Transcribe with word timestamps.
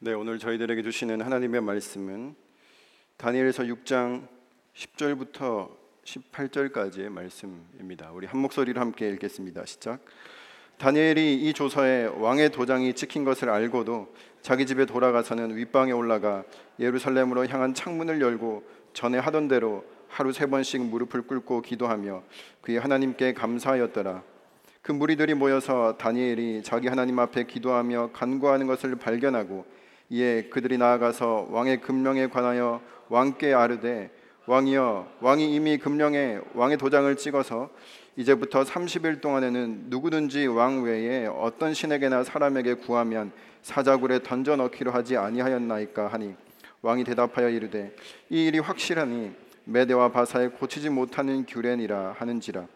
네, 0.00 0.12
오늘 0.12 0.38
저희들에게 0.38 0.82
주시는 0.82 1.22
하나님의 1.22 1.60
말씀은 1.60 2.36
다니엘서 3.16 3.64
6장 3.64 4.28
10절부터 4.72 5.70
18절까지의 6.04 7.08
말씀입니다. 7.08 8.12
우리 8.12 8.28
한 8.28 8.38
목소리로 8.38 8.80
함께 8.80 9.10
읽겠습니다. 9.10 9.66
시작. 9.66 9.98
다니엘이 10.78 11.42
이 11.42 11.52
조서에 11.52 12.04
왕의 12.14 12.50
도장이 12.50 12.94
찍힌 12.94 13.24
것을 13.24 13.50
알고도 13.50 14.14
자기 14.40 14.66
집에 14.66 14.86
돌아가서는 14.86 15.56
윗방에 15.56 15.90
올라가 15.90 16.44
예루살렘으로 16.78 17.48
향한 17.48 17.74
창문을 17.74 18.20
열고 18.20 18.62
전에 18.92 19.18
하던 19.18 19.48
대로 19.48 19.84
하루 20.06 20.32
세 20.32 20.46
번씩 20.46 20.80
무릎을 20.80 21.22
꿇고 21.22 21.62
기도하며 21.62 22.22
그의 22.60 22.78
하나님께 22.78 23.34
감사하였더라. 23.34 24.22
그 24.80 24.92
무리들이 24.92 25.34
모여서 25.34 25.98
다니엘이 25.98 26.62
자기 26.62 26.86
하나님 26.86 27.18
앞에 27.18 27.46
기도하며 27.46 28.10
간구하는 28.12 28.68
것을 28.68 28.94
발견하고 28.94 29.66
이에 30.10 30.44
그들이 30.44 30.78
나아가서 30.78 31.48
왕의 31.50 31.80
금령에 31.80 32.28
관하여 32.28 32.80
왕께 33.08 33.52
아르되 33.52 34.10
왕이여 34.46 35.06
왕이 35.20 35.54
이미 35.54 35.76
금령에 35.76 36.40
왕의 36.54 36.78
도장을 36.78 37.14
찍어서 37.16 37.68
이제부터 38.16 38.64
30일 38.64 39.20
동안에는 39.20 39.84
누구든지 39.88 40.46
왕 40.46 40.82
외에 40.82 41.26
어떤 41.26 41.74
신에게나 41.74 42.24
사람에게 42.24 42.74
구하면 42.74 43.30
사자굴에 43.62 44.22
던져 44.22 44.56
넣기로 44.56 44.90
하지 44.90 45.16
아니하였나이까 45.16 46.08
하니 46.08 46.34
왕이 46.80 47.04
대답하여 47.04 47.50
이르되 47.50 47.94
이 48.30 48.46
일이 48.46 48.58
확실하니 48.58 49.32
메대와 49.64 50.10
바사에 50.12 50.48
고치지 50.48 50.88
못하는 50.88 51.44
규례니라 51.44 52.14
하는지라. 52.18 52.66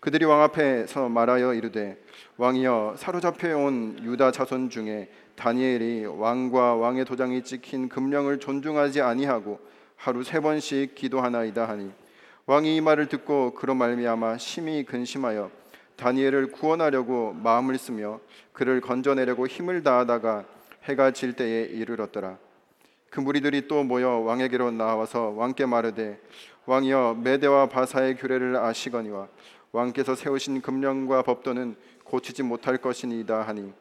그들이 0.00 0.24
왕 0.24 0.42
앞에서 0.42 1.08
말하여 1.08 1.52
이르되 1.54 1.98
왕이여 2.38 2.94
사로잡혀 2.96 3.56
온 3.56 3.98
유다 4.02 4.32
자손 4.32 4.70
중에 4.70 5.10
다니엘이 5.40 6.04
왕과 6.04 6.74
왕의 6.74 7.06
도장이 7.06 7.42
찍힌 7.44 7.88
금령을 7.88 8.40
존중하지 8.40 9.00
아니하고 9.00 9.58
하루 9.96 10.22
세 10.22 10.38
번씩 10.38 10.94
기도하나이다 10.94 11.66
하니 11.66 11.90
왕이 12.44 12.76
이 12.76 12.80
말을 12.82 13.06
듣고 13.06 13.54
그로 13.54 13.74
말미암아 13.74 14.36
심히 14.36 14.84
근심하여 14.84 15.50
다니엘을 15.96 16.52
구원하려고 16.52 17.32
마음을 17.32 17.78
쓰며 17.78 18.20
그를 18.52 18.82
건져내려고 18.82 19.46
힘을 19.46 19.82
다하다가 19.82 20.44
해가 20.84 21.12
질 21.12 21.32
때에 21.32 21.62
이르렀더라. 21.62 22.36
그 23.08 23.20
무리들이 23.20 23.66
또 23.66 23.82
모여 23.82 24.18
왕에게로 24.18 24.72
나와서 24.72 25.30
왕께 25.30 25.64
말하되 25.64 26.20
왕이여 26.66 27.16
메대와 27.22 27.70
바사의 27.70 28.16
규례를 28.18 28.56
아시거니와 28.56 29.28
왕께서 29.72 30.14
세우신 30.14 30.60
금령과 30.60 31.22
법도는 31.22 31.76
고치지 32.04 32.42
못할 32.42 32.76
것이니이다 32.76 33.40
하니 33.40 33.72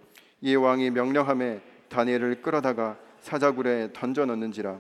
이 0.41 0.55
왕이 0.55 0.91
명령함에 0.91 1.61
다니엘을 1.89 2.41
끌어다가 2.41 2.97
사자굴에 3.21 3.89
던져 3.93 4.25
넣는지라. 4.25 4.79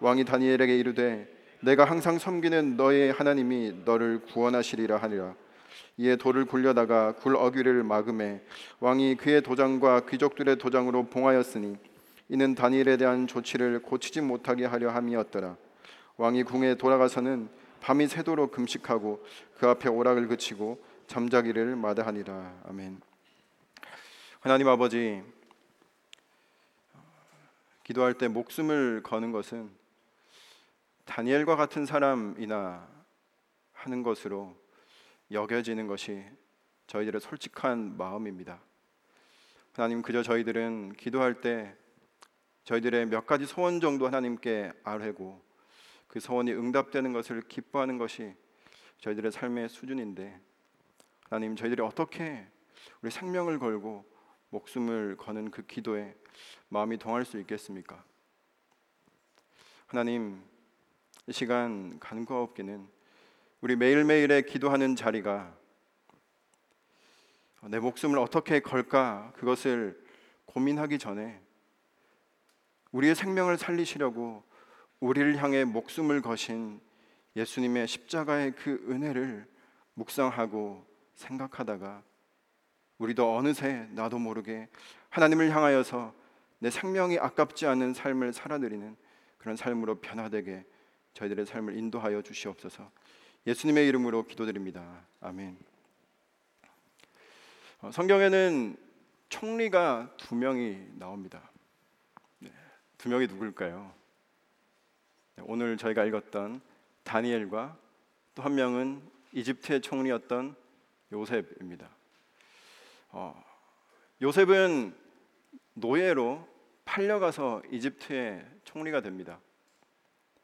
왕이 0.00 0.24
다니엘에게 0.24 0.76
이르되 0.78 1.28
내가 1.60 1.84
항상 1.84 2.18
섬기는 2.18 2.76
너의 2.76 3.12
하나님이 3.12 3.82
너를 3.84 4.20
구원하시리라 4.20 4.98
하니라. 4.98 5.34
이에 5.96 6.16
돌을 6.16 6.44
굴려다가 6.44 7.12
굴 7.12 7.36
어귀를 7.36 7.82
막음에 7.84 8.42
왕이 8.80 9.16
그의 9.16 9.42
도장과 9.42 10.06
귀족들의 10.06 10.56
도장으로 10.58 11.06
봉하였으니 11.06 11.76
이는 12.28 12.54
다니엘에 12.54 12.96
대한 12.96 13.26
조치를 13.26 13.82
고치지 13.82 14.20
못하게 14.20 14.66
하려 14.66 14.90
함이었더라. 14.90 15.56
왕이 16.16 16.44
궁에 16.44 16.74
돌아가서는 16.76 17.48
밤이 17.80 18.06
새도록 18.06 18.52
금식하고 18.52 19.24
그 19.58 19.68
앞에 19.68 19.88
오락을 19.88 20.28
그치고 20.28 20.78
잠자기를 21.06 21.76
마다하니라. 21.76 22.62
아멘. 22.68 23.13
하나님 24.44 24.68
아버지 24.68 25.22
기도할 27.82 28.12
때 28.12 28.28
목숨을 28.28 29.02
거는 29.02 29.32
것은 29.32 29.70
다니엘과 31.06 31.56
같은 31.56 31.86
사람이나 31.86 32.86
하는 33.72 34.02
것으로 34.02 34.54
여겨지는 35.30 35.86
것이 35.86 36.22
저희들의 36.88 37.22
솔직한 37.22 37.96
마음입니다. 37.96 38.60
하나님 39.72 40.02
그저 40.02 40.22
저희들은 40.22 40.92
기도할 40.92 41.40
때 41.40 41.74
저희들의 42.64 43.06
몇 43.06 43.26
가지 43.26 43.46
소원 43.46 43.80
정도 43.80 44.08
하나님께 44.08 44.74
아뢰고 44.84 45.42
그 46.06 46.20
소원이 46.20 46.52
응답되는 46.52 47.14
것을 47.14 47.40
기뻐하는 47.48 47.96
것이 47.96 48.34
저희들의 48.98 49.32
삶의 49.32 49.70
수준인데 49.70 50.38
하나님 51.30 51.56
저희들이 51.56 51.80
어떻게 51.80 52.46
우리 53.00 53.10
생명을 53.10 53.58
걸고 53.58 54.12
목숨을 54.54 55.16
거는 55.16 55.50
그 55.50 55.66
기도에 55.66 56.14
마음이 56.68 56.96
동할 56.96 57.24
수 57.24 57.40
있겠습니까? 57.40 58.04
하나님 59.86 60.44
이 61.26 61.32
시간 61.32 61.98
간과 61.98 62.40
없기는 62.40 62.86
우리 63.62 63.74
매일매일의 63.74 64.46
기도하는 64.46 64.94
자리가 64.94 65.52
내 67.62 67.80
목숨을 67.80 68.16
어떻게 68.18 68.60
걸까 68.60 69.32
그것을 69.34 70.00
고민하기 70.46 70.98
전에 71.00 71.40
우리의 72.92 73.16
생명을 73.16 73.58
살리시려고 73.58 74.44
우리를 75.00 75.36
향해 75.42 75.64
목숨을 75.64 76.22
거신 76.22 76.80
예수님의 77.34 77.88
십자가의 77.88 78.52
그 78.52 78.86
은혜를 78.88 79.48
묵상하고 79.94 80.86
생각하다가 81.16 82.04
우리도 82.98 83.36
어느새 83.36 83.88
나도 83.90 84.18
모르게 84.18 84.68
하나님을 85.10 85.50
향하여서 85.54 86.14
내 86.58 86.70
생명이 86.70 87.18
아깝지 87.18 87.66
않은 87.66 87.94
삶을 87.94 88.32
살아드리는 88.32 88.96
그런 89.38 89.56
삶으로 89.56 90.00
변화되게 90.00 90.64
저희들의 91.12 91.46
삶을 91.46 91.76
인도하여 91.76 92.22
주시옵소서. 92.22 92.90
예수님의 93.46 93.86
이름으로 93.88 94.24
기도드립니다. 94.26 95.02
아멘. 95.20 95.56
어, 97.82 97.90
성경에는 97.92 98.76
총리가 99.28 100.14
두 100.16 100.34
명이 100.34 100.92
나옵니다. 100.94 101.42
네, 102.38 102.50
두 102.96 103.08
명이 103.08 103.26
누굴까요? 103.26 103.92
네, 105.36 105.44
오늘 105.46 105.76
저희가 105.76 106.04
읽었던 106.04 106.60
다니엘과 107.02 107.76
또 108.34 108.42
한 108.42 108.54
명은 108.54 109.02
이집트의 109.32 109.80
총리였던 109.80 110.56
요셉입니다. 111.12 111.88
어, 113.16 113.40
요셉은 114.20 114.92
노예로 115.74 116.48
팔려가서 116.84 117.62
이집트의 117.70 118.44
총리가 118.64 119.02
됩니다. 119.02 119.38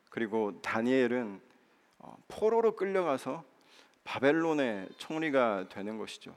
그리고 0.08 0.62
다니엘은 0.62 1.40
어, 1.98 2.16
포로로 2.28 2.76
끌려가서 2.76 3.42
바벨론의 4.04 4.88
총리가 4.98 5.68
되는 5.68 5.98
것이죠. 5.98 6.32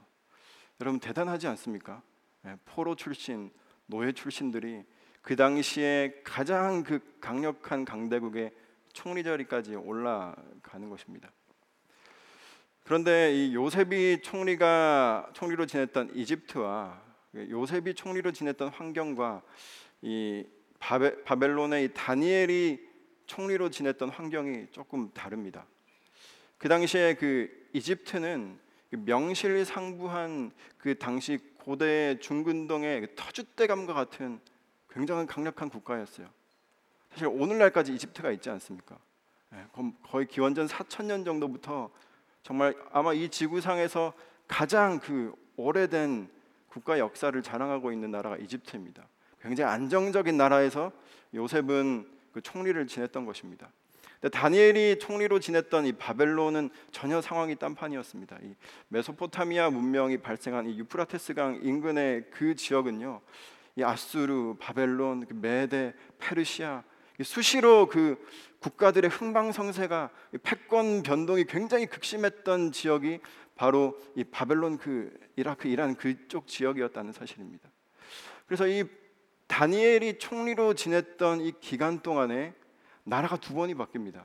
여러분 0.80 0.98
대단하지 0.98 1.46
않습니까? 1.46 2.02
네, 2.42 2.56
포로 2.64 2.96
출신, 2.96 3.52
노예 3.86 4.10
출신들이 4.10 4.82
그 5.22 5.36
당시에 5.36 6.20
가장 6.24 6.82
그 6.82 6.98
강력한 7.20 7.84
강대국의 7.84 8.52
총리 8.92 9.22
자리까지 9.22 9.76
올라가는 9.76 10.90
것입니다. 10.90 11.30
그런데 12.84 13.34
이 13.34 13.54
요셉이 13.54 14.20
총리가 14.22 15.30
총리로 15.32 15.64
지냈던 15.64 16.14
이집트와 16.14 17.02
요셉이 17.34 17.94
총리로 17.94 18.30
지냈던 18.32 18.68
환경과 18.68 19.42
이 20.02 20.44
바벨, 20.78 21.24
바벨론의 21.24 21.84
이 21.86 21.88
다니엘이 21.94 22.78
총리로 23.26 23.70
지냈던 23.70 24.10
환경이 24.10 24.66
조금 24.70 25.10
다릅니다. 25.12 25.64
그 26.58 26.68
당시에 26.68 27.14
그 27.14 27.50
이집트는 27.72 28.58
그 28.90 28.96
명실상부한 28.96 30.52
그 30.76 30.98
당시 30.98 31.38
고대 31.56 32.18
중근동의 32.18 33.00
그 33.00 33.14
터줏대감과 33.14 33.94
같은 33.94 34.40
굉장한 34.90 35.26
강력한 35.26 35.70
국가였어요. 35.70 36.28
사실 37.10 37.28
오늘날까지 37.28 37.94
이집트가 37.94 38.30
있지 38.32 38.50
않습니까? 38.50 38.98
예, 39.54 39.64
거의 40.02 40.26
기원전 40.26 40.66
4천 40.66 41.06
년 41.06 41.24
정도부터 41.24 41.90
정말 42.44 42.76
아마 42.92 43.14
이 43.14 43.30
지구상에서 43.30 44.12
가장 44.46 45.00
그 45.00 45.34
오래된 45.56 46.28
국가 46.68 46.98
역사를 46.98 47.42
자랑하고 47.42 47.90
있는 47.90 48.10
나라가 48.10 48.36
이집트입니다. 48.36 49.08
굉장히 49.40 49.72
안정적인 49.72 50.36
나라에서 50.36 50.92
요셉은 51.34 52.06
그 52.32 52.42
총리를 52.42 52.86
지냈던 52.86 53.24
것입니다. 53.24 53.70
다니엘이 54.30 54.98
총리로 54.98 55.40
지냈던 55.40 55.86
이 55.86 55.92
바벨론은 55.92 56.68
전혀 56.90 57.22
상황이 57.22 57.56
딴판이었습니다. 57.56 58.38
이 58.42 58.54
메소포타미아 58.88 59.70
문명이 59.70 60.18
발생한 60.18 60.66
이 60.68 60.78
유프라테스강 60.78 61.60
인근의 61.62 62.26
그 62.30 62.54
지역은요, 62.54 63.20
이 63.76 63.82
아수르, 63.82 64.54
바벨론, 64.58 65.26
그 65.26 65.34
메데, 65.34 65.94
페르시아 66.18 66.82
수시로 67.22 67.86
그 67.88 68.24
국가들의 68.58 69.10
흥망성쇠가 69.10 70.10
패권 70.42 71.02
변동이 71.02 71.44
굉장히 71.44 71.86
극심했던 71.86 72.72
지역이 72.72 73.20
바로 73.54 73.96
이 74.16 74.24
바벨론 74.24 74.78
그 74.78 75.16
이라크 75.36 75.68
이란 75.68 75.94
그쪽 75.94 76.46
지역이었다는 76.46 77.12
사실입니다. 77.12 77.70
그래서 78.46 78.66
이 78.66 78.84
다니엘이 79.46 80.18
총리로 80.18 80.74
지냈던 80.74 81.40
이 81.42 81.52
기간 81.60 82.00
동안에 82.00 82.54
나라가 83.04 83.36
두 83.36 83.54
번이 83.54 83.74
바뀝니다. 83.74 84.24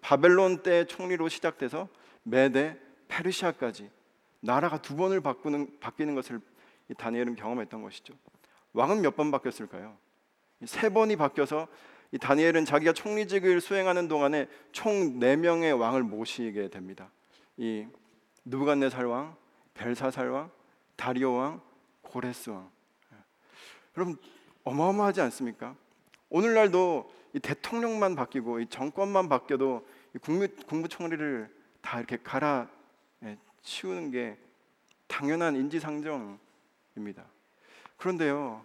바벨론 0.00 0.62
때 0.62 0.84
총리로 0.84 1.28
시작돼서 1.28 1.88
메데, 2.22 2.80
페르시아까지 3.08 3.90
나라가 4.40 4.80
두 4.80 4.96
번을 4.96 5.20
바꾸는 5.20 5.80
바뀌는 5.80 6.14
것을 6.14 6.40
이 6.88 6.94
다니엘은 6.94 7.36
경험했던 7.36 7.82
것이죠. 7.82 8.14
왕은 8.72 9.02
몇 9.02 9.16
번 9.16 9.30
바뀌었을까요? 9.30 9.96
세 10.64 10.88
번이 10.88 11.16
바뀌어서 11.16 11.68
이 12.12 12.18
다니엘은 12.18 12.64
자기가 12.64 12.92
총리직을 12.92 13.60
수행하는 13.60 14.08
동안에 14.08 14.48
총네 14.72 15.36
명의 15.36 15.72
왕을 15.72 16.02
모시게 16.02 16.68
됩니다. 16.68 17.10
이 17.56 17.86
느부갓네살 18.44 19.04
왕, 19.06 19.36
벨사살 19.74 20.30
왕, 20.30 20.50
다리오 20.96 21.34
왕, 21.34 21.60
고레스 22.02 22.50
왕. 22.50 22.70
여러분 23.96 24.16
어마어마하지 24.64 25.20
않습니까? 25.22 25.74
오늘날도 26.30 27.12
이 27.34 27.40
대통령만 27.40 28.14
바뀌고 28.14 28.60
이 28.60 28.66
정권만 28.66 29.28
바뀌어도 29.28 29.86
이 30.14 30.18
국무, 30.18 30.48
국무총리를 30.66 31.48
다 31.82 31.98
이렇게 31.98 32.16
갈아 32.22 32.68
예, 33.24 33.36
치우는 33.62 34.10
게 34.10 34.38
당연한 35.06 35.56
인지상정입니다. 35.56 37.24
그런데요, 37.96 38.64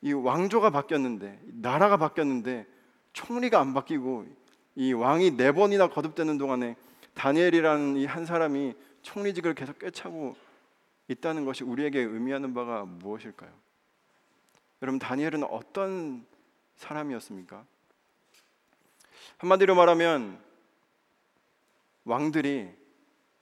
이 0.00 0.12
왕조가 0.12 0.70
바뀌었는데 0.70 1.40
나라가 1.44 1.96
바뀌었는데 1.96 2.66
총리가 3.12 3.60
안 3.60 3.74
바뀌고 3.74 4.26
이 4.76 4.92
왕이 4.92 5.32
네 5.32 5.52
번이나 5.52 5.88
거듭되는 5.88 6.38
동안에 6.38 6.76
다니엘이라는 7.14 7.96
이 7.96 8.06
한 8.06 8.24
사람이 8.24 8.74
총리직을 9.02 9.54
계속 9.54 9.78
꿰차고 9.78 10.36
있다는 11.08 11.44
것이 11.44 11.64
우리에게 11.64 12.00
의미하는 12.00 12.54
바가 12.54 12.84
무엇일까요? 12.84 13.50
여러분 14.82 14.98
다니엘은 14.98 15.42
어떤 15.44 16.24
사람이었습니까? 16.76 17.64
한마디로 19.38 19.74
말하면 19.74 20.40
왕들이 22.04 22.70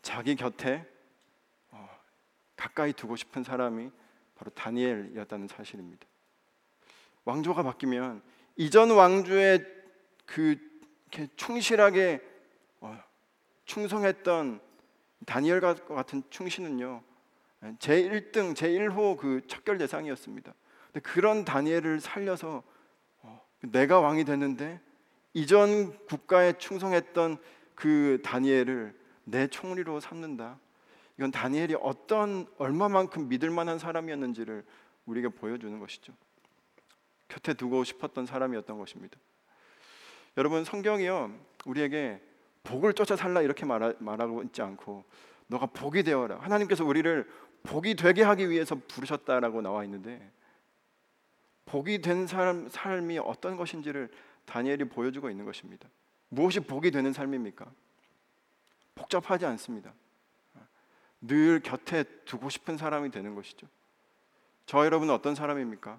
자기 0.03 0.37
곁에 0.37 0.87
어, 1.71 1.89
가까이 2.57 2.93
두고 2.93 3.17
싶은 3.17 3.45
사람이 3.45 3.91
바로 4.37 4.51
다니엘이었다는 4.53 5.49
사실입니다. 5.49 6.07
왕조가 7.27 7.63
바뀌면 7.63 8.23
이전 8.57 8.91
왕조의 8.91 9.67
그 10.25 10.57
충실하게 11.37 12.21
어, 12.81 12.99
충성했던 13.67 14.61
다니엘과 15.27 15.75
같은 15.75 16.23
충신은요 16.31 17.03
제 17.79 18.03
1등 18.03 18.55
제 18.55 18.69
1호 18.69 19.17
그 19.17 19.43
척결 19.47 19.77
대상이었습니다. 19.79 20.55
그런 21.03 21.45
다니엘을 21.45 22.01
살려서 22.01 22.63
어, 23.23 23.43
내가 23.61 24.01
왕이 24.01 24.25
됐는데 24.25 24.81
이전 25.35 25.99
국가에 26.07 26.55
충성했던 26.55 27.39
그 27.75 28.21
다니엘을 28.25 28.99
내 29.25 29.49
총리로 29.49 30.01
삼는다. 30.01 30.59
이건 31.19 31.33
다니엘이 31.33 31.77
어떤 31.81 32.47
얼마만큼 32.59 33.29
믿을 33.29 33.51
만한 33.51 33.79
사람이었는지를 33.79 34.65
우리에게 35.07 35.29
보여주는 35.29 35.79
것이죠. 35.79 36.13
곁에 37.29 37.55
두고 37.55 37.85
싶었던 37.85 38.27
사람이었던 38.27 38.79
것입니다. 38.79 39.19
여러분 40.37 40.65
성경이요 40.65 41.33
우리에게 41.65 42.21
복을 42.63 42.93
쫓아 42.93 43.17
살라 43.17 43.43
이렇게 43.43 43.65
말하, 43.65 43.93
말하고 43.99 44.43
있지 44.45 44.63
않고 44.63 45.05
너가 45.47 45.67
복이 45.67 46.03
되어라 46.03 46.41
하나님께서 46.41 46.85
우리를 46.85 47.29
복이 47.63 47.95
되게 47.95 48.23
하기 48.23 48.51
위해서 48.51 48.77
부르셨다라고 48.89 49.63
나와 49.63 49.85
있는데 49.85 50.31
복이 51.67 52.01
된 52.01 52.27
사람 52.27 52.69
삶이 52.69 53.19
어떤 53.19 53.57
것인지를 53.57 54.11
다니엘이 54.45 54.85
보여주고 54.85 55.31
있는 55.31 55.45
것입니다. 55.45 55.89
무엇이 56.29 56.61
복이 56.61 56.91
되는 56.91 57.13
삶입니까? 57.13 57.67
복잡하지 58.95 59.47
않습니다. 59.47 59.93
늘 61.21 61.61
곁에 61.61 62.05
두고 62.25 62.51
싶은 62.51 62.77
사람이 62.77 63.11
되는 63.11 63.35
것이죠. 63.35 63.67
저 64.65 64.85
여러분은 64.85 65.13
어떤 65.13 65.35
사람입니까? 65.35 65.99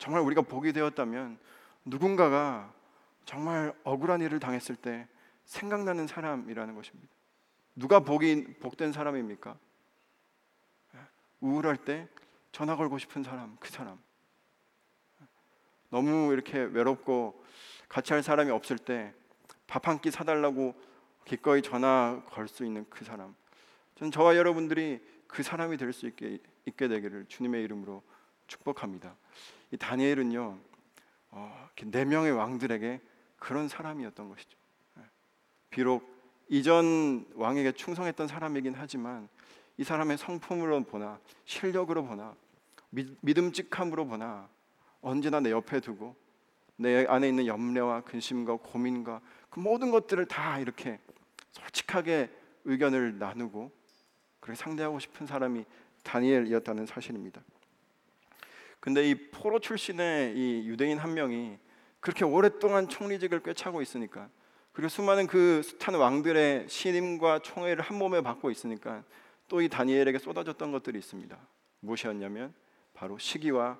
정말 0.00 0.22
우리가 0.22 0.40
복이 0.40 0.72
되었다면 0.72 1.38
누군가가 1.84 2.72
정말 3.26 3.74
억울한 3.84 4.22
일을 4.22 4.40
당했을 4.40 4.74
때 4.74 5.06
생각나는 5.44 6.06
사람이라는 6.06 6.74
것입니다. 6.74 7.12
누가 7.76 8.00
복이 8.00 8.54
복된 8.60 8.92
사람입니까? 8.92 9.58
우울할 11.40 11.76
때 11.76 12.08
전화 12.50 12.76
걸고 12.76 12.96
싶은 12.96 13.22
사람, 13.22 13.56
그 13.60 13.70
사람. 13.70 13.98
너무 15.90 16.32
이렇게 16.32 16.58
외롭고 16.58 17.44
같이 17.88 18.14
할 18.14 18.22
사람이 18.22 18.50
없을 18.50 18.78
때 18.78 19.12
밥 19.66 19.86
한 19.86 20.00
끼 20.00 20.10
사달라고 20.10 20.74
기꺼이 21.26 21.60
전화 21.62 22.22
걸 22.30 22.48
수 22.48 22.64
있는 22.64 22.86
그 22.88 23.04
사람. 23.04 23.36
저는 23.96 24.10
저와 24.10 24.36
여러분들이 24.36 24.98
그 25.26 25.42
사람이 25.42 25.76
될 25.76 25.92
수 25.92 26.06
있게 26.06 26.38
있게 26.64 26.88
되기를 26.88 27.26
주님의 27.26 27.62
이름으로 27.64 28.02
축복합니다. 28.46 29.14
이 29.72 29.76
다니엘은요, 29.76 30.58
어, 31.30 31.68
네 31.84 32.04
명의 32.04 32.32
왕들에게 32.32 33.00
그런 33.38 33.68
사람이었던 33.68 34.28
것이죠. 34.28 34.56
예. 34.98 35.02
비록 35.70 36.08
이전 36.48 37.26
왕에게 37.34 37.72
충성했던 37.72 38.28
사람이긴 38.28 38.74
하지만 38.76 39.28
이 39.76 39.84
사람의 39.84 40.18
성품으로 40.18 40.84
보나 40.84 41.18
실력으로 41.44 42.04
보나 42.04 42.34
믿음직함으로 42.90 44.06
보나 44.06 44.48
언제나 45.00 45.40
내 45.40 45.50
옆에 45.50 45.80
두고 45.80 46.16
내 46.76 47.06
안에 47.06 47.28
있는 47.28 47.46
염려와 47.46 48.02
근심과 48.02 48.56
고민과 48.56 49.20
그 49.48 49.60
모든 49.60 49.90
것들을 49.90 50.26
다 50.26 50.58
이렇게 50.58 50.98
솔직하게 51.52 52.30
의견을 52.64 53.18
나누고 53.18 53.70
그렇게 54.40 54.60
상대하고 54.60 54.98
싶은 54.98 55.26
사람이 55.26 55.64
다니엘이었다는 56.02 56.86
사실입니다. 56.86 57.42
근데 58.80 59.08
이 59.08 59.14
포로 59.30 59.60
출신의 59.60 60.36
이 60.36 60.66
유대인 60.66 60.98
한 60.98 61.14
명이 61.14 61.58
그렇게 62.00 62.24
오랫동안 62.24 62.88
총리직을 62.88 63.40
꿰차고 63.42 63.82
있으니까 63.82 64.28
그리고 64.72 64.88
수많은 64.88 65.26
그 65.26 65.62
숱한 65.62 65.94
왕들의 65.94 66.68
신임과 66.68 67.40
총애를 67.40 67.82
한 67.82 67.98
몸에 67.98 68.20
받고 68.22 68.50
있으니까 68.50 69.04
또 69.50 69.60
이 69.60 69.68
다니엘에게 69.68 70.18
쏟아졌던 70.18 70.70
것들이 70.70 70.98
있습니다. 71.00 71.36
무엇이었냐면 71.80 72.54
바로 72.94 73.18
시기와 73.18 73.76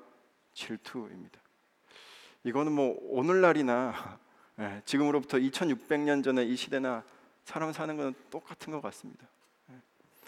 질투입니다. 0.53 1.41
이거는 2.43 2.73
뭐 2.73 2.99
오늘날이나 3.03 4.19
예, 4.59 4.83
지금으로부터 4.85 5.39
2,600년 5.39 6.25
전에 6.25 6.45
이 6.45 6.57
시대나 6.57 7.05
사람 7.45 7.73
사는 7.73 7.97
건 7.97 8.15
똑같은 8.31 8.73
것 8.73 8.83
같습니다. 8.83 9.27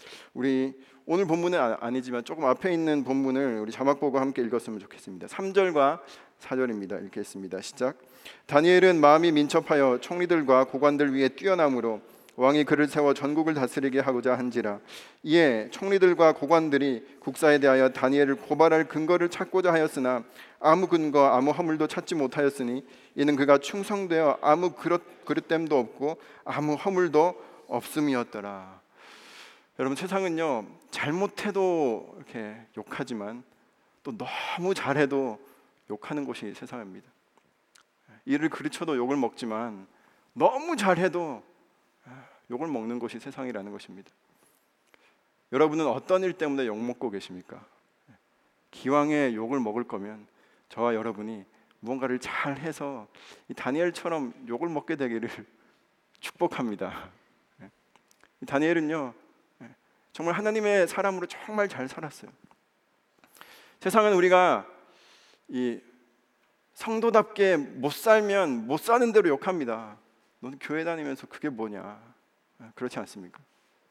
예. 0.03 0.31
우리 0.35 0.75
오늘 1.05 1.27
본문은 1.27 1.59
아, 1.59 1.77
아니지만 1.81 2.25
조금 2.25 2.45
앞에 2.45 2.73
있는 2.73 3.03
본문을 3.05 3.59
우리 3.61 3.73
자막 3.73 3.99
보고 3.99 4.19
함께 4.19 4.43
읽었으면 4.43 4.79
좋겠습니다. 4.81 5.27
3절과 5.27 6.01
4절입니다. 6.41 7.05
읽겠습니다. 7.07 7.61
시작. 7.61 7.99
다니엘은 8.47 9.01
마음이 9.01 9.33
민첩하여 9.33 9.99
총리들과 10.01 10.65
고관들 10.65 11.15
위에 11.15 11.29
뛰어남으로 11.31 12.01
왕이 12.37 12.65
그를 12.65 12.87
세워 12.87 13.13
전국을 13.13 13.53
다스리게 13.55 14.01
하고자 14.01 14.39
한지라 14.39 14.81
이에 15.23 15.69
총리들과 15.71 16.33
고관들이 16.33 17.19
국사에 17.21 17.59
대하여 17.59 17.91
다니엘을 17.91 18.37
고발할 18.37 18.89
근거를 18.89 19.29
찾고자 19.29 19.73
하였으나 19.73 20.25
아무 20.59 20.87
근거 20.87 21.27
아무 21.27 21.51
허물도 21.51 21.89
찾지 21.89 22.15
못하였으니 22.15 22.87
이는 23.17 23.37
그가 23.37 23.59
충성되어 23.59 24.39
아무 24.41 24.73
그릇, 24.73 25.03
그릇됨도 25.27 25.79
없고 25.79 26.17
아무 26.45 26.75
허물도 26.75 27.35
없음이었더라 27.69 28.82
여러분 29.79 29.97
세상은요 29.97 30.67
잘못해도 30.91 32.15
이렇게 32.17 32.67
욕하지만 32.77 33.43
또 34.03 34.17
너무 34.17 34.75
잘해도 34.75 35.41
욕하는 35.91 36.25
곳이 36.25 36.53
세상입니다 36.55 37.11
일을 38.25 38.49
그르쳐도 38.51 38.97
욕을 38.97 39.17
먹지만 39.17 39.87
너무 40.35 40.77
잘해도 40.77 41.43
욕을 42.51 42.69
먹는 42.69 42.99
것이 42.99 43.19
세상이라는 43.19 43.73
것입니다. 43.73 44.11
여러분은 45.53 45.87
어떤 45.87 46.23
일 46.23 46.33
때문에 46.35 46.67
욕 46.67 46.79
먹고 46.79 47.11
계십니까? 47.11 47.65
기왕에 48.71 49.35
욕을 49.35 49.61
먹을 49.61 49.85
거면 49.85 50.27
저와 50.69 50.95
여러분이 50.95 51.45
무언가를 51.81 52.19
잘 52.19 52.59
해서 52.59 53.07
이 53.49 53.55
다니엘처럼 53.55 54.47
욕을 54.49 54.69
먹게 54.69 54.97
되기를 54.97 55.29
축복합니다. 56.21 57.11
이 58.41 58.47
다니엘은요 58.47 59.15
정말 60.13 60.35
하나님의 60.35 60.89
사람으로 60.89 61.27
정말 61.27 61.69
잘 61.69 61.89
살았어요. 61.89 62.31
세상은 63.81 64.13
우리가 64.15 64.67
이 65.49 65.81
성도답게 66.75 67.57
못 67.57 67.93
살면 67.93 68.67
못 68.67 68.79
사는 68.79 69.13
대로 69.13 69.29
욕합니다. 69.29 69.97
너는 70.41 70.59
교회 70.61 70.85
다니면서 70.85 71.27
그게 71.27 71.49
뭐냐? 71.49 71.83
아, 72.59 72.73
그렇지 72.75 72.99
않습니까? 72.99 73.41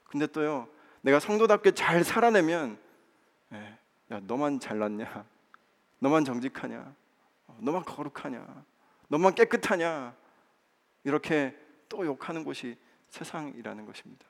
근데 0.06 0.28
또요, 0.28 0.68
내가 1.01 1.20
성도답게 1.20 1.72
잘 1.72 2.04
살아내면, 2.04 2.78
예, 3.54 3.78
야 4.12 4.20
너만 4.24 4.60
잘났냐? 4.60 5.25
너만 6.00 6.25
정직하냐? 6.25 6.96
어, 7.48 7.58
너만 7.62 7.84
거룩하냐? 7.84 8.66
너만 9.08 9.36
깨끗하냐? 9.36 10.16
이렇게 11.04 11.58
또 11.90 12.06
욕하는 12.06 12.44
곳이 12.44 12.78
세상이라는 13.10 13.86
것입니다. 13.86 14.25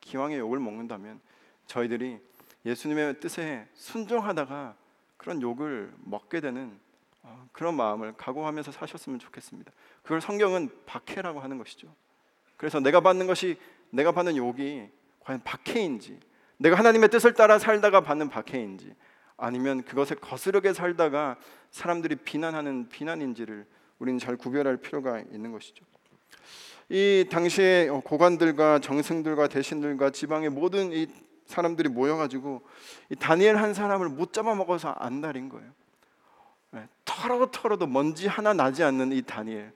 기왕에 0.00 0.38
욕을 0.38 0.58
먹는다면 0.58 1.20
저희들이 1.66 2.18
예수님의 2.64 3.20
뜻에 3.20 3.66
순종하다가 3.74 4.74
그런 5.16 5.42
욕을 5.42 5.92
먹게 6.04 6.40
되는 6.40 6.78
어, 7.22 7.48
그런 7.52 7.74
마음을 7.74 8.14
각오하면서 8.16 8.72
사셨으면 8.72 9.18
좋겠습니다. 9.18 9.72
그걸 10.02 10.20
성경은 10.20 10.70
박해라고 10.86 11.40
하는 11.40 11.58
것이죠. 11.58 11.94
그래서 12.56 12.80
내가 12.80 13.00
받는 13.00 13.26
것이 13.26 13.58
내가 13.90 14.12
받는 14.12 14.36
욕이 14.36 14.88
과연 15.20 15.42
박해인지, 15.44 16.18
내가 16.56 16.76
하나님의 16.76 17.10
뜻을 17.10 17.34
따라 17.34 17.58
살다가 17.58 18.00
받는 18.00 18.28
박해인지, 18.28 18.94
아니면 19.36 19.82
그것에 19.82 20.14
거스르게 20.14 20.72
살다가 20.72 21.36
사람들이 21.70 22.16
비난하는 22.16 22.88
비난인지를 22.88 23.66
우리는 23.98 24.18
잘 24.18 24.36
구별할 24.36 24.78
필요가 24.78 25.20
있는 25.20 25.52
것이죠. 25.52 25.84
이 26.88 27.26
당시에 27.30 27.88
고관들과 28.04 28.78
정승들과 28.78 29.48
대신들과 29.48 30.10
지방의 30.10 30.50
모든 30.50 30.92
이 30.92 31.06
사람들이 31.46 31.88
모여가지고 31.88 32.62
이 33.10 33.16
다니엘 33.16 33.56
한 33.56 33.74
사람을 33.74 34.08
못 34.08 34.32
잡아먹어서 34.32 34.90
안달인 34.90 35.48
거예요. 35.48 35.70
네, 36.70 36.86
털어 37.04 37.50
털어도 37.50 37.86
먼지 37.86 38.26
하나 38.26 38.52
나지 38.52 38.82
않는 38.82 39.12
이 39.12 39.22
다니엘. 39.22 39.72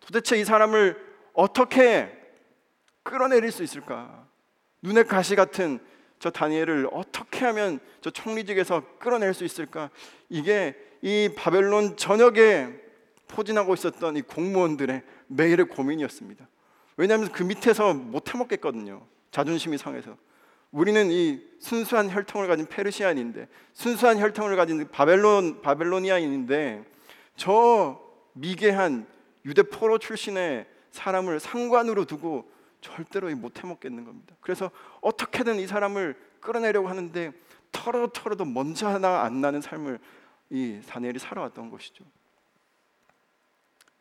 도대체 0.00 0.38
이 0.38 0.44
사람을 0.44 0.96
어떻게 1.32 2.16
끌어내릴 3.02 3.50
수 3.52 3.62
있을까? 3.62 4.26
눈의 4.82 5.04
가시 5.04 5.36
같은 5.36 5.80
저 6.18 6.30
다니엘을 6.30 6.88
어떻게 6.92 7.44
하면 7.46 7.78
저 8.00 8.10
총리직에서 8.10 8.82
끌어낼 8.98 9.34
수 9.34 9.44
있을까? 9.44 9.90
이게 10.28 10.76
이 11.02 11.30
바벨론 11.36 11.96
전역에 11.96 12.87
포진하고 13.28 13.74
있었던 13.74 14.16
이 14.16 14.22
공무원들의 14.22 15.02
매일의 15.28 15.66
고민이었습니다. 15.68 16.48
왜냐하면 16.96 17.30
그 17.30 17.42
밑에서 17.42 17.94
못 17.94 18.32
해먹겠거든요. 18.34 19.06
자존심이 19.30 19.78
상해서. 19.78 20.16
우리는 20.70 21.10
이 21.10 21.40
순수한 21.60 22.10
혈통을 22.10 22.46
가진 22.46 22.66
페르시안인데 22.66 23.48
순수한 23.72 24.18
혈통을 24.18 24.56
가진 24.56 24.88
바벨론 24.90 25.62
바벨로니아인인데 25.62 26.84
저 27.36 28.00
미개한 28.34 29.06
유대 29.44 29.62
포로 29.62 29.98
출신의 29.98 30.66
사람을 30.90 31.40
상관으로 31.40 32.04
두고 32.04 32.50
절대로 32.80 33.34
못 33.36 33.62
해먹겠는 33.62 34.04
겁니다. 34.04 34.34
그래서 34.40 34.70
어떻게든 35.00 35.58
이 35.58 35.66
사람을 35.66 36.16
끌어내려고 36.40 36.88
하는데 36.88 37.32
털어 37.72 38.08
털어도 38.08 38.44
먼지 38.44 38.84
하나 38.84 39.22
안 39.22 39.40
나는 39.40 39.60
삶을 39.60 39.98
이 40.50 40.80
다니엘이 40.86 41.18
살아왔던 41.18 41.70
것이죠. 41.70 42.04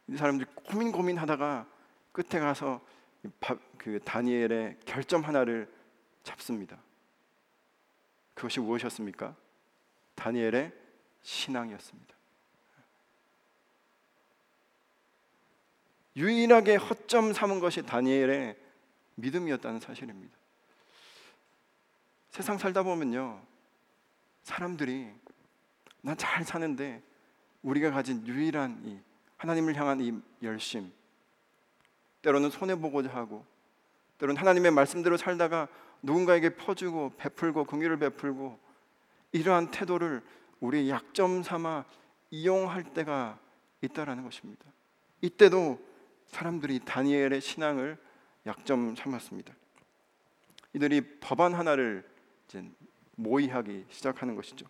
이 0.08 0.16
사람들이 0.16 0.50
고민 0.66 0.92
고민하다가 0.92 1.68
끝에 2.12 2.40
가서 2.40 2.82
그 3.78 4.00
다니엘의 4.04 4.78
결점 4.86 5.24
하나를 5.24 5.72
잡습니다. 6.24 6.78
그것이 8.34 8.60
무엇이었습니까? 8.60 9.36
다니엘의 10.16 10.72
신앙이었습니다. 11.22 12.16
유일하게 16.16 16.76
허점 16.78 17.34
삼은 17.34 17.60
것이 17.60 17.84
다니엘의 17.84 18.58
믿음이었다는 19.16 19.80
사실입니다. 19.80 20.36
세상 22.32 22.58
살다 22.58 22.84
보면요. 22.84 23.42
사람들이 24.44 25.12
난 26.02 26.16
잘 26.16 26.46
사는데 26.46 27.04
우리가 27.62 27.92
가진 27.92 28.26
유일한 28.26 28.82
이 28.86 29.00
하나님을 29.38 29.76
향한 29.76 30.02
이 30.02 30.14
열심 30.44 30.92
때로는 32.22 32.50
손해 32.50 32.76
보고자 32.76 33.10
하고 33.10 33.46
때로는 34.18 34.40
하나님의 34.40 34.72
말씀대로 34.72 35.18
살다가 35.18 35.68
누군가에게 36.02 36.56
퍼주고 36.56 37.14
베풀고 37.18 37.66
긍휼을 37.66 37.98
베풀고 38.00 38.60
이러한 39.32 39.72
태도를 39.72 40.22
우리 40.60 40.90
약점 40.90 41.44
삼아 41.44 41.86
이용할 42.32 42.94
때가 42.94 43.40
있다라는 43.82 44.24
것입니다. 44.24 44.66
이때도 45.22 45.80
사람들이 46.28 46.80
다니엘의 46.80 47.42
신앙을 47.42 47.98
약점 48.46 48.96
삼았습니다. 48.96 49.54
이들이 50.74 51.20
법안 51.20 51.54
하나를 51.54 52.08
모의하기 53.16 53.86
시작하는 53.90 54.36
것이죠. 54.36 54.66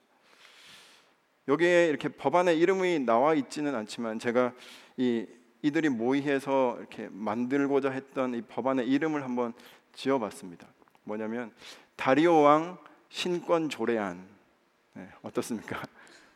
여기에 1.47 1.87
이렇게 1.87 2.09
법안의 2.09 2.59
이름이 2.59 2.99
나와 2.99 3.33
있지는 3.33 3.73
않지만 3.75 4.19
제가 4.19 4.53
이 4.97 5.25
이들이 5.61 5.89
모의해서 5.89 6.75
이렇게 6.79 7.07
만들고자 7.11 7.89
했던 7.91 8.33
이 8.35 8.41
법안의 8.41 8.87
이름을 8.87 9.23
한번 9.23 9.53
지어봤습니다. 9.93 10.67
뭐냐면 11.03 11.51
다리오 11.95 12.41
왕 12.41 12.77
신권 13.09 13.69
조례안 13.69 14.27
네, 14.93 15.07
어떻습니까? 15.21 15.81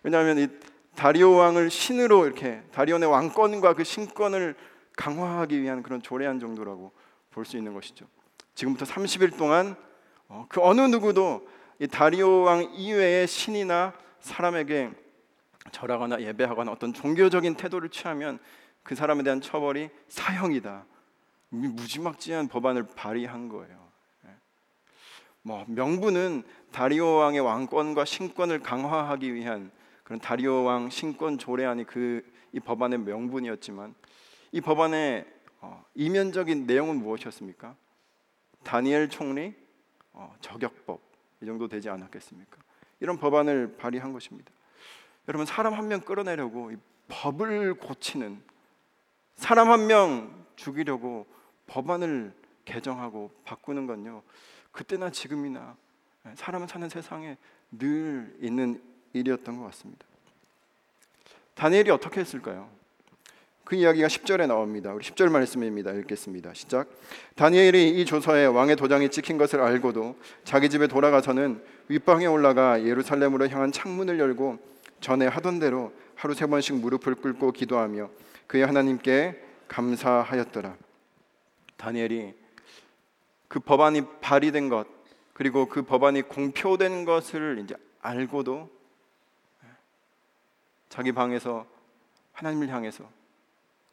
왜냐하면 0.03 0.39
이 0.39 0.47
다리오 0.95 1.33
왕을 1.33 1.69
신으로 1.69 2.25
이렇게 2.25 2.61
다리오의 2.71 3.05
왕권과 3.05 3.73
그 3.73 3.83
신권을 3.83 4.55
강화하기 4.95 5.61
위한 5.61 5.83
그런 5.83 6.01
조례안 6.01 6.39
정도라고 6.39 6.91
볼 7.31 7.45
수 7.45 7.57
있는 7.57 7.73
것이죠. 7.73 8.05
지금부터 8.55 8.85
30일 8.85 9.37
동안 9.37 9.75
어, 10.27 10.45
그 10.49 10.61
어느 10.61 10.81
누구도 10.81 11.47
이 11.79 11.87
다리오 11.87 12.41
왕 12.41 12.73
이외의 12.73 13.27
신이나 13.27 13.93
사람에게 14.19 14.91
절하거나 15.71 16.21
예배하거나 16.21 16.71
어떤 16.71 16.93
종교적인 16.93 17.55
태도를 17.55 17.89
취하면 17.89 18.39
그 18.83 18.95
사람에 18.95 19.23
대한 19.23 19.41
처벌이 19.41 19.89
사형이다. 20.07 20.85
무지막지한 21.49 22.47
법안을 22.47 22.87
발의한 22.95 23.49
거예요. 23.49 23.91
예. 24.25 24.29
뭐 25.41 25.65
명분은 25.67 26.43
다리오 26.71 27.15
왕의 27.15 27.41
왕권과 27.41 28.05
신권을 28.05 28.59
강화하기 28.61 29.33
위한 29.33 29.71
그런 30.03 30.19
다리오 30.19 30.63
왕 30.63 30.89
신권 30.89 31.37
조례안이 31.37 31.85
그 31.85 32.31
이 32.53 32.59
법안의 32.59 32.99
명분이었지만 32.99 33.95
이 34.51 34.61
법안의 34.61 35.25
어, 35.61 35.85
이면적인 35.95 36.65
내용은 36.65 36.97
무엇이었습니까? 36.97 37.75
다니엘 38.63 39.09
총리 39.09 39.53
어, 40.13 40.35
저격법 40.41 40.99
이 41.41 41.45
정도 41.45 41.67
되지 41.67 41.89
않았겠습니까? 41.89 42.57
이런 42.99 43.17
법안을 43.17 43.77
발의한 43.77 44.11
것입니다. 44.13 44.51
여러분 45.31 45.45
사람 45.45 45.73
한 45.75 45.87
명 45.87 46.01
끌어내려고 46.01 46.71
법을 47.07 47.75
고치는 47.75 48.41
사람 49.37 49.71
한 49.71 49.87
명 49.87 50.45
죽이려고 50.57 51.25
법안을 51.67 52.33
개정하고 52.65 53.31
바꾸는 53.45 53.87
건요. 53.87 54.23
그때나 54.73 55.09
지금이나 55.09 55.77
사람 56.35 56.67
사는 56.67 56.89
세상에 56.89 57.37
늘 57.71 58.35
있는 58.41 58.81
일이었던 59.13 59.57
것 59.57 59.63
같습니다. 59.67 60.05
다니엘이 61.55 61.91
어떻게 61.91 62.19
했을까요? 62.19 62.69
그 63.63 63.77
이야기가 63.77 64.09
10절에 64.09 64.47
나옵니다. 64.47 64.91
우리 64.93 65.05
10절 65.05 65.29
말씀입니다. 65.29 65.91
읽겠습니다. 65.91 66.53
시작. 66.53 66.89
다니엘이 67.35 68.01
이 68.01 68.05
조서에 68.05 68.47
왕의 68.47 68.75
도장이 68.75 69.07
찍힌 69.07 69.37
것을 69.37 69.61
알고도 69.61 70.17
자기 70.43 70.69
집에 70.69 70.87
돌아가서는 70.87 71.63
윗방에 71.87 72.25
올라가 72.25 72.83
예루살렘으로 72.83 73.47
향한 73.47 73.71
창문을 73.71 74.19
열고 74.19 74.71
전에 75.01 75.27
하던 75.27 75.59
대로 75.59 75.93
하루 76.15 76.33
세 76.33 76.45
번씩 76.45 76.75
무릎을 76.75 77.15
꿇고 77.15 77.51
기도하며 77.51 78.09
그의 78.47 78.65
하나님께 78.65 79.43
감사하였더라. 79.67 80.77
다니엘이 81.77 82.33
그 83.47 83.59
법안이 83.59 84.03
발의된 84.21 84.69
것 84.69 84.87
그리고 85.33 85.67
그 85.67 85.81
법안이 85.81 86.21
공표된 86.23 87.05
것을 87.05 87.59
이제 87.63 87.75
알고도 88.01 88.69
자기 90.89 91.11
방에서 91.11 91.65
하나님을 92.33 92.69
향해서 92.69 93.09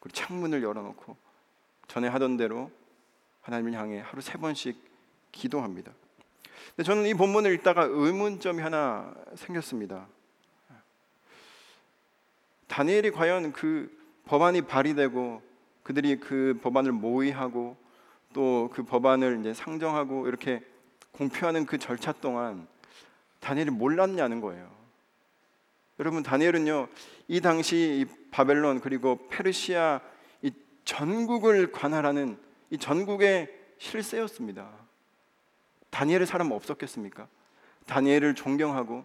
그리고 0.01 0.15
창문을 0.15 0.63
열어놓고 0.63 1.17
전에 1.87 2.09
하던 2.09 2.37
대로 2.37 2.71
하나님을 3.43 3.73
향해 3.73 4.01
하루 4.01 4.21
세 4.21 4.37
번씩 4.37 4.77
기도합니다. 5.33 5.93
근데 6.77 6.83
저는 6.83 7.07
이 7.07 7.15
본문을 7.15 7.55
읽다가 7.55 7.85
의문점이 7.85 8.61
하나 8.61 9.15
생겼습니다. 9.37 10.07
다니엘이 12.69 13.11
과연 13.11 13.53
그 13.53 13.91
법안이 14.27 14.63
발의되고 14.63 15.43
그들이 15.83 16.21
그 16.21 16.59
법안을 16.63 16.93
모의하고 16.93 17.77
또 18.33 18.69
그 18.73 18.85
법안을 18.85 19.41
이제 19.41 19.55
상정하고 19.55 20.29
이렇게 20.29 20.63
공표하는 21.13 21.67
그 21.67 21.79
절차 21.79 22.13
동안 22.13 22.69
다니엘이 23.41 23.71
몰랐냐는 23.71 24.41
거예요. 24.41 24.71
여러분 25.99 26.23
다니엘은요 26.23 26.89
이 27.27 27.41
당시 27.41 28.05
이 28.07 28.31
바벨론 28.31 28.81
그리고 28.81 29.29
페르시아 29.29 30.01
이 30.43 30.53
전국을 30.85 31.73
관할하는 31.73 32.39
이 32.71 32.79
전국의 32.79 33.49
실세였습니다. 33.79 34.71
다니엘의 35.91 36.27
사람 36.27 36.53
없었겠습니까? 36.53 37.27
다니엘을 37.87 38.35
존경하고 38.35 39.05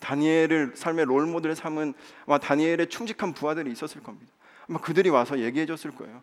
다니엘을 0.00 0.72
삶의 0.74 1.04
롤 1.04 1.26
모델을 1.26 1.54
삼은 1.54 1.94
아마 2.26 2.38
다니엘의 2.38 2.88
충직한 2.88 3.32
부하들이 3.32 3.70
있었을 3.72 4.02
겁니다. 4.02 4.32
아마 4.68 4.80
그들이 4.80 5.10
와서 5.10 5.38
얘기해 5.38 5.66
줬을 5.66 5.90
거예요. 5.90 6.22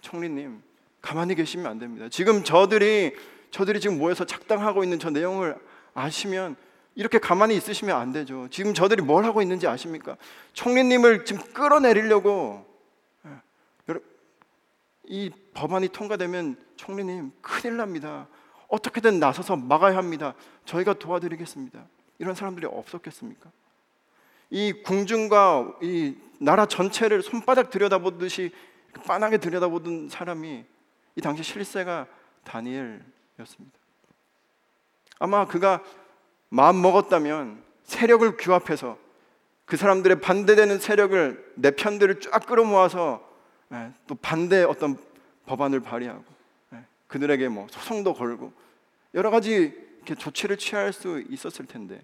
총리님, 0.00 0.62
가만히 1.00 1.34
계시면 1.34 1.66
안 1.66 1.78
됩니다. 1.78 2.08
지금 2.08 2.42
저들이 2.44 3.14
저들이 3.50 3.80
지금 3.80 3.98
모여서 3.98 4.24
작당하고 4.24 4.82
있는 4.82 4.98
저 4.98 5.10
내용을 5.10 5.56
아시면 5.94 6.56
이렇게 6.94 7.18
가만히 7.18 7.56
있으시면 7.56 7.96
안 7.96 8.12
되죠. 8.12 8.48
지금 8.50 8.74
저들이 8.74 9.02
뭘 9.02 9.24
하고 9.24 9.42
있는지 9.42 9.66
아십니까? 9.66 10.16
총리님을 10.54 11.24
지금 11.24 11.42
끌어내리려고 11.52 12.66
예, 13.26 13.94
이 15.04 15.30
법안이 15.54 15.88
통과되면 15.88 16.56
총리님 16.76 17.32
큰일 17.42 17.76
납니다. 17.76 18.26
어떻게든 18.68 19.20
나서서 19.20 19.56
막아야 19.56 19.96
합니다. 19.96 20.34
저희가 20.64 20.94
도와드리겠습니다. 20.94 21.86
이런 22.22 22.36
사람들이 22.36 22.66
없었겠습니까? 22.66 23.50
이 24.50 24.72
궁중과 24.84 25.78
이 25.82 26.14
나라 26.38 26.66
전체를 26.66 27.20
손바닥 27.20 27.70
들여다보듯이 27.70 28.52
빤하게 29.04 29.38
들여다보던 29.38 30.08
사람이 30.08 30.64
이 31.16 31.20
당시 31.20 31.42
실세가 31.42 32.06
다니엘이었습니다. 32.44 33.76
아마 35.18 35.46
그가 35.48 35.82
마음 36.48 36.80
먹었다면 36.80 37.64
세력을 37.82 38.36
규합해서 38.36 38.96
그 39.64 39.76
사람들의 39.76 40.20
반대되는 40.20 40.78
세력을 40.78 41.54
내 41.56 41.72
편들을 41.72 42.20
쫙 42.20 42.46
끌어모아서 42.46 43.32
예, 43.72 43.92
또 44.06 44.14
반대 44.14 44.62
어떤 44.62 44.96
법안을 45.46 45.80
발의하고 45.80 46.24
예, 46.74 46.84
그들에게 47.08 47.48
뭐 47.48 47.66
소송도 47.68 48.14
걸고 48.14 48.52
여러 49.14 49.30
가지 49.30 49.74
조치를 50.04 50.56
취할 50.56 50.92
수 50.92 51.20
있었을 51.28 51.66
텐데 51.66 52.00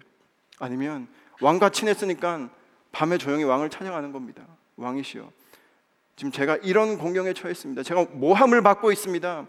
아니면 0.59 1.07
왕과 1.41 1.69
친했으니까 1.69 2.49
밤에 2.91 3.17
조용히 3.17 3.43
왕을 3.43 3.69
찬양하는 3.69 4.11
겁니다. 4.11 4.43
왕이시여. 4.75 5.31
지금 6.15 6.31
제가 6.31 6.57
이런 6.57 6.97
공경에 6.97 7.33
처했습니다. 7.33 7.83
제가 7.83 8.05
모함을 8.11 8.61
받고 8.61 8.91
있습니다. 8.91 9.47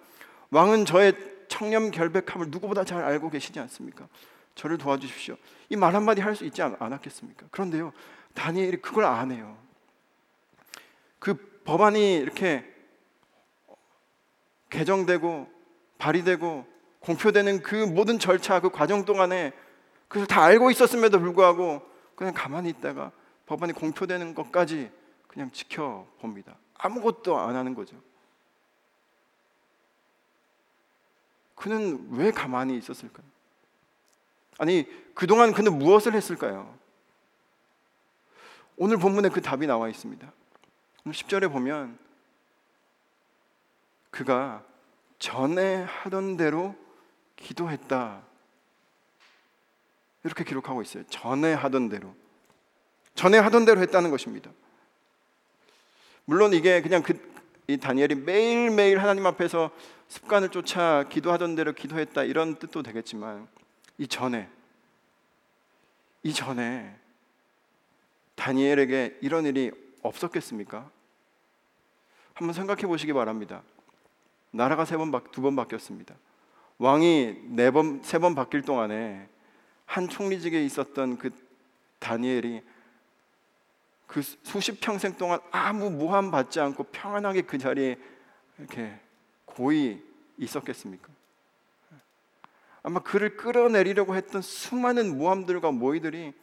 왕은 0.51 0.85
저의 0.85 1.15
청렴 1.49 1.91
결백함을 1.91 2.49
누구보다 2.51 2.85
잘 2.85 3.03
알고 3.03 3.31
계시지 3.31 3.59
않습니까? 3.59 4.07
저를 4.55 4.79
도와주십시오. 4.79 5.37
이 5.71 5.77
말 5.77 5.95
한마디 5.95 6.21
할 6.21 6.35
수 6.35 6.45
있지 6.45 6.63
않았겠습니까? 6.63 7.47
그런데요, 7.51 7.93
다니엘이 8.35 8.79
그걸 8.83 9.05
안 9.05 9.33
해요. 9.33 9.57
그 11.19 11.35
법안이 11.65 12.17
이렇게 12.17 12.65
개정되고 14.71 15.49
발의되고 15.99 16.67
공표되는 17.01 17.63
그 17.63 17.75
모든 17.75 18.19
절차, 18.19 18.61
그 18.61 18.71
과정 18.71 19.05
동안에 19.05 19.53
그걸 20.11 20.27
다 20.27 20.43
알고 20.43 20.73
있었음에도 20.73 21.21
불구하고 21.21 21.89
그냥 22.17 22.35
가만히 22.35 22.69
있다가 22.69 23.13
법안이 23.47 23.73
공표되는 23.73 24.35
것까지 24.35 24.91
그냥 25.29 25.53
지켜봅니다. 25.53 26.57
아무것도 26.77 27.39
안 27.39 27.55
하는 27.55 27.77
거죠. 27.77 27.97
그는 31.55 32.09
왜 32.11 32.33
가만히 32.33 32.77
있었을까요? 32.77 33.25
아니, 34.59 34.85
그동안 35.15 35.53
그는 35.53 35.79
무엇을 35.79 36.15
했을까요? 36.15 36.77
오늘 38.77 38.97
본문에 38.97 39.29
그 39.29 39.41
답이 39.41 39.69
나와 39.69 39.89
있습니다. 39.89 40.33
오늘 41.05 41.15
10절에 41.15 41.53
보면 41.53 41.97
그가 44.11 44.65
전에 45.21 45.85
하던 45.85 46.37
대로 46.37 46.75
기도했다. 47.37 48.29
이렇게 50.25 50.45
기록하고 50.45 50.83
있어요. 50.83 51.05
전에 51.09 51.53
하던 51.55 51.89
대로. 51.89 52.15
전에 53.15 53.39
하던 53.39 53.65
대로 53.65 53.81
했다는 53.81 54.11
것입니다. 54.11 54.51
물론 56.25 56.53
이게 56.53 56.81
그냥 56.83 57.03
그, 57.03 57.15
이 57.67 57.77
다니엘이 57.77 58.15
매일매일 58.17 58.99
하나님 59.01 59.27
앞에서 59.27 59.71
습관을 60.09 60.51
쫓아 60.51 61.05
기도하던 61.09 61.55
대로 61.55 61.73
기도했다 61.73 62.25
이런 62.25 62.57
뜻도 62.59 62.83
되겠지만 62.83 63.49
이 63.99 64.07
전에 64.07 64.49
이 66.23 66.33
전에 66.33 66.97
다니엘에게 68.35 69.19
이런 69.21 69.47
일이 69.47 69.71
없었겠습니까? 70.03 70.91
한번 72.35 72.55
생각해 72.55 72.83
보시기 72.87 73.13
바랍니다. 73.13 73.63
나라가 74.51 74.85
세 74.85 74.97
번, 74.97 75.11
두 75.31 75.41
번 75.43 75.57
바뀌었습니다. 75.57 76.15
왕이 76.79 77.41
네 77.51 77.71
번, 77.71 78.03
세 78.03 78.19
번 78.19 78.35
바뀔 78.35 78.63
동안에 78.63 79.29
한 79.91 80.09
총리직에 80.09 80.65
있었던 80.67 81.19
그 81.19 81.31
다니엘이 81.99 82.63
그 84.07 84.23
수십 84.23 84.81
평생 84.81 85.17
동안 85.17 85.41
아무 85.51 85.91
모함 85.91 86.31
받지 86.31 86.61
않고 86.61 86.85
평안하게 86.85 87.43
그 87.43 87.59
자리에 87.59 87.97
이렇게 88.59 88.97
고이 89.47 90.01
있었겠습니까? 90.39 91.09
아마 92.85 93.01
그를 93.01 93.37
끌어내리려고 93.37 94.15
했던 94.15 94.43
수많은 94.43 95.19
모함들과 95.19 95.73
모의들이 95.73 96.35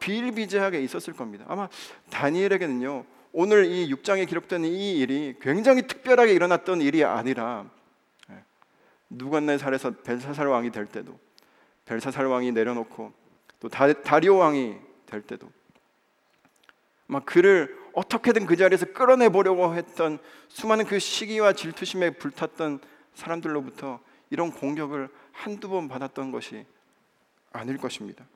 비일비재하게 0.00 0.80
있었을 0.80 1.12
겁니다. 1.12 1.44
아마 1.46 1.68
다니엘에게는요 2.08 3.04
오늘 3.32 3.66
이 3.66 3.92
6장에 3.92 4.26
기록된 4.26 4.64
이 4.64 4.98
일이 4.98 5.36
굉장히 5.42 5.86
특별하게 5.86 6.32
일어났던 6.32 6.80
일이 6.80 7.04
아니라 7.04 7.70
누간네 9.10 9.58
살에서 9.58 9.90
벨사살 9.90 10.46
왕이 10.46 10.72
될 10.72 10.86
때도 10.86 11.27
벨사살 11.88 12.26
왕이 12.26 12.52
내려놓고 12.52 13.12
또 13.60 13.68
다리오 13.68 14.36
왕이 14.36 14.76
될 15.06 15.22
때도 15.22 15.50
막 17.06 17.24
그를 17.24 17.76
어떻게든 17.94 18.44
그 18.44 18.56
자리에서 18.56 18.92
끌어내 18.92 19.30
보려고 19.30 19.74
했던 19.74 20.18
수많은 20.48 20.84
그 20.84 20.98
시기와 20.98 21.54
질투심에 21.54 22.10
불탔던 22.10 22.80
사람들로부터 23.14 24.00
이런 24.28 24.52
공격을 24.52 25.08
한두 25.32 25.70
번 25.70 25.88
받았던 25.88 26.30
것이 26.30 26.66
아닐 27.52 27.78
것입니다. 27.78 28.26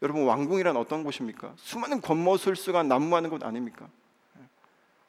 여러분 0.00 0.24
왕궁이란 0.24 0.76
어떤 0.78 1.04
곳입니까? 1.04 1.52
수많은 1.56 2.00
권모술수가 2.00 2.82
난무하는 2.84 3.28
곳 3.28 3.44
아닙니까? 3.44 3.88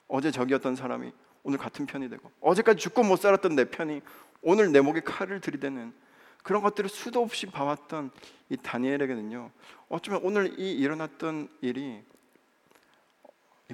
어제 0.09 0.29
적이었던 0.29 0.75
사람이 0.75 1.13
오늘 1.43 1.57
같은 1.57 1.85
편이 1.85 2.09
되고 2.09 2.29
어제까지 2.41 2.79
죽고 2.79 3.03
못 3.03 3.15
살았던 3.15 3.55
내 3.55 3.63
편이 3.63 4.01
오늘 4.41 4.73
내 4.73 4.81
목에 4.81 4.99
칼을 4.99 5.39
들이대는 5.39 5.93
그런 6.43 6.61
것들을 6.61 6.89
수도 6.89 7.21
없이 7.21 7.45
봐왔던 7.45 8.11
이 8.49 8.57
다니엘에게는요 8.57 9.51
어쩌면 9.89 10.21
오늘 10.23 10.59
이 10.59 10.73
일어났던 10.73 11.49
일이 11.61 12.03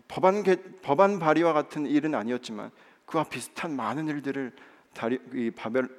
법안 0.07 0.43
개, 0.43 0.55
법안 0.81 1.19
발의와 1.19 1.53
같은 1.53 1.85
일은 1.85 2.13
아니었지만 2.13 2.71
그와 3.05 3.23
비슷한 3.23 3.75
많은 3.75 4.07
일들을 4.07 4.53
다리, 4.93 5.19
이 5.33 5.51
바벨 5.51 5.89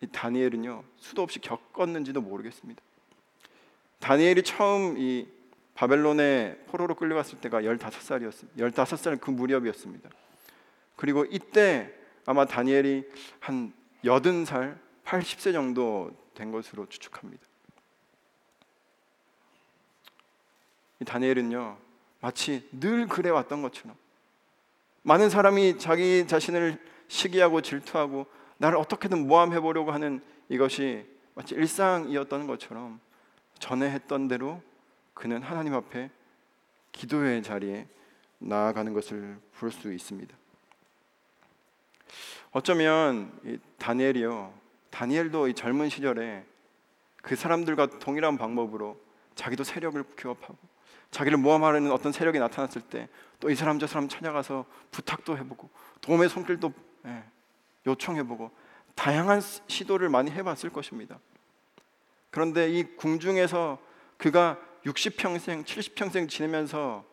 이 0.00 0.06
다니엘은요 0.06 0.82
수도 0.96 1.22
없이 1.22 1.38
겪었는지도 1.38 2.20
모르겠습니다. 2.20 2.82
다니엘이 4.00 4.42
처음 4.42 4.98
이 4.98 5.28
바벨론에 5.74 6.58
포로로 6.66 6.94
끌려갔을 6.96 7.40
때가 7.40 7.62
15살이었습니다. 7.62 8.56
15살 8.58 9.20
그 9.20 9.30
무렵이었습니다. 9.30 10.10
그리고 10.96 11.24
이때 11.24 11.92
아마 12.26 12.44
다니엘이 12.44 13.04
한 13.40 13.72
80살, 14.04 14.76
80세 15.12 15.52
정도 15.52 16.10
된 16.34 16.50
것으로 16.50 16.86
추측합니다. 16.86 17.42
이 21.00 21.04
다니엘은요. 21.04 21.76
마치 22.20 22.66
늘 22.72 23.06
그래 23.06 23.28
왔던 23.28 23.60
것처럼 23.60 23.94
많은 25.02 25.28
사람이 25.28 25.78
자기 25.78 26.26
자신을 26.26 26.82
시기하고 27.08 27.60
질투하고 27.60 28.26
나를 28.56 28.78
어떻게든 28.78 29.26
모함해 29.26 29.60
보려고 29.60 29.92
하는 29.92 30.24
이것이 30.48 31.04
마치 31.34 31.54
일상이었던 31.54 32.46
것처럼 32.46 32.98
전에 33.58 33.90
했던 33.90 34.28
대로 34.28 34.62
그는 35.12 35.42
하나님 35.42 35.74
앞에 35.74 36.10
기도의 36.92 37.42
자리에 37.42 37.86
나아가는 38.38 38.92
것을 38.94 39.38
볼 39.58 39.70
수 39.70 39.92
있습니다. 39.92 40.34
어쩌면 42.52 43.60
다니엘이요. 43.78 44.61
다니엘도 44.92 45.48
이 45.48 45.54
젊은 45.54 45.88
시절에 45.88 46.44
그 47.16 47.34
사람들과 47.34 47.98
동일한 47.98 48.38
방법으로 48.38 49.00
자기도 49.34 49.64
세력을 49.64 50.00
규합하고 50.16 50.56
자기를 51.10 51.38
모함하려는 51.38 51.90
어떤 51.90 52.12
세력이 52.12 52.38
나타났을 52.38 52.82
때 52.82 53.08
또 53.42 53.50
이 53.50 53.56
사람 53.56 53.80
저 53.80 53.88
사람 53.88 54.08
찾아가서 54.08 54.64
부탁도 54.92 55.36
해보고 55.36 55.68
도움의 56.00 56.28
손길도 56.28 56.72
예, 57.06 57.24
요청해보고 57.86 58.52
다양한 58.94 59.40
시도를 59.66 60.08
많이 60.08 60.30
해봤을 60.30 60.70
것입니다. 60.72 61.18
그런데 62.30 62.70
이 62.70 62.84
궁중에서 62.96 63.78
그가 64.16 64.60
60평생, 64.84 65.64
70평생 65.64 66.28
지내면서 66.28 67.04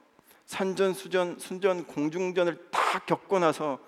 산전, 0.45 0.93
수전, 0.93 1.39
순전, 1.39 1.85
공중전을 1.87 2.69
다 2.69 2.99
겪고 2.99 3.39
나서 3.39 3.79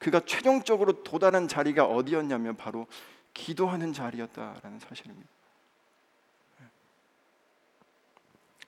그가 0.00 0.18
최종적으로 0.18 1.04
도달한 1.04 1.46
자리가 1.46 1.84
어디였냐면 1.84 2.56
바로 2.56 2.88
기도하는 3.34 3.92
자리였다라는 3.92 4.78
사실입니다. 4.78 5.28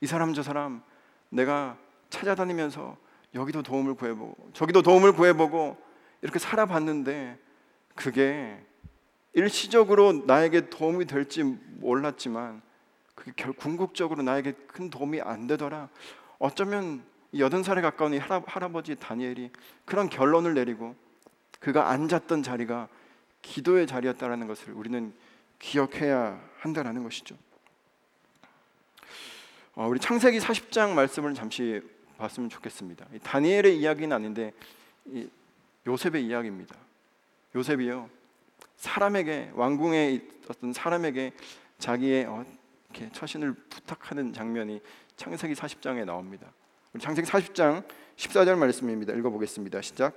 이 0.01 0.07
사람 0.07 0.35
저 0.35 0.43
사람 0.43 0.83
내가 1.31 1.79
찾아다니면서 2.11 2.97
여기도 3.35 3.63
도움을 3.63 3.95
구해보고 3.95 4.51
저기도 4.53 4.83
도움을 4.83 5.13
구해보고 5.13 5.77
이렇게 6.23 6.39
살아봤는데 6.39 7.39
그게 7.95 8.63
일시적으로 9.33 10.13
나에게 10.13 10.69
도움이 10.69 11.07
될지 11.07 11.43
몰랐지만 11.43 12.63
그게 13.15 13.33
결 13.37 13.53
궁극적으로 13.53 14.23
나에게 14.23 14.53
큰 14.67 14.91
도움이 14.91 15.21
안 15.21 15.47
되더라. 15.47 15.89
어쩌면 16.39 17.05
여든 17.37 17.63
살에 17.63 17.81
가까운 17.81 18.15
이 18.15 18.19
할아, 18.19 18.43
할아버지 18.47 18.97
다니엘이 18.97 19.51
그런 19.85 20.09
결론을 20.09 20.55
내리고 20.55 20.95
그가 21.61 21.91
앉았던 21.91 22.43
자리가 22.43 22.89
기도의 23.47 23.87
자리였다라는 23.87 24.47
것을 24.47 24.73
우리는 24.73 25.15
기억해야 25.59 26.41
한다라는 26.59 27.03
것이죠. 27.03 27.37
어, 29.75 29.87
우리 29.87 30.01
창세기 30.01 30.39
40장 30.39 30.91
말씀을 30.91 31.35
잠시 31.35 31.81
봤으면 32.19 32.49
좋겠습니다. 32.49 33.07
다니엘의 33.23 33.79
이야기는 33.79 34.15
아닌데 34.15 34.53
요셉의 35.87 36.25
이야기입니다. 36.27 36.75
요셉이요 37.55 38.09
사람에게 38.77 39.53
왕궁에 39.55 40.21
있었던 40.43 40.73
사람에게 40.73 41.33
자기의 41.79 42.25
어, 42.25 42.45
이렇게 42.91 43.11
처신을 43.13 43.53
부탁하는 43.55 44.33
장면이 44.33 44.81
창세기 45.17 45.55
40장에 45.55 46.05
나옵니다. 46.05 46.47
창세기 47.01 47.29
40장 47.29 47.85
14절 48.17 48.57
말씀입니다. 48.57 49.13
읽어보겠습니다. 49.15 49.83
시작. 49.83 50.15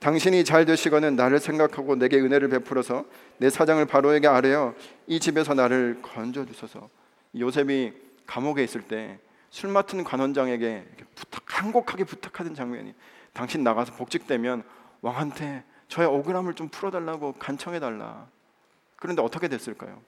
당신이 0.00 0.44
잘 0.44 0.64
되시거든 0.64 1.16
나를 1.16 1.38
생각하고 1.38 1.96
내게 1.96 2.18
은혜를 2.18 2.48
베풀어서 2.48 3.04
내 3.38 3.48
사장을 3.50 3.84
바로에게 3.86 4.26
아뢰어 4.26 4.74
이 5.06 5.18
집에서 5.20 5.54
나를 5.54 5.98
건져 6.02 6.44
주소서. 6.44 6.88
요셉이 7.34 7.92
감옥에 8.26 8.62
있을 8.64 8.82
때 8.82 9.18
술 9.50 9.70
맡은 9.70 10.04
관원장에게 10.04 10.86
부탁 11.14 11.42
한곡하게 11.46 12.04
부탁하는 12.04 12.54
장면이 12.54 12.94
당신 13.32 13.62
나가서 13.64 13.94
복직되면 13.94 14.62
왕한테 15.00 15.64
저의 15.88 16.08
억울함을 16.08 16.54
좀 16.54 16.68
풀어달라고 16.68 17.34
간청해달라. 17.34 18.26
그런데 18.96 19.22
어떻게 19.22 19.48
됐을까요? 19.48 20.00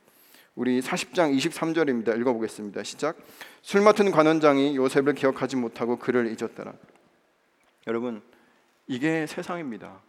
우리 0.56 0.80
40장 0.80 1.36
23절입니다. 1.36 2.18
읽어보겠습니다. 2.20 2.82
시작. 2.82 3.16
술 3.62 3.82
맡은 3.82 4.10
관원장이 4.10 4.76
요셉을 4.76 5.14
기억하지 5.14 5.56
못하고 5.56 5.98
그를 5.98 6.26
잊었더라. 6.28 6.72
여러분, 7.86 8.22
이게 8.86 9.26
세상입니다. 9.26 10.00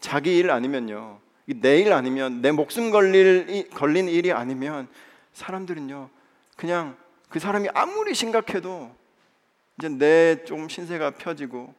자기 0.00 0.36
일 0.36 0.50
아니면요. 0.50 1.20
내 1.60 1.80
일 1.80 1.92
아니면 1.92 2.42
내 2.42 2.50
목숨 2.52 2.90
걸릴 2.90 3.68
걸린 3.70 4.08
일이 4.08 4.32
아니면 4.32 4.88
사람들은요. 5.32 6.10
그냥 6.56 6.96
그 7.28 7.38
사람이 7.38 7.68
아무리 7.74 8.14
심각해도 8.14 8.94
이제 9.78 9.88
내 9.88 10.44
좀 10.44 10.68
신세가 10.68 11.12
펴지고 11.12 11.72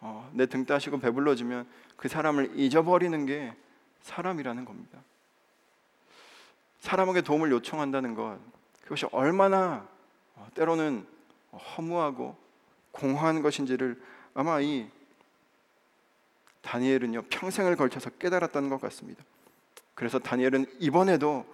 어, 0.00 0.30
내 0.32 0.46
등 0.46 0.64
따시고 0.64 1.00
배불러지면 1.00 1.66
그 1.96 2.08
사람을 2.08 2.58
잊어버리는 2.58 3.26
게 3.26 3.52
사람이라는 4.00 4.64
겁니다. 4.64 4.98
사람에게 6.80 7.22
도움을 7.22 7.50
요청한다는 7.50 8.14
것 8.14 8.38
그것이 8.82 9.06
얼마나 9.12 9.86
어, 10.34 10.48
때로는 10.54 11.06
허무하고 11.52 12.36
공허한 12.92 13.42
것인지를 13.42 14.00
아마 14.34 14.60
이 14.60 14.88
다니엘은요 16.62 17.22
평생을 17.30 17.76
걸쳐서 17.76 18.10
깨달았다는 18.10 18.68
것 18.68 18.80
같습니다. 18.80 19.24
그래서 19.94 20.18
다니엘은 20.18 20.66
이번에도 20.78 21.44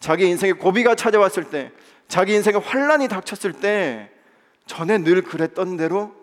자기 0.00 0.26
인생의 0.26 0.54
고비가 0.54 0.94
찾아왔을 0.94 1.50
때, 1.50 1.70
자기 2.08 2.34
인생의 2.34 2.60
환란이 2.60 3.08
닥쳤을 3.08 3.52
때 3.52 4.10
전에 4.66 4.98
늘 4.98 5.22
그랬던 5.22 5.76
대로 5.76 6.14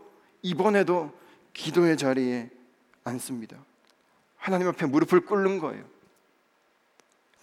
이번에도 0.41 1.15
기도의 1.53 1.97
자리에 1.97 2.49
앉습니다. 3.03 3.57
하나님 4.35 4.67
앞에 4.67 4.85
무릎을 4.87 5.21
꿇는 5.25 5.59
거예요. 5.59 5.83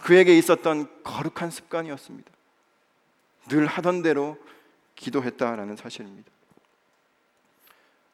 그에게 0.00 0.36
있었던 0.36 1.02
거룩한 1.02 1.50
습관이었습니다. 1.50 2.30
늘 3.48 3.66
하던 3.66 4.02
대로 4.02 4.36
기도했다라는 4.96 5.76
사실입니다. 5.76 6.30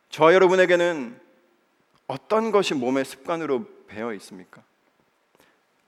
저 0.09 0.33
여러분에게는 0.35 1.19
어떤 2.07 2.51
것이 2.51 2.75
몸의 2.75 3.05
습관으로 3.05 3.67
배어 3.87 4.13
있습니까? 4.15 4.63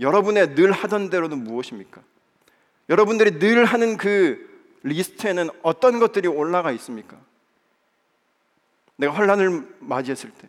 여러분의 0.01 0.55
늘 0.55 0.73
하던 0.73 1.11
대로는 1.11 1.43
무엇입니까? 1.43 2.03
여러분들이 2.89 3.39
늘 3.39 3.65
하는 3.65 3.97
그 3.97 4.51
리스트에는 4.83 5.51
어떤 5.63 5.99
것들이 5.99 6.29
올라가 6.29 6.73
있습니까? 6.73 7.17
내가 8.97 9.13
혼란을 9.13 9.77
맞이했을 9.81 10.31
때, 10.31 10.49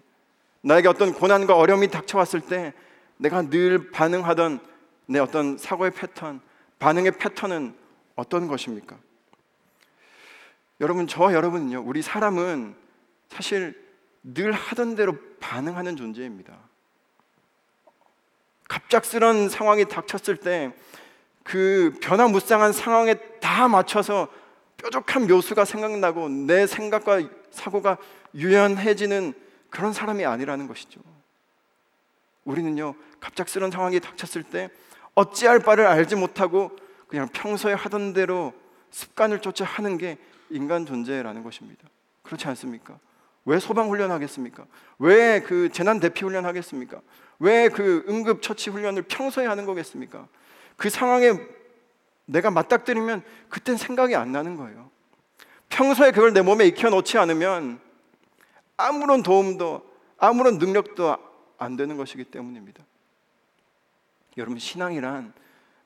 나에게 0.61 0.87
어떤 0.87 1.13
고난과 1.13 1.55
어려움이 1.55 1.89
닥쳐왔을 1.89 2.41
때, 2.41 2.73
내가 3.17 3.49
늘 3.49 3.91
반응하던 3.91 4.59
내 5.05 5.19
어떤 5.19 5.57
사고의 5.57 5.91
패턴, 5.91 6.41
반응의 6.79 7.17
패턴은 7.17 7.75
어떤 8.15 8.47
것입니까? 8.47 8.97
여러분, 10.81 11.07
저 11.07 11.33
여러분은요, 11.33 11.83
우리 11.85 12.01
사람은 12.01 12.75
사실 13.29 13.81
늘 14.23 14.51
하던 14.51 14.95
대로 14.95 15.17
반응하는 15.39 15.95
존재입니다. 15.95 16.57
갑작스런 18.67 19.49
상황이 19.49 19.85
닥쳤을 19.85 20.37
때 20.37 20.73
그 21.43 21.93
변화무쌍한 22.01 22.73
상황에 22.73 23.15
다 23.39 23.67
맞춰서 23.67 24.27
뾰족한 24.77 25.27
묘수가 25.27 25.65
생각나고 25.65 26.29
내 26.29 26.65
생각과 26.65 27.21
사고가 27.51 27.97
유연해지는 28.33 29.33
그런 29.69 29.93
사람이 29.93 30.25
아니라는 30.25 30.67
것이죠. 30.67 31.01
우리는요, 32.45 32.95
갑작스런 33.19 33.71
상황이 33.71 33.99
닥쳤을 33.99 34.43
때 34.43 34.69
어찌할 35.15 35.59
바를 35.59 35.85
알지 35.85 36.15
못하고 36.15 36.71
그냥 37.07 37.27
평소에 37.29 37.73
하던 37.73 38.13
대로 38.13 38.53
습관을 38.91 39.39
쫓아 39.39 39.65
하는 39.65 39.97
게 39.97 40.17
인간 40.49 40.85
존재라는 40.85 41.43
것입니다. 41.43 41.87
그렇지 42.23 42.47
않습니까? 42.47 42.97
왜 43.45 43.59
소방 43.59 43.89
훈련 43.89 44.11
하겠습니까? 44.11 44.65
왜 44.99 45.41
그 45.41 45.69
재난 45.69 45.99
대피 45.99 46.23
훈련 46.23 46.45
하겠습니까? 46.45 47.01
왜 47.39 47.67
그 47.69 48.05
응급 48.07 48.41
처치 48.41 48.69
훈련을 48.69 49.03
평소에 49.03 49.45
하는 49.45 49.65
거겠습니까? 49.65 50.27
그 50.77 50.89
상황에 50.89 51.33
내가 52.25 52.51
맞닥뜨리면 52.51 53.21
그땐 53.49 53.75
생각이 53.77 54.15
안 54.15 54.31
나는 54.31 54.55
거예요. 54.55 54.89
평소에 55.69 56.11
그걸 56.11 56.33
내 56.33 56.41
몸에 56.41 56.65
익혀 56.67 56.89
놓지 56.89 57.17
않으면 57.17 57.79
아무런 58.77 59.23
도움도 59.23 59.83
아무런 60.17 60.57
능력도 60.57 61.17
안 61.57 61.75
되는 61.75 61.97
것이기 61.97 62.25
때문입니다. 62.25 62.83
여러분 64.37 64.59
신앙이란 64.59 65.33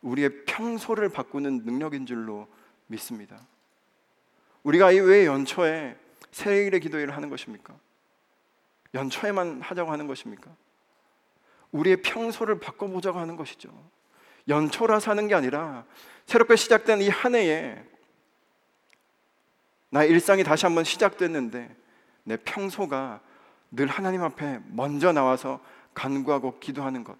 우리의 0.02 0.46
평소를 0.46 1.10
바꾸는 1.10 1.64
능력인 1.66 2.06
줄로 2.06 2.48
믿습니다. 2.88 3.46
우리가 4.64 4.88
왜 4.88 5.26
연초에 5.26 5.98
새해일의 6.32 6.80
기도회를 6.80 7.16
하는 7.16 7.30
것입니까? 7.30 7.76
연초에만 8.94 9.62
하자고 9.62 9.92
하는 9.92 10.08
것입니까? 10.08 10.52
우리의 11.72 12.02
평소를 12.02 12.60
바꿔보자고 12.60 13.20
하는 13.20 13.36
것이죠. 13.36 13.70
연초라 14.48 15.00
사는 15.00 15.28
게 15.28 15.36
아니라 15.36 15.86
새롭게 16.26 16.56
시작된 16.56 17.02
이 17.02 17.10
한 17.10 17.36
해에 17.36 17.84
나의 19.90 20.10
일상이 20.10 20.44
다시 20.44 20.66
한번 20.66 20.84
시작됐는데 20.84 21.76
내 22.24 22.38
평소가 22.38 23.22
늘 23.72 23.88
하나님 23.88 24.24
앞에 24.24 24.60
먼저 24.68 25.12
나와서 25.12 25.62
간구하고 25.94 26.60
기도하는 26.60 27.04
것. 27.04 27.18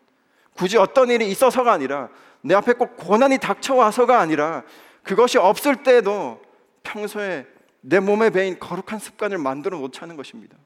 굳이 0.58 0.78
어떤 0.78 1.10
일이 1.10 1.30
있어서가 1.30 1.72
아니라 1.72 2.10
내 2.42 2.56
앞에 2.56 2.74
꼭 2.74 2.98
고난이 2.98 3.38
닥쳐와서가 3.38 4.20
아니라 4.20 4.64
그것이 5.04 5.38
없을 5.38 5.84
때도 5.84 6.42
평소에 6.84 7.46
내 7.82 8.00
몸에 8.00 8.30
배인 8.30 8.60
거룩한 8.60 9.00
습관을 9.00 9.38
만들어 9.38 9.78
놓자는 9.78 10.16
것입니다. 10.16 10.58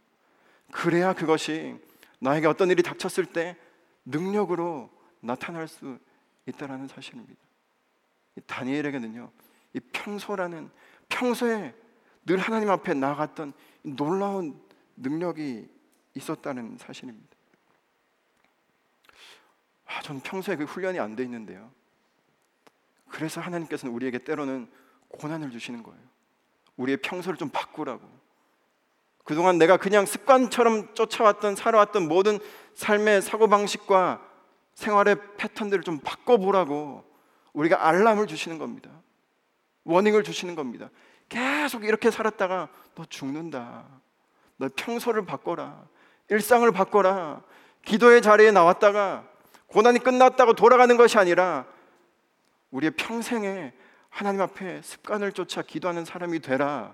그래야 0.71 1.13
그것이 1.13 1.75
나에게 2.19 2.47
어떤 2.47 2.69
일이 2.69 2.81
닥쳤을 2.81 3.25
때 3.25 3.57
능력으로 4.05 4.89
나타날 5.19 5.67
수 5.67 5.99
있다라는 6.47 6.87
사실입니다. 6.87 7.39
다니엘에게는요, 8.47 9.29
이 9.73 9.79
평소라는 9.91 10.69
평소에 11.09 11.73
늘 12.25 12.37
하나님 12.37 12.69
앞에 12.69 12.93
나갔던 12.93 13.53
놀라운 13.83 14.59
능력이 14.95 15.67
있었다는 16.13 16.77
사실입니다. 16.79 17.30
아, 19.91 20.01
저는 20.01 20.21
평소에 20.21 20.55
그 20.55 20.63
훈련이 20.63 20.99
안 20.99 21.15
돼 21.15 21.23
있는데요. 21.23 21.71
그래서 23.09 23.41
하나님께서는 23.41 23.93
우리에게 23.93 24.19
때로는 24.19 24.71
고난을 25.09 25.51
주시는 25.51 25.83
거예요. 25.83 25.99
우리의 26.77 26.97
평소를 26.97 27.37
좀 27.37 27.49
바꾸라고. 27.49 28.01
그동안 29.25 29.57
내가 29.57 29.77
그냥 29.77 30.05
습관처럼 30.05 30.93
쫓아왔던 30.95 31.55
살아왔던 31.55 32.07
모든 32.07 32.39
삶의 32.73 33.21
사고방식과 33.21 34.21
생활의 34.73 35.17
패턴들을 35.37 35.83
좀 35.83 35.99
바꿔보라고 35.99 37.03
우리가 37.53 37.87
알람을 37.87 38.27
주시는 38.27 38.57
겁니다. 38.57 38.89
워닝을 39.83 40.23
주시는 40.23 40.55
겁니다. 40.55 40.89
계속 41.27 41.83
이렇게 41.83 42.09
살았다가 42.09 42.69
너 42.95 43.05
죽는다. 43.05 43.85
너 44.57 44.69
평소를 44.75 45.25
바꿔라. 45.25 45.85
일상을 46.29 46.69
바꿔라. 46.71 47.43
기도의 47.83 48.21
자리에 48.21 48.51
나왔다가 48.51 49.30
고난이 49.71 49.99
끝났다고 49.99 50.53
돌아가는 50.53 50.95
것이 50.97 51.17
아니라 51.17 51.65
우리의 52.71 52.91
평생에 52.91 53.71
하나님 54.09 54.41
앞에 54.41 54.81
습관을 54.81 55.31
쫓아 55.31 55.61
기도하는 55.61 56.03
사람이 56.03 56.41
되라. 56.41 56.93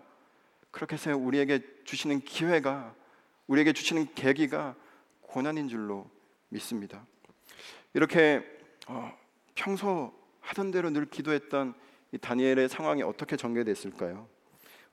그렇게 0.70 0.94
해서 0.94 1.18
우리에게 1.18 1.60
주시는 1.86 2.22
기회가 2.22 2.94
우리에게 3.48 3.74
주시는 3.74 4.14
계기가 4.14 4.76
고난인 5.22 5.70
줄로 5.70 6.08
믿습니다. 6.50 7.04
이렇게 7.96 8.46
어, 8.88 9.12
평소 9.56 10.14
하던 10.42 10.70
대로 10.70 10.92
늘 10.92 11.08
기도했던 11.08 11.74
이 12.12 12.20
다니엘의 12.20 12.70
상황이 12.70 13.02
어떻게 13.02 13.36
전개됐을까요? 13.38 14.28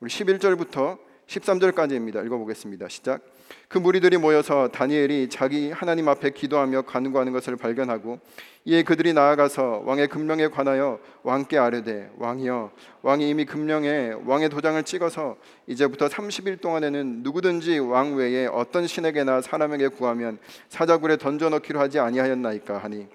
우리 0.01 0.09
11절부터 0.09 0.99
13절까지입니다. 1.27 2.25
읽어보겠습니다. 2.27 2.89
시작. 2.89 3.21
그 3.69 3.79
무리들이 3.79 4.17
모여서 4.17 4.69
다니엘이 4.69 5.29
자기 5.29 5.71
하나님 5.71 6.09
앞에 6.09 6.31
기도하며 6.31 6.83
간구하는 6.83 7.33
것을 7.33 7.57
발견하고 7.57 8.21
이에 8.67 8.83
그들이 8.83 9.13
나아가서 9.13 9.83
왕의 9.85 10.09
금령에 10.09 10.49
관하여 10.49 10.99
왕께 11.23 11.59
아뢰되 11.59 12.13
왕이여 12.17 12.71
왕이 13.03 13.29
이미 13.29 13.45
금령에 13.45 14.15
왕의 14.25 14.49
도장을 14.49 14.83
찍어서 14.85 15.37
이제부터 15.67 16.09
30일 16.09 16.61
동안에는 16.61 17.23
누구든지 17.23 17.79
왕 17.79 18.15
외에 18.15 18.47
어떤 18.47 18.87
신에게나 18.87 19.43
사람에게 19.43 19.89
구하면 19.89 20.39
사자굴에 20.69 21.19
던져 21.19 21.51
넣기로 21.51 21.79
하지 21.79 21.99
아니하였나이까 21.99 22.79
하니 22.79 23.07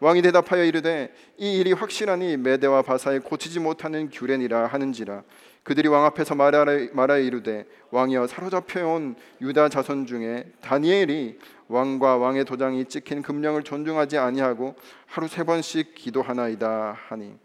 왕이 0.00 0.20
대답하여 0.22 0.64
이르되 0.64 1.14
이 1.38 1.58
일이 1.58 1.72
확실하니 1.72 2.36
메대와 2.36 2.82
바사에 2.82 3.18
고치지 3.20 3.60
못하는 3.60 4.10
규례니라 4.10 4.66
하는지라 4.66 5.22
그들이 5.62 5.88
왕 5.88 6.04
앞에서 6.04 6.34
말하여, 6.34 6.88
말하여 6.92 7.20
이르되 7.20 7.66
왕이여 7.90 8.26
사로잡혀 8.26 8.86
온 8.86 9.16
유다 9.40 9.68
자손 9.68 10.06
중에 10.06 10.50
다니엘이 10.60 11.38
왕과 11.68 12.16
왕의 12.16 12.44
도장이 12.44 12.86
찍힌 12.86 13.22
금령을 13.22 13.62
존중하지 13.62 14.18
아니하고 14.18 14.74
하루 15.06 15.28
세 15.28 15.44
번씩 15.44 15.94
기도하나이다 15.94 16.96
하니 17.08 17.38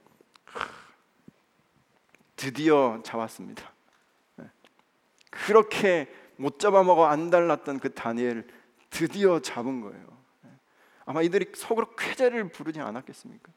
드디어 2.35 3.01
잡았습니다. 3.03 3.71
네. 4.35 4.45
그렇게 5.29 6.09
못 6.35 6.59
잡아먹어 6.59 7.05
안달났던 7.05 7.79
그 7.79 7.93
다니엘 7.93 8.47
드디어 8.89 9.39
잡은 9.39 9.81
거예요. 9.81 10.05
네. 10.41 10.51
아마 11.05 11.21
이들이 11.21 11.51
속으로 11.55 11.95
쾌재를 11.95 12.49
부르지 12.49 12.79
않았겠습니까? 12.79 13.51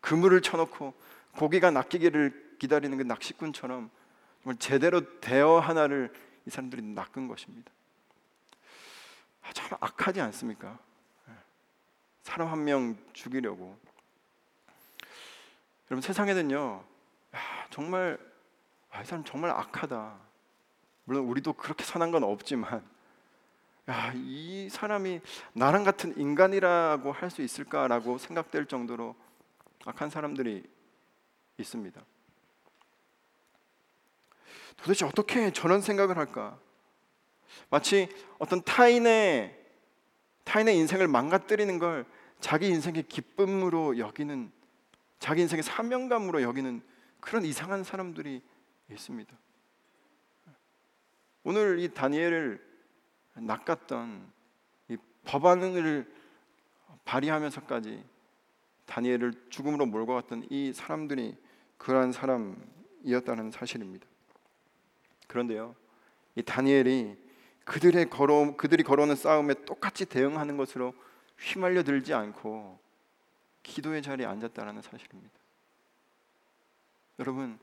그물을 0.00 0.40
쳐놓고 0.40 0.94
고기가 1.36 1.70
낚이기를 1.70 2.45
기다리는 2.58 2.96
그 2.98 3.02
낚시꾼처럼 3.02 3.90
정말 4.42 4.58
제대로 4.58 5.20
대어 5.20 5.58
하나를 5.58 6.12
이 6.46 6.50
사람들이 6.50 6.82
낚은 6.82 7.28
것입니다. 7.28 7.70
아, 9.42 9.52
참 9.52 9.76
악하지 9.80 10.20
않습니까? 10.20 10.78
예. 11.28 11.32
사람 12.22 12.48
한 12.48 12.64
명 12.64 12.96
죽이려고. 13.12 13.78
여러분 15.90 16.02
세상에는요, 16.02 16.84
야, 17.34 17.38
정말 17.70 18.18
아, 18.90 19.02
이 19.02 19.04
사람 19.04 19.24
정말 19.24 19.50
악하다. 19.50 20.18
물론 21.04 21.24
우리도 21.26 21.52
그렇게 21.52 21.84
선한 21.84 22.10
건 22.10 22.24
없지만, 22.24 22.84
야, 23.88 24.12
이 24.16 24.68
사람이 24.70 25.20
나랑 25.52 25.84
같은 25.84 26.16
인간이라고 26.18 27.12
할 27.12 27.30
수 27.30 27.42
있을까라고 27.42 28.18
생각될 28.18 28.66
정도로 28.66 29.14
악한 29.84 30.10
사람들이 30.10 30.68
있습니다. 31.58 32.00
도대체 34.76 35.04
어떻게 35.04 35.50
저런 35.52 35.80
생각을 35.80 36.16
할까? 36.16 36.58
마치 37.70 38.08
어떤 38.38 38.62
타인의 38.62 39.64
타인의 40.44 40.76
인생을 40.76 41.08
망가뜨리는 41.08 41.78
걸 41.78 42.06
자기 42.40 42.68
인생의 42.68 43.04
기쁨으로 43.04 43.98
여기는 43.98 44.52
자기 45.18 45.42
인생의 45.42 45.62
사명감으로 45.62 46.42
여기는 46.42 46.82
그런 47.20 47.44
이상한 47.44 47.82
사람들이 47.82 48.42
있습니다. 48.90 49.36
오늘 51.42 51.78
이 51.80 51.92
다니엘을 51.92 52.64
낚았던 53.34 54.32
이 54.88 54.96
법안을 55.24 56.12
발휘하면서까지 57.04 58.04
다니엘을 58.86 59.32
죽음으로 59.50 59.86
몰고 59.86 60.14
갔던 60.14 60.46
이 60.50 60.72
사람들이 60.72 61.36
그러한 61.78 62.12
사람이었다는 62.12 63.50
사실입니다. 63.50 64.06
그런데요, 65.36 65.76
이 66.34 66.42
다니엘이 66.42 67.14
그들의 67.66 68.08
걸어 68.08 68.56
그들이 68.56 68.82
걸어오는 68.82 69.16
싸움에 69.16 69.52
똑같이 69.66 70.06
대응하는 70.06 70.56
것으로 70.56 70.94
휘말려 71.38 71.82
들지 71.82 72.14
않고 72.14 72.78
기도의 73.62 74.00
자리에 74.00 74.24
앉았다라는 74.24 74.80
사실입니다. 74.80 75.34
여러분, 77.18 77.58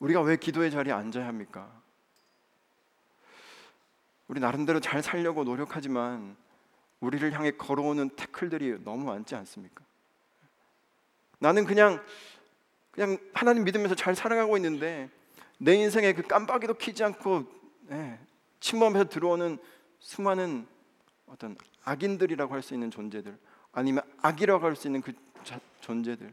우리가 0.00 0.22
왜 0.22 0.36
기도의 0.36 0.72
자리에 0.72 0.92
앉아야 0.92 1.28
합니까? 1.28 1.70
우리 4.26 4.40
나름대로 4.40 4.80
잘 4.80 5.02
살려고 5.02 5.44
노력하지만 5.44 6.36
우리를 6.98 7.32
향해 7.32 7.52
걸어오는 7.52 8.10
태클들이 8.10 8.82
너무 8.82 9.04
많지 9.04 9.36
않습니까? 9.36 9.84
나는 11.38 11.64
그냥 11.64 12.04
그냥 12.90 13.18
하나님 13.34 13.64
믿으면서 13.64 13.94
잘 13.94 14.16
살아가고 14.16 14.56
있는데 14.56 15.10
내 15.58 15.74
인생에 15.74 16.12
그 16.12 16.22
깜빡이도 16.22 16.74
키지 16.74 17.04
않고 17.04 17.44
예, 17.90 18.18
침범해서 18.60 19.04
들어오는 19.08 19.58
수많은 19.98 20.66
어떤 21.26 21.56
악인들이라고 21.84 22.54
할 22.54 22.62
수 22.62 22.74
있는 22.74 22.90
존재들 22.90 23.36
아니면 23.72 24.02
악이라고 24.22 24.64
할 24.64 24.76
수 24.76 24.88
있는 24.88 25.00
그 25.00 25.12
자, 25.42 25.60
존재들 25.80 26.32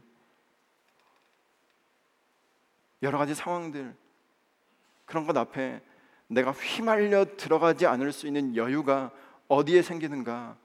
여러 3.02 3.18
가지 3.18 3.34
상황들 3.34 3.94
그런 5.04 5.26
것 5.26 5.36
앞에 5.36 5.80
내가 6.28 6.52
휘말려 6.52 7.36
들어가지 7.36 7.86
않을 7.86 8.12
수 8.12 8.26
있는 8.26 8.56
여유가 8.56 9.10
어디에 9.48 9.82
생기는가? 9.82 10.56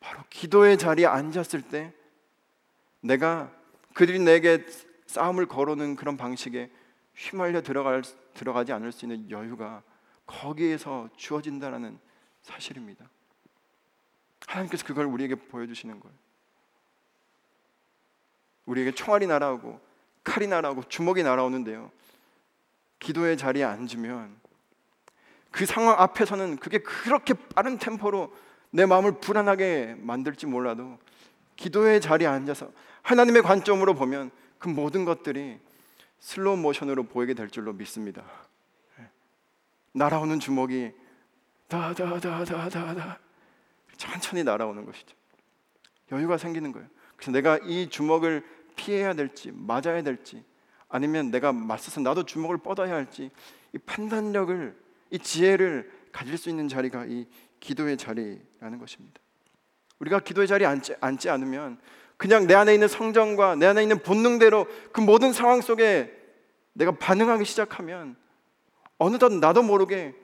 바로 0.00 0.22
기도의 0.28 0.76
자리에 0.76 1.06
앉았을 1.06 1.62
때 1.62 1.94
내가 3.00 3.50
그들이 3.94 4.18
내게 4.18 4.66
싸움을 5.06 5.46
걸어오는 5.46 5.96
그런 5.96 6.16
방식에 6.16 6.70
휘말려 7.16 7.62
들어갈, 7.62 8.02
들어가지 8.34 8.72
않을 8.72 8.92
수 8.92 9.04
있는 9.04 9.30
여유가 9.30 9.82
거기에서 10.26 11.08
주어진다라는 11.16 11.98
사실입니다. 12.42 13.08
하나님께서 14.46 14.84
그걸 14.84 15.06
우리에게 15.06 15.34
보여주시는 15.34 15.98
거예요. 16.00 16.16
우리에게 18.66 18.92
총알이 18.92 19.26
날아오고 19.26 19.80
칼이 20.24 20.46
날아오고 20.46 20.84
주먹이 20.88 21.22
날아오는데요. 21.22 21.90
기도의 22.98 23.36
자리에 23.36 23.64
앉으면 23.64 24.36
그 25.50 25.64
상황 25.64 25.98
앞에서는 26.00 26.56
그게 26.56 26.78
그렇게 26.78 27.34
빠른 27.54 27.78
템포로 27.78 28.34
내 28.70 28.84
마음을 28.84 29.20
불안하게 29.20 29.96
만들지 29.98 30.46
몰라도 30.46 30.98
기도의 31.54 32.00
자리에 32.00 32.26
앉아서 32.26 32.70
하나님의 33.02 33.42
관점으로 33.42 33.94
보면 33.94 34.30
그 34.58 34.68
모든 34.68 35.04
것들이 35.04 35.58
슬로우 36.26 36.56
모션으로 36.56 37.04
보이게 37.04 37.34
될 37.34 37.48
줄로 37.48 37.72
믿습니다. 37.72 38.24
날아오는 39.92 40.40
주먹이 40.40 40.92
다다다다다다 41.68 43.20
천천히 43.96 44.42
날아오는 44.42 44.84
것이죠. 44.84 45.14
여유가 46.10 46.36
생기는 46.36 46.72
거예요. 46.72 46.88
그래서 47.14 47.30
내가 47.30 47.58
이 47.58 47.88
주먹을 47.88 48.44
피해야 48.74 49.14
될지 49.14 49.52
맞아야 49.54 50.02
될지 50.02 50.44
아니면 50.88 51.30
내가 51.30 51.52
맞서서 51.52 52.00
나도 52.00 52.24
주먹을 52.24 52.58
뻗어야 52.58 52.92
할지 52.92 53.30
이 53.72 53.78
판단력을 53.78 54.76
이 55.10 55.18
지혜를 55.20 55.92
가질 56.10 56.36
수 56.38 56.50
있는 56.50 56.66
자리가 56.66 57.06
이 57.06 57.28
기도의 57.60 57.96
자리라는 57.96 58.80
것입니다. 58.80 59.20
우리가 60.00 60.18
기도의 60.18 60.48
자리에 60.48 60.66
앉지, 60.66 60.96
앉지 61.00 61.30
않으면 61.30 61.78
그냥 62.16 62.46
내 62.46 62.54
안에 62.54 62.74
있는 62.74 62.88
성정과 62.88 63.56
내 63.56 63.66
안에 63.66 63.82
있는 63.82 63.98
본능대로 64.02 64.66
그 64.92 65.00
모든 65.00 65.32
상황 65.32 65.60
속에 65.60 66.15
내가 66.76 66.92
반응하기 66.92 67.44
시작하면 67.46 68.16
어느덧 68.98 69.32
나도 69.32 69.62
모르게 69.62 70.14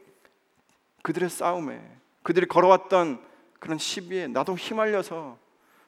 그들의 1.03 1.31
싸움에 1.31 1.83
그들이 2.23 2.47
걸어왔던 2.47 3.27
그런 3.59 3.79
시비에 3.79 4.29
나도 4.29 4.55
휘말려서 4.55 5.39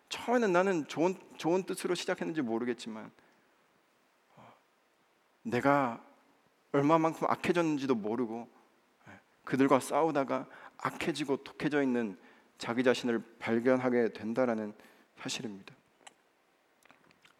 처음에는 0.08 0.52
나는 0.52 0.88
좋은 0.88 1.16
좋은 1.36 1.64
뜻으로 1.64 1.94
시작했는지 1.94 2.40
모르겠지만 2.40 3.10
어, 4.36 4.52
내가 5.42 6.02
얼마만큼 6.72 7.26
악해졌는지도 7.28 7.94
모르고 7.94 8.48
예, 9.08 9.20
그들과 9.44 9.80
싸우다가 9.80 10.46
악해지고 10.78 11.38
독해져 11.44 11.82
있는 11.82 12.18
자기 12.56 12.82
자신을 12.82 13.22
발견하게 13.38 14.14
된다라는 14.14 14.72
사실입니다. 15.18 15.74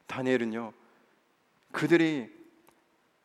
다니엘은요 0.07 0.73
그들이 1.73 2.44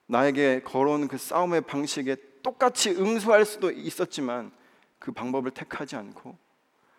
나에게 0.09 0.61
걸어온 0.63 1.07
그 1.07 1.19
싸움의 1.19 1.61
방식에 1.61 2.15
똑같이 2.41 2.89
응수할 2.89 3.45
수도 3.45 3.69
있었지만 3.69 4.51
그 4.97 5.11
방법을 5.11 5.51
택하지 5.51 5.95
않고 5.95 6.35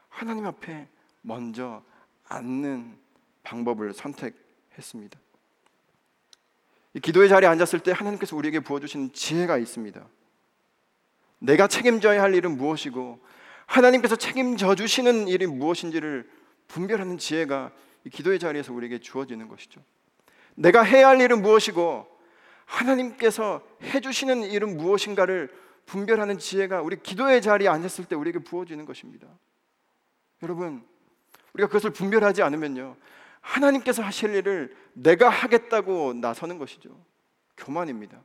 하나님 0.09 0.47
앞에 0.47 0.87
먼저 1.21 1.83
앉는 2.29 2.97
방법을 3.43 3.95
선택했습니다. 3.95 5.19
이 6.95 7.01
기도의 7.01 7.29
자리에 7.29 7.49
앉았을 7.49 7.81
때 7.81 7.91
하나님께서 7.91 8.37
우리에게 8.37 8.61
부어주신 8.61 9.13
지혜가 9.13 9.59
있습니다. 9.59 10.07
내가 11.41 11.67
책임져야 11.67 12.23
할 12.23 12.33
일은 12.37 12.57
무엇이고 12.57 13.19
하나님께서 13.67 14.15
책임져 14.15 14.77
주시는 14.77 15.27
일이 15.27 15.47
무엇인지를 15.47 16.31
분별하는 16.69 17.19
지혜가 17.19 17.73
이 18.05 18.11
기도의 18.11 18.39
자리에서 18.39 18.73
우리에게 18.73 19.01
주어지는 19.01 19.49
것이죠. 19.49 19.81
내가 20.55 20.83
해야 20.83 21.09
할 21.09 21.21
일은 21.21 21.43
무엇이고 21.43 22.10
하나님께서 22.71 23.63
해주시는 23.83 24.45
일은 24.45 24.77
무엇인가를 24.77 25.51
분별하는 25.87 26.39
지혜가 26.39 26.83
우리 26.83 27.03
기도의 27.03 27.43
자리에 27.43 27.69
앉았을 27.69 28.05
때 28.05 28.15
우리에게 28.15 28.39
부어지는 28.39 28.85
것입니다. 28.87 29.27
여러분, 30.43 30.87
우리가 31.53 31.67
그것을 31.67 31.91
분별하지 31.91 32.43
않으면요, 32.43 32.97
하나님께서 33.41 34.03
하실 34.03 34.35
일을 34.35 34.75
내가 34.93 35.29
하겠다고 35.29 36.15
나서는 36.15 36.59
것이죠. 36.59 36.97
교만입니다. 37.57 38.23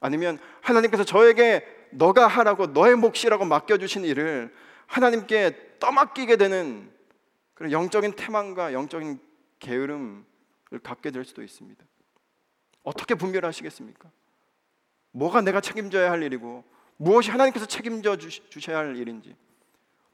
아니면 0.00 0.38
하나님께서 0.62 1.04
저에게 1.04 1.66
너가 1.90 2.26
하라고 2.26 2.68
너의 2.68 2.96
몫이라고 2.96 3.44
맡겨주신 3.44 4.04
일을 4.04 4.54
하나님께 4.86 5.76
떠맡기게 5.78 6.36
되는 6.36 6.90
그런 7.54 7.72
영적인 7.72 8.12
태만과 8.12 8.72
영적인 8.72 9.20
게으름을 9.58 10.24
갖게 10.82 11.10
될 11.10 11.24
수도 11.24 11.42
있습니다. 11.42 11.84
어떻게 12.82 13.14
분별하시겠습니까? 13.14 14.10
뭐가 15.12 15.40
내가 15.42 15.60
책임져야 15.60 16.10
할 16.10 16.22
일이고 16.22 16.64
무엇이 16.96 17.30
하나님께서 17.30 17.66
책임져 17.66 18.16
주셔야 18.16 18.78
할 18.78 18.96
일인지 18.96 19.36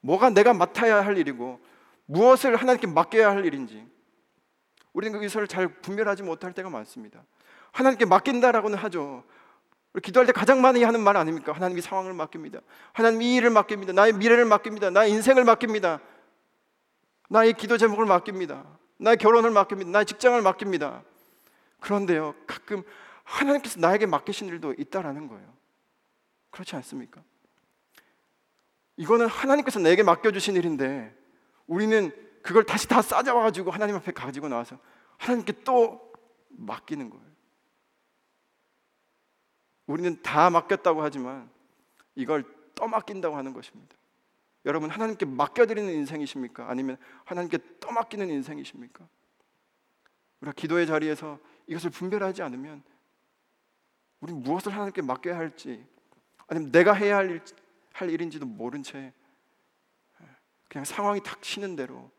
뭐가 0.00 0.30
내가 0.30 0.52
맡아야 0.52 1.04
할 1.04 1.16
일이고 1.16 1.60
무엇을 2.06 2.56
하나님께 2.56 2.86
맡겨야 2.86 3.30
할 3.30 3.44
일인지 3.46 3.86
우리는 4.92 5.18
그것을 5.18 5.48
잘 5.48 5.68
분별하지 5.68 6.22
못할 6.22 6.52
때가 6.52 6.68
많습니다. 6.70 7.24
하나님께 7.72 8.04
맡긴다라고는 8.04 8.78
하죠. 8.78 9.24
기도할 10.02 10.26
때 10.26 10.32
가장 10.32 10.60
많이 10.60 10.82
하는 10.82 11.00
말 11.00 11.16
아닙니까? 11.16 11.52
하나님이 11.52 11.80
상황을 11.80 12.12
맡깁니다. 12.12 12.60
하나님 12.92 13.22
이 13.22 13.36
일을 13.36 13.50
맡깁니다. 13.50 13.92
나의 13.92 14.12
미래를 14.12 14.44
맡깁니다. 14.44 14.90
나의 14.90 15.10
인생을 15.12 15.44
맡깁니다. 15.44 16.00
나의 17.28 17.54
기도 17.54 17.78
제목을 17.78 18.06
맡깁니다. 18.06 18.64
나의 18.98 19.16
결혼을 19.16 19.50
맡깁니다. 19.50 19.90
나의 19.90 20.06
직장을 20.06 20.40
맡깁니다. 20.40 21.02
그런데요, 21.84 22.34
가끔 22.46 22.82
하나님께서 23.24 23.78
나에게 23.78 24.06
맡기신 24.06 24.48
일도 24.48 24.72
있다라는 24.78 25.28
거예요. 25.28 25.54
그렇지 26.50 26.74
않습니까? 26.76 27.22
이거는 28.96 29.26
하나님께서 29.26 29.80
내게 29.80 30.02
맡겨주신 30.02 30.56
일인데 30.56 31.14
우리는 31.66 32.10
그걸 32.42 32.64
다시 32.64 32.88
다 32.88 33.02
싸져와가지고 33.02 33.70
하나님 33.70 33.96
앞에 33.96 34.12
가지고 34.12 34.48
나와서 34.48 34.78
하나님께 35.18 35.62
또 35.64 36.10
맡기는 36.48 37.10
거예요. 37.10 37.24
우리는 39.86 40.22
다 40.22 40.48
맡겼다고 40.48 41.02
하지만 41.02 41.50
이걸 42.14 42.44
떠맡긴다고 42.74 43.36
하는 43.36 43.52
것입니다. 43.52 43.94
여러분 44.64 44.88
하나님께 44.88 45.26
맡겨드리는 45.26 45.92
인생이십니까? 45.92 46.70
아니면 46.70 46.96
하나님께 47.24 47.58
떠맡기는 47.80 48.30
인생이십니까? 48.30 49.06
우리가 50.40 50.52
기도의 50.54 50.86
자리에서 50.86 51.38
이것을 51.66 51.90
분별하지 51.90 52.42
않으면 52.42 52.82
우리 54.20 54.32
무엇을 54.32 54.72
하나님께 54.72 55.02
맡겨야 55.02 55.36
할지 55.36 55.86
아니면 56.46 56.72
내가 56.72 56.92
해야 56.94 57.16
할, 57.16 57.30
일, 57.30 57.42
할 57.92 58.10
일인지도 58.10 58.46
모른 58.46 58.82
채 58.82 59.12
그냥 60.68 60.84
상황이 60.84 61.22
탁 61.22 61.42
치는 61.42 61.76
대로 61.76 62.10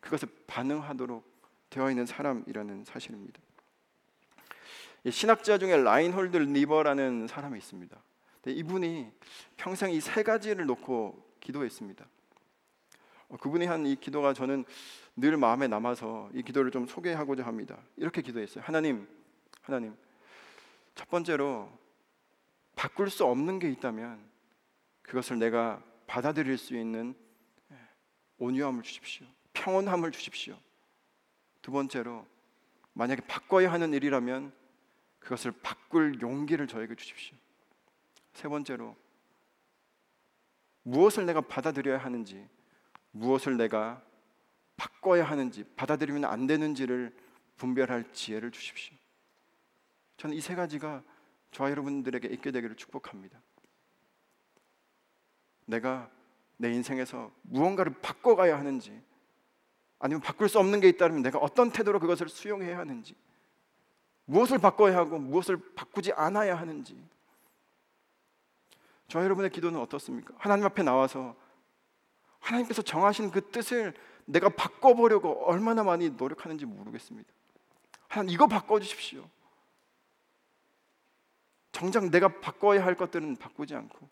그것에 0.00 0.26
반응하도록 0.46 1.24
되어 1.70 1.90
있는 1.90 2.06
사람이라는 2.06 2.84
사실입니다. 2.84 3.40
신학자 5.10 5.56
중에 5.56 5.76
라인홀드 5.76 6.36
니버라는 6.36 7.26
사람이 7.28 7.58
있습니다. 7.58 7.96
이분이 8.46 9.12
평생 9.56 9.92
이 9.92 10.00
세 10.00 10.22
가지를 10.22 10.66
놓고 10.66 11.36
기도했습니다. 11.40 12.06
어, 13.30 13.36
그분이 13.36 13.66
한 13.66 13.86
이 13.86 13.96
기도가 13.96 14.34
저는 14.34 14.64
늘 15.16 15.36
마음에 15.36 15.66
남아서 15.68 16.30
이 16.34 16.42
기도를 16.42 16.70
좀 16.70 16.86
소개하고자 16.86 17.44
합니다. 17.44 17.78
이렇게 17.96 18.22
기도했어요. 18.22 18.62
하나님, 18.64 19.08
하나님, 19.62 19.96
첫 20.94 21.08
번째로 21.08 21.70
바꿀 22.76 23.10
수 23.10 23.24
없는 23.24 23.58
게 23.58 23.70
있다면 23.70 24.20
그것을 25.02 25.38
내가 25.38 25.82
받아들일 26.06 26.58
수 26.58 26.76
있는 26.76 27.14
예, 27.70 27.76
온유함을 28.38 28.82
주십시오. 28.82 29.26
평온함을 29.52 30.12
주십시오. 30.12 30.56
두 31.62 31.70
번째로 31.72 32.26
만약에 32.94 33.22
바꿔야 33.26 33.72
하는 33.72 33.92
일이라면 33.92 34.52
그것을 35.18 35.52
바꿀 35.52 36.20
용기를 36.20 36.66
저에게 36.66 36.94
주십시오. 36.94 37.36
세 38.32 38.48
번째로 38.48 38.96
무엇을 40.82 41.26
내가 41.26 41.40
받아들여야 41.42 41.98
하는지, 41.98 42.48
무엇을 43.12 43.56
내가 43.56 44.02
바꿔야 44.76 45.24
하는지, 45.24 45.64
받아들이면 45.76 46.24
안 46.24 46.46
되는지를 46.46 47.14
분별할 47.56 48.12
지혜를 48.12 48.50
주십시오. 48.50 48.96
저는 50.16 50.36
이 50.36 50.40
세 50.40 50.54
가지가 50.54 51.02
저와 51.50 51.70
여러분들에게 51.70 52.28
있게 52.28 52.50
되기를 52.50 52.76
축복합니다. 52.76 53.40
내가 55.66 56.10
내 56.56 56.72
인생에서 56.72 57.32
무언가를 57.42 57.94
바꿔가야 58.00 58.58
하는지, 58.58 59.02
아니면 59.98 60.20
바꿀 60.22 60.48
수 60.48 60.58
없는 60.58 60.80
게 60.80 60.88
있다면 60.88 61.22
내가 61.22 61.38
어떤 61.38 61.70
태도로 61.70 62.00
그것을 62.00 62.28
수용해야 62.28 62.78
하는지, 62.78 63.14
무엇을 64.24 64.58
바꿔야 64.58 64.96
하고 64.96 65.18
무엇을 65.18 65.74
바꾸지 65.74 66.12
않아야 66.12 66.58
하는지, 66.58 66.96
저 69.08 69.22
여러분의 69.22 69.50
기도는 69.50 69.80
어떻습니까? 69.80 70.34
하나님 70.38 70.64
앞에 70.64 70.82
나와서 70.82 71.36
하나님께서 72.40 72.82
정하신 72.82 73.30
그 73.30 73.50
뜻을 73.50 73.94
내가 74.24 74.48
바꿔보려고 74.48 75.44
얼마나 75.46 75.82
많이 75.82 76.10
노력하는지 76.10 76.64
모르겠습니다. 76.64 77.30
하나님 78.08 78.34
이거 78.34 78.46
바꿔주십시오. 78.46 79.28
정작 81.72 82.10
내가 82.10 82.40
바꿔야 82.40 82.84
할 82.84 82.96
것들은 82.96 83.36
바꾸지 83.36 83.74
않고 83.74 84.08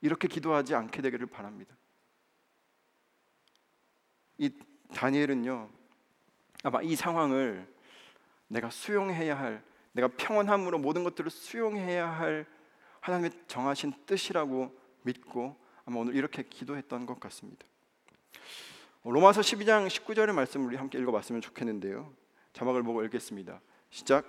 이렇게 0.00 0.28
기도하지 0.28 0.74
않게 0.74 1.02
되기를 1.02 1.26
바랍니다. 1.26 1.74
이 4.38 4.50
다니엘은요 4.94 5.70
아마 6.64 6.82
이 6.82 6.94
상황을 6.96 7.66
내가 8.48 8.70
수용해야 8.70 9.38
할 9.38 9.64
내가 9.92 10.08
평온함으로 10.08 10.78
모든 10.78 11.04
것들을 11.04 11.30
수용해야 11.30 12.08
할 12.08 12.46
하나님의 13.00 13.30
정하신 13.46 13.94
뜻이라고 14.04 14.76
믿고 15.02 15.56
아마 15.86 16.00
오늘 16.00 16.16
이렇게 16.16 16.42
기도했던 16.42 17.06
것 17.06 17.18
같습니다. 17.20 17.64
로마서 19.04 19.40
12장 19.40 19.86
19절의 19.86 20.32
말씀을 20.32 20.66
우리 20.66 20.76
함께 20.76 20.98
읽어봤으면 20.98 21.40
좋겠는데요. 21.40 22.12
자막을 22.52 22.82
보고 22.82 23.04
읽겠습니다. 23.04 23.60
시작. 23.90 24.24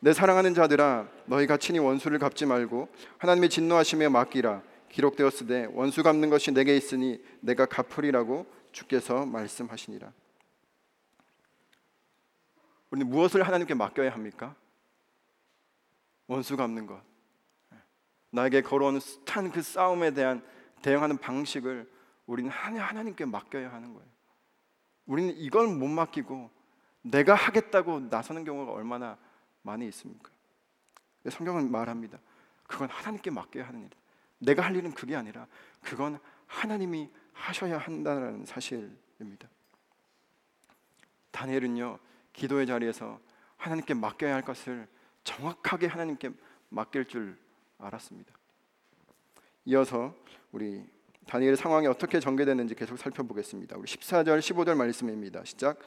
내 0.00 0.14
사랑하는 0.14 0.54
자들아, 0.54 1.06
너희가 1.26 1.58
친히 1.58 1.78
원수를 1.78 2.18
갚지 2.18 2.46
말고 2.46 2.88
하나님의 3.18 3.50
진노하심에 3.50 4.08
맡기라. 4.08 4.62
기록되었으되 4.88 5.66
원수 5.72 6.02
갚는 6.02 6.30
것이 6.30 6.50
내게 6.50 6.76
있으니 6.76 7.22
내가 7.40 7.66
갚으리라고 7.66 8.46
주께서 8.72 9.26
말씀하시니라. 9.26 10.12
우리는 12.90 13.10
무엇을 13.10 13.42
하나님께 13.42 13.74
맡겨야 13.74 14.12
합니까? 14.12 14.54
원수 16.26 16.56
갚는 16.56 16.86
것. 16.86 17.02
나에게 18.30 18.62
걸어온 18.62 18.98
숱한 18.98 19.50
그 19.50 19.60
싸움에 19.60 20.12
대한 20.12 20.42
대응하는 20.82 21.18
방식을 21.18 21.90
우리는 22.26 22.50
하나님께 22.50 23.24
맡겨야 23.24 23.72
하는 23.72 23.94
거예요. 23.94 24.08
우리는 25.06 25.34
이걸 25.36 25.68
못 25.68 25.88
맡기고 25.88 26.50
내가 27.02 27.34
하겠다고 27.34 28.00
나서는 28.00 28.44
경우가 28.44 28.72
얼마나 28.72 29.18
많이 29.62 29.86
있습니까? 29.88 30.30
성경은 31.30 31.70
말합니다. 31.70 32.18
그건 32.64 32.88
하나님께 32.88 33.30
맡겨야 33.30 33.66
하는 33.66 33.82
일. 33.82 33.90
내가 34.38 34.62
할 34.64 34.74
일은 34.74 34.92
그게 34.92 35.14
아니라 35.14 35.46
그건 35.80 36.18
하나님이 36.46 37.10
하셔야 37.32 37.78
한다는 37.78 38.44
사실입니다. 38.44 39.48
다니엘은요 41.30 41.98
기도의 42.32 42.66
자리에서 42.66 43.20
하나님께 43.56 43.94
맡겨야 43.94 44.34
할 44.34 44.42
것을 44.42 44.88
정확하게 45.24 45.86
하나님께 45.86 46.30
맡길 46.68 47.06
줄 47.06 47.38
알았습니다. 47.78 48.32
이어서 49.66 50.14
우리 50.52 50.84
다니엘 51.26 51.56
상황이 51.56 51.86
어떻게 51.86 52.20
전개되는지 52.20 52.74
계속 52.74 52.98
살펴보겠습니다. 52.98 53.76
우리 53.78 53.86
14절 53.86 54.38
15절 54.38 54.76
말씀입니다. 54.76 55.42
시작. 55.44 55.78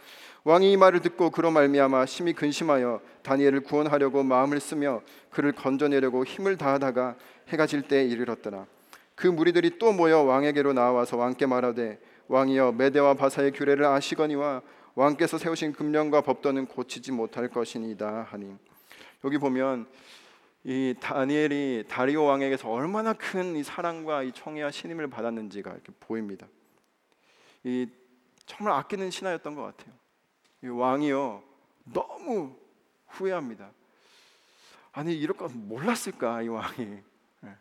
왕이 0.44 0.72
이 0.72 0.78
말을 0.78 1.02
듣고 1.02 1.30
그로 1.30 1.52
말미암아 1.52 2.08
심히 2.08 2.34
근심하여 2.34 3.00
다니엘을 3.22 3.60
구원하려고 3.62 4.24
마음을 4.24 4.60
쓰며 4.60 5.04
그를 5.30 5.52
건져내려고 5.52 6.26
힘을 6.26 6.58
다하다가 6.58 7.16
해가 7.50 7.68
질 7.68 7.84
때에 7.84 8.06
이르렀더라. 8.06 8.66
그 9.14 9.28
무리들이 9.28 9.78
또 9.78 9.94
모여 9.94 10.22
왕에게로 10.22 10.74
나와서 10.74 11.16
왕께 11.16 11.46
말하되 11.46 12.00
왕이여 12.28 12.72
메대와 12.72 13.14
바사의 13.14 13.52
규례를 13.52 13.86
아시거니와 13.86 14.64
왕께서 14.96 15.38
세우신 15.38 15.74
금령과 15.74 16.22
법도는 16.22 16.66
고치지 16.68 17.12
못할 17.12 17.50
것이니이다 17.50 18.28
하니 18.32 18.56
여기 19.24 19.38
보면 19.38 19.86
이 20.68 20.96
다니엘이 21.00 21.86
다리오 21.88 22.24
왕에게서 22.24 22.68
얼마나 22.70 23.14
큰 23.14 23.56
이 23.56 23.64
사랑과 23.64 24.24
이 24.24 24.32
청의와 24.32 24.72
신임을 24.72 25.08
받았는지가 25.12 25.72
이렇게 25.72 25.94
보입니다. 26.00 26.48
이 27.64 27.88
정말 28.48 28.74
아끼는 28.74 29.12
신하였던 29.12 29.54
것 29.54 29.62
같아요. 29.62 29.94
이 30.64 30.68
왕이요 30.68 31.44
너무 31.94 32.56
후회합니다. 33.08 33.72
아니 34.92 35.14
이럴 35.14 35.38
거 35.38 35.48
몰랐을까 35.50 36.42
이 36.42 36.48
왕이. 36.48 36.98
예. 37.44 37.58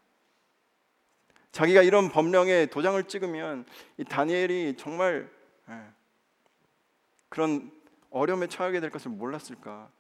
자기가 1.53 1.83
이런 1.83 2.09
법령에 2.09 2.67
도장을 2.67 3.03
찍으면 3.05 3.67
이 3.99 4.05
다니엘이 4.05 4.77
정말 4.79 5.31
예, 5.69 5.83
그런 7.29 7.71
어려움에 8.15 8.47
처하게 8.47 8.81
될 8.81 8.91
것을 8.91 9.11
몰랐을까? 9.11 9.91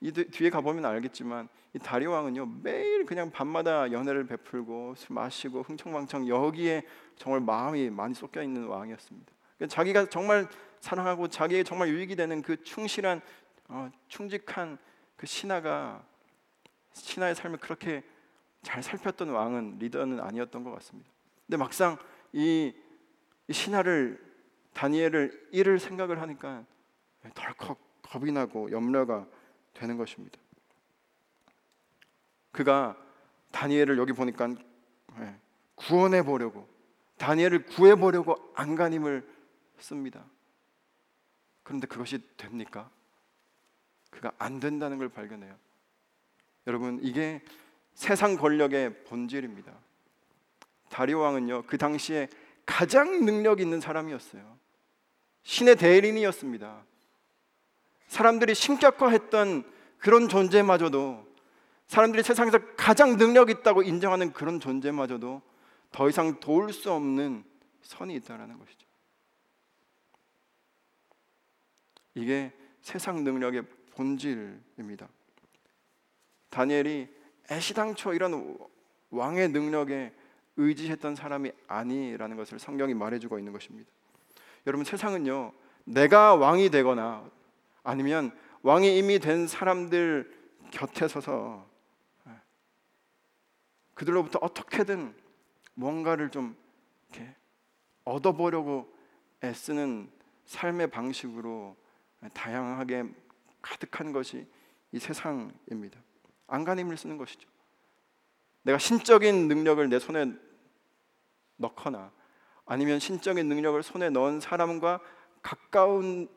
이 0.00 0.12
뒤에 0.12 0.48
가보면 0.48 0.84
알겠지만 0.84 1.48
이 1.74 1.78
다리 1.80 2.06
왕은요 2.06 2.46
매일 2.62 3.04
그냥 3.04 3.32
밤마다 3.32 3.90
연애를 3.90 4.26
베풀고 4.26 4.94
술 4.96 5.14
마시고 5.14 5.62
흥청망청 5.62 6.28
여기에 6.28 6.86
정말 7.16 7.40
마음이 7.40 7.90
많이 7.90 8.14
쏟겨 8.14 8.42
있는 8.42 8.66
왕이었습니다. 8.66 9.32
그러니까 9.56 9.74
자기가 9.74 10.06
정말 10.06 10.48
사랑하고 10.80 11.28
자기의 11.28 11.64
정말 11.64 11.88
유익이 11.88 12.14
되는 12.14 12.42
그 12.42 12.62
충실한 12.62 13.20
어, 13.68 13.90
충직한 14.06 14.78
그 15.16 15.26
신하가 15.26 16.04
신하의 16.92 17.34
삶을 17.34 17.58
그렇게 17.58 18.04
잘 18.62 18.84
살폈던 18.84 19.30
왕은 19.30 19.78
리더는 19.80 20.20
아니었던 20.20 20.62
것 20.62 20.70
같습니다. 20.74 21.10
근데 21.46 21.56
막상 21.56 21.98
이, 22.32 22.72
이 23.48 23.52
신하를 23.52 24.22
다니엘을 24.74 25.48
잃을 25.50 25.80
생각을 25.80 26.20
하니까 26.20 26.64
덜컥 27.34 27.78
겁이 28.02 28.32
나고 28.32 28.70
염려가 28.70 29.26
되는 29.72 29.96
것입니다. 29.96 30.38
그가 32.52 32.96
다니엘을 33.50 33.98
여기 33.98 34.12
보니까 34.12 34.48
예, 35.18 35.36
구원해 35.74 36.22
보려고 36.22 36.68
다니엘을 37.18 37.66
구해 37.66 37.94
보려고 37.94 38.52
안간힘을 38.54 39.28
씁니다. 39.78 40.24
그런데 41.62 41.86
그것이 41.86 42.20
됩니까? 42.36 42.90
그가 44.10 44.32
안 44.38 44.60
된다는 44.60 44.98
걸 44.98 45.08
발견해요. 45.08 45.56
여러분 46.66 47.00
이게 47.02 47.42
세상 47.94 48.36
권력의 48.36 49.04
본질입니다. 49.04 49.72
다리오 50.90 51.20
왕은요 51.20 51.64
그 51.66 51.78
당시에 51.78 52.28
가장 52.66 53.24
능력 53.24 53.60
있는 53.60 53.80
사람이었어요. 53.80 54.58
신의 55.42 55.76
대리인이었습니다. 55.76 56.84
사람들이 58.14 58.54
신격화했던 58.54 59.64
그런 59.98 60.28
존재마저도 60.28 61.26
사람들이 61.88 62.22
세상에서 62.22 62.58
가장 62.76 63.16
능력 63.16 63.50
있다고 63.50 63.82
인정하는 63.82 64.32
그런 64.32 64.60
존재마저도 64.60 65.42
더 65.90 66.08
이상 66.08 66.38
도울 66.38 66.72
수 66.72 66.92
없는 66.92 67.42
선이 67.82 68.14
있다라는 68.14 68.56
것이죠. 68.60 68.86
이게 72.14 72.52
세상 72.82 73.24
능력의 73.24 73.64
본질입니다. 73.96 75.08
다니엘이 76.50 77.08
애시당초 77.50 78.14
이런 78.14 78.56
왕의 79.10 79.48
능력에 79.48 80.12
의지했던 80.56 81.16
사람이 81.16 81.50
아니라는 81.66 82.36
것을 82.36 82.60
성경이 82.60 82.94
말해주고 82.94 83.40
있는 83.40 83.52
것입니다. 83.52 83.90
여러분 84.68 84.84
세상은요 84.84 85.52
내가 85.82 86.36
왕이 86.36 86.70
되거나 86.70 87.28
아니면 87.84 88.36
왕이 88.62 88.98
이미 88.98 89.18
된 89.20 89.46
사람들 89.46 90.32
곁에 90.72 91.06
서서 91.06 91.68
예, 92.26 92.32
그들로부터 93.94 94.40
어떻게든 94.42 95.14
뭔가를 95.74 96.30
좀 96.30 96.56
이렇게 97.10 97.36
얻어보려고 98.04 98.92
애쓰는 99.44 100.10
삶의 100.46 100.90
방식으로 100.90 101.76
다양하게 102.32 103.04
가득한 103.60 104.12
것이 104.12 104.46
이 104.92 104.98
세상입니다. 104.98 106.00
안간힘을 106.46 106.96
쓰는 106.96 107.18
것이죠. 107.18 107.48
내가 108.62 108.78
신적인 108.78 109.48
능력을 109.48 109.86
내 109.88 109.98
손에 109.98 110.32
넣거나 111.56 112.12
아니면 112.64 112.98
신적인 112.98 113.46
능력을 113.46 113.82
손에 113.82 114.08
넣은 114.10 114.40
사람과 114.40 115.00
가까운 115.42 116.28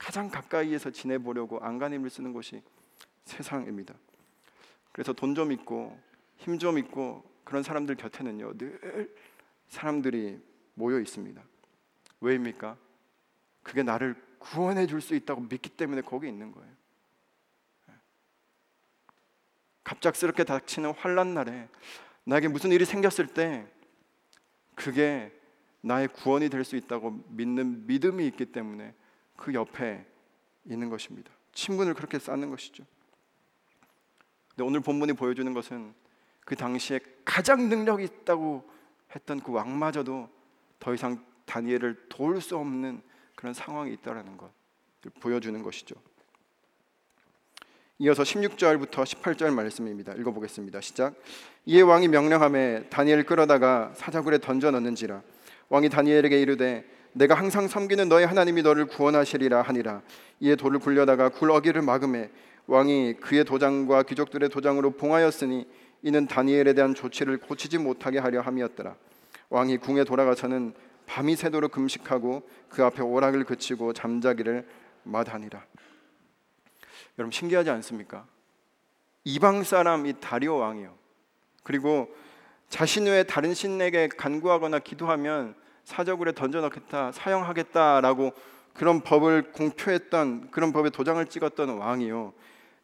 가장 0.00 0.30
가까이에서 0.30 0.90
지내보려고 0.90 1.60
안간힘을 1.60 2.08
쓰는 2.08 2.32
것이 2.32 2.62
세상입니다. 3.26 3.94
그래서 4.92 5.12
돈 5.12 5.34
좀 5.34 5.52
있고 5.52 6.00
힘 6.38 6.58
좀 6.58 6.78
있고 6.78 7.22
그런 7.44 7.62
사람들 7.62 7.96
곁에는요 7.96 8.56
늘 8.56 9.14
사람들이 9.68 10.40
모여 10.74 10.98
있습니다. 10.98 11.42
왜입니까? 12.22 12.78
그게 13.62 13.82
나를 13.82 14.16
구원해 14.38 14.86
줄 14.86 15.02
수 15.02 15.14
있다고 15.14 15.42
믿기 15.42 15.68
때문에 15.68 16.00
거기 16.00 16.28
있는 16.28 16.50
거예요. 16.50 16.70
갑작스럽게 19.84 20.44
닥치는 20.44 20.92
환란 20.94 21.34
날에 21.34 21.68
나에게 22.24 22.48
무슨 22.48 22.72
일이 22.72 22.86
생겼을 22.86 23.26
때 23.34 23.66
그게 24.74 25.30
나의 25.82 26.08
구원이 26.08 26.48
될 26.48 26.64
수 26.64 26.76
있다고 26.76 27.22
믿는 27.28 27.86
믿음이 27.86 28.26
있기 28.28 28.46
때문에 28.46 28.94
그 29.40 29.52
옆에 29.54 30.06
있는 30.64 30.90
것입니다. 30.90 31.32
친분을 31.52 31.94
그렇게 31.94 32.18
쌓는 32.20 32.50
것이죠. 32.50 32.84
근데 34.50 34.62
오늘 34.62 34.80
본문이 34.80 35.14
보여주는 35.14 35.52
것은 35.52 35.94
그 36.44 36.54
당시에 36.54 37.00
가장 37.24 37.68
능력이 37.68 38.04
있다고 38.04 38.68
했던 39.14 39.40
그 39.40 39.50
왕마저도 39.50 40.28
더 40.78 40.94
이상 40.94 41.24
다니엘을 41.46 42.06
도울 42.08 42.40
수 42.40 42.56
없는 42.56 43.02
그런 43.34 43.54
상황이 43.54 43.92
있다라는 43.94 44.36
것 44.36 44.52
보여주는 45.20 45.60
것이죠. 45.62 45.96
이어서 47.98 48.22
16절부터 48.22 49.04
18절 49.04 49.52
말씀입니다. 49.52 50.12
읽어보겠습니다. 50.14 50.80
시작. 50.80 51.14
이에 51.66 51.80
왕이 51.80 52.08
명령함에 52.08 52.88
다니엘 52.88 53.24
끌어다가 53.24 53.92
사자굴에 53.94 54.38
던져 54.38 54.70
넣는지라 54.70 55.22
왕이 55.68 55.88
다니엘에게 55.88 56.40
이르되 56.40 56.99
내가 57.12 57.34
항상 57.34 57.68
섬기는 57.68 58.08
너의 58.08 58.26
하나님이 58.26 58.62
너를 58.62 58.86
구원하시리라 58.86 59.62
하니라. 59.62 60.02
이에 60.40 60.56
돌을 60.56 60.78
굴려다가 60.78 61.28
굴 61.28 61.50
어기를 61.50 61.82
막음에 61.82 62.30
왕이 62.66 63.14
그의 63.20 63.44
도장과 63.44 64.04
귀족들의 64.04 64.48
도장으로 64.48 64.92
봉하였으니 64.92 65.66
이는 66.02 66.26
다니엘에 66.26 66.72
대한 66.74 66.94
조치를 66.94 67.38
고치지 67.38 67.78
못하게 67.78 68.18
하려 68.18 68.40
함이었더라. 68.40 68.94
왕이 69.50 69.78
궁에 69.78 70.04
돌아가서는 70.04 70.72
밤이 71.06 71.34
새도록 71.34 71.72
금식하고 71.72 72.48
그 72.68 72.84
앞에 72.84 73.02
오락을 73.02 73.44
그치고 73.44 73.92
잠자기를 73.92 74.66
마다니라. 75.02 75.64
여러분 77.18 77.32
신기하지 77.32 77.70
않습니까? 77.70 78.26
이방 79.24 79.64
사람 79.64 80.06
이 80.06 80.14
다리오 80.20 80.56
왕이요. 80.56 80.94
그리고 81.64 82.08
자신 82.68 83.06
외에 83.06 83.24
다른 83.24 83.52
신에게 83.52 84.08
간구하거나 84.16 84.78
기도하면 84.78 85.56
사적으로 85.90 86.30
던져넣겠다, 86.30 87.10
사용하겠다라고 87.10 88.32
그런 88.74 89.00
법을 89.00 89.50
공표했던 89.50 90.52
그런 90.52 90.72
법에 90.72 90.88
도장을 90.90 91.24
찍었던 91.26 91.78
왕이요. 91.78 92.32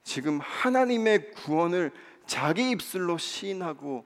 지금 0.03 0.41
하나님의 0.41 1.31
구원을 1.31 1.93
자기 2.27 2.71
입술로 2.71 3.17
시인하고 3.17 4.05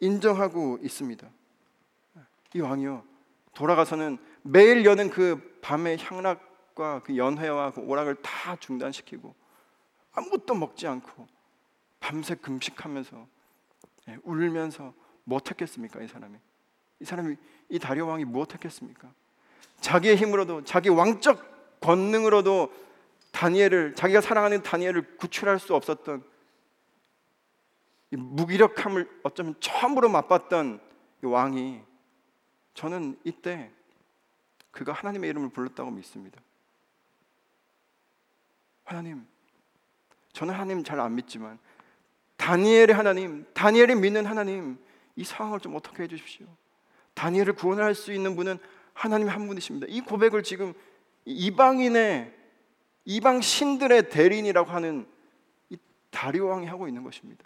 인정하고 0.00 0.78
있습니다. 0.82 1.26
이 2.54 2.60
왕이요. 2.60 3.02
돌아가서는 3.54 4.18
매일 4.42 4.84
여는 4.84 5.08
그 5.08 5.58
밤의 5.62 5.96
향락과 5.98 7.04
그 7.04 7.16
연회와 7.16 7.70
그 7.72 7.80
오락을 7.80 8.16
다 8.16 8.56
중단시키고 8.56 9.34
아무것도 10.12 10.54
먹지 10.54 10.86
않고 10.86 11.26
밤새 12.00 12.34
금식하면서 12.34 13.26
예, 14.08 14.18
울면서 14.24 14.92
못 15.24 15.50
했겠습니까 15.50 16.02
이 16.02 16.06
사람이? 16.06 16.36
이 17.00 17.04
사람이 17.04 17.36
이 17.68 17.78
다리오 17.78 18.06
왕이 18.06 18.24
무엇했겠습니까? 18.24 19.12
자기의 19.80 20.16
힘으로도 20.16 20.64
자기 20.64 20.88
왕적 20.88 21.80
권능으로도 21.80 22.72
다니엘을 23.32 23.94
자기가 23.94 24.20
사랑하는 24.20 24.62
다니엘을 24.62 25.16
구출할 25.18 25.58
수 25.58 25.74
없었던 25.74 26.24
무기력함을 28.10 29.20
어쩌면 29.24 29.54
처음으로 29.60 30.08
맛봤던 30.08 30.80
왕이 31.22 31.82
저는 32.74 33.18
이때 33.24 33.70
그가 34.70 34.92
하나님의 34.92 35.30
이름을 35.30 35.50
불렀다고 35.50 35.90
믿습니다. 35.90 36.40
하나님, 38.84 39.26
저는 40.32 40.54
하나님 40.54 40.84
잘 40.84 41.00
안 41.00 41.14
믿지만 41.14 41.58
다니엘의 42.36 42.94
하나님, 42.94 43.46
다니엘이 43.54 43.96
믿는 43.96 44.26
하나님, 44.26 44.78
이 45.16 45.24
상황을 45.24 45.60
좀 45.60 45.74
어떻게 45.74 46.04
해주십시오. 46.04 46.46
다니엘을 47.16 47.54
구원할 47.54 47.94
수 47.94 48.12
있는 48.12 48.36
분은 48.36 48.58
하나님 48.92 49.28
한 49.28 49.48
분이십니다. 49.48 49.86
이 49.90 50.02
고백을 50.02 50.42
지금 50.42 50.74
이방인의 51.24 52.32
이방 53.06 53.40
신들의 53.40 54.10
대리인이라고 54.10 54.70
하는 54.70 55.06
이 55.70 55.78
다리오 56.10 56.46
왕이 56.46 56.66
하고 56.66 56.86
있는 56.86 57.02
것입니다. 57.02 57.42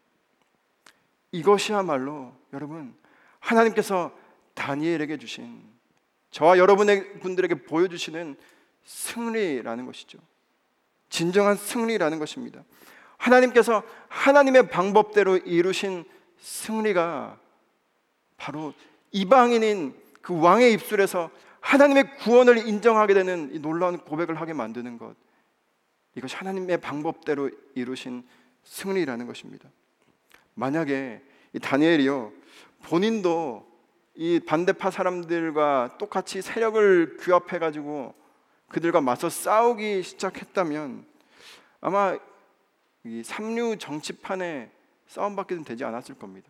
이것이야말로 1.33 2.33
여러분 2.53 2.95
하나님께서 3.39 4.13
다니엘에게 4.55 5.17
주신 5.17 5.63
저와 6.31 6.59
여러분의 6.59 7.21
분들에게 7.21 7.63
보여주시는 7.65 8.37
승리라는 8.85 9.87
것이죠. 9.87 10.19
진정한 11.09 11.57
승리라는 11.57 12.19
것입니다. 12.19 12.65
하나님께서 13.19 13.83
하나님의 14.09 14.69
방법대로 14.71 15.37
이루신 15.37 16.05
승리가 16.39 17.39
바로 18.37 18.73
이방인인 19.13 19.95
그 20.23 20.39
왕의 20.39 20.73
입술에서 20.75 21.31
하나님의 21.61 22.17
구원을 22.19 22.67
인정하게 22.67 23.15
되는 23.15 23.51
이 23.53 23.59
놀라운 23.59 23.99
고백을 23.99 24.41
하게 24.41 24.53
만드는 24.53 24.99
것. 24.99 25.15
이것이 26.15 26.37
하나님의 26.37 26.81
방법대로 26.81 27.51
이루신 27.75 28.27
승리라는 28.65 29.27
것입니다. 29.27 29.69
만약에 30.55 31.23
이 31.53 31.59
다니엘이요 31.59 32.33
본인도 32.83 33.69
이 34.15 34.41
반대파 34.41 34.91
사람들과 34.91 35.97
똑같이 35.99 36.43
세력을 36.43 37.17
규합해 37.21 37.59
가지고 37.59 38.15
그들과 38.69 39.01
맞서 39.01 39.29
싸우기 39.29 40.03
시작했다면 40.03 41.05
아마 41.81 42.19
이 43.05 43.23
삼류 43.25 43.79
정치판에 43.79 44.71
싸움밖에는 45.07 45.65
되지 45.65 45.85
않았을 45.85 46.17
겁니다. 46.17 46.49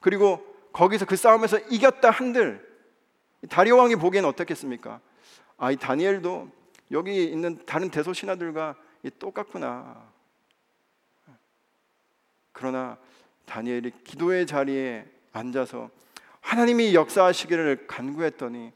그리고 0.00 0.51
거기서 0.72 1.04
그 1.04 1.16
싸움에서 1.16 1.58
이겼다 1.70 2.10
한들 2.10 2.66
다리오 3.48 3.76
왕이 3.76 3.96
보기엔 3.96 4.24
어떻겠습니까? 4.24 5.00
아, 5.58 5.70
이 5.70 5.76
다니엘도 5.76 6.50
여기 6.92 7.24
있는 7.24 7.64
다른 7.66 7.90
대소 7.90 8.12
신하들과 8.12 8.76
똑같구나. 9.18 10.10
그러나 12.52 12.98
다니엘이 13.46 13.92
기도의 14.04 14.46
자리에 14.46 15.04
앉아서 15.32 15.90
하나님이 16.40 16.94
역사하시기를 16.94 17.86
간구했더니 17.86 18.72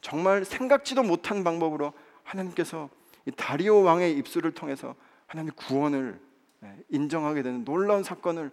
정말 0.00 0.44
생각지도 0.44 1.02
못한 1.02 1.42
방법으로 1.42 1.92
하나님께서 2.22 2.88
이 3.26 3.30
다리오 3.30 3.82
왕의 3.82 4.16
입술을 4.18 4.52
통해서 4.52 4.94
하나님의 5.26 5.54
구원을 5.56 6.20
네, 6.60 6.76
인정하게 6.88 7.42
되는 7.42 7.64
놀라운 7.64 8.02
사건을 8.02 8.50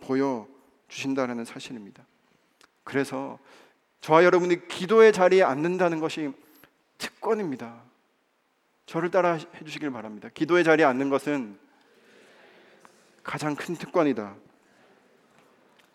보여 0.00 0.48
주신다라는 0.88 1.44
사실입니다. 1.44 2.04
그래서 2.84 3.38
저와 4.00 4.24
여러분이 4.24 4.68
기도의 4.68 5.12
자리에 5.12 5.42
앉는다는 5.42 5.98
것이 6.00 6.32
특권입니다. 6.98 7.82
저를 8.86 9.10
따라 9.10 9.38
해주시길 9.60 9.90
바랍니다. 9.90 10.28
기도의 10.32 10.62
자리에 10.62 10.84
앉는 10.84 11.08
것은 11.08 11.58
가장 13.22 13.56
큰 13.56 13.74
특권이다. 13.74 14.34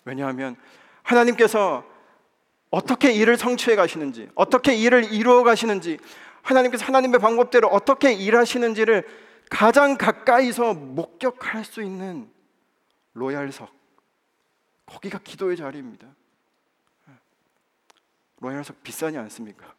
왜냐하면 0.05 0.55
하나님께서 1.03 1.85
어떻게 2.71 3.11
일을 3.11 3.37
성취해 3.37 3.75
가시는지, 3.75 4.29
어떻게 4.35 4.75
일을 4.75 5.13
이루어 5.13 5.43
가시는지, 5.43 5.99
하나님께서 6.41 6.85
하나님의 6.85 7.19
방법대로 7.19 7.67
어떻게 7.67 8.11
일하시는지를 8.13 9.07
가장 9.49 9.97
가까이서 9.97 10.73
목격할 10.73 11.65
수 11.65 11.83
있는 11.83 12.29
로얄석. 13.13 13.69
거기가 14.85 15.19
기도의 15.19 15.57
자리입니다. 15.57 16.07
로얄석 18.39 18.83
비싸지 18.83 19.17
않습니까? 19.17 19.73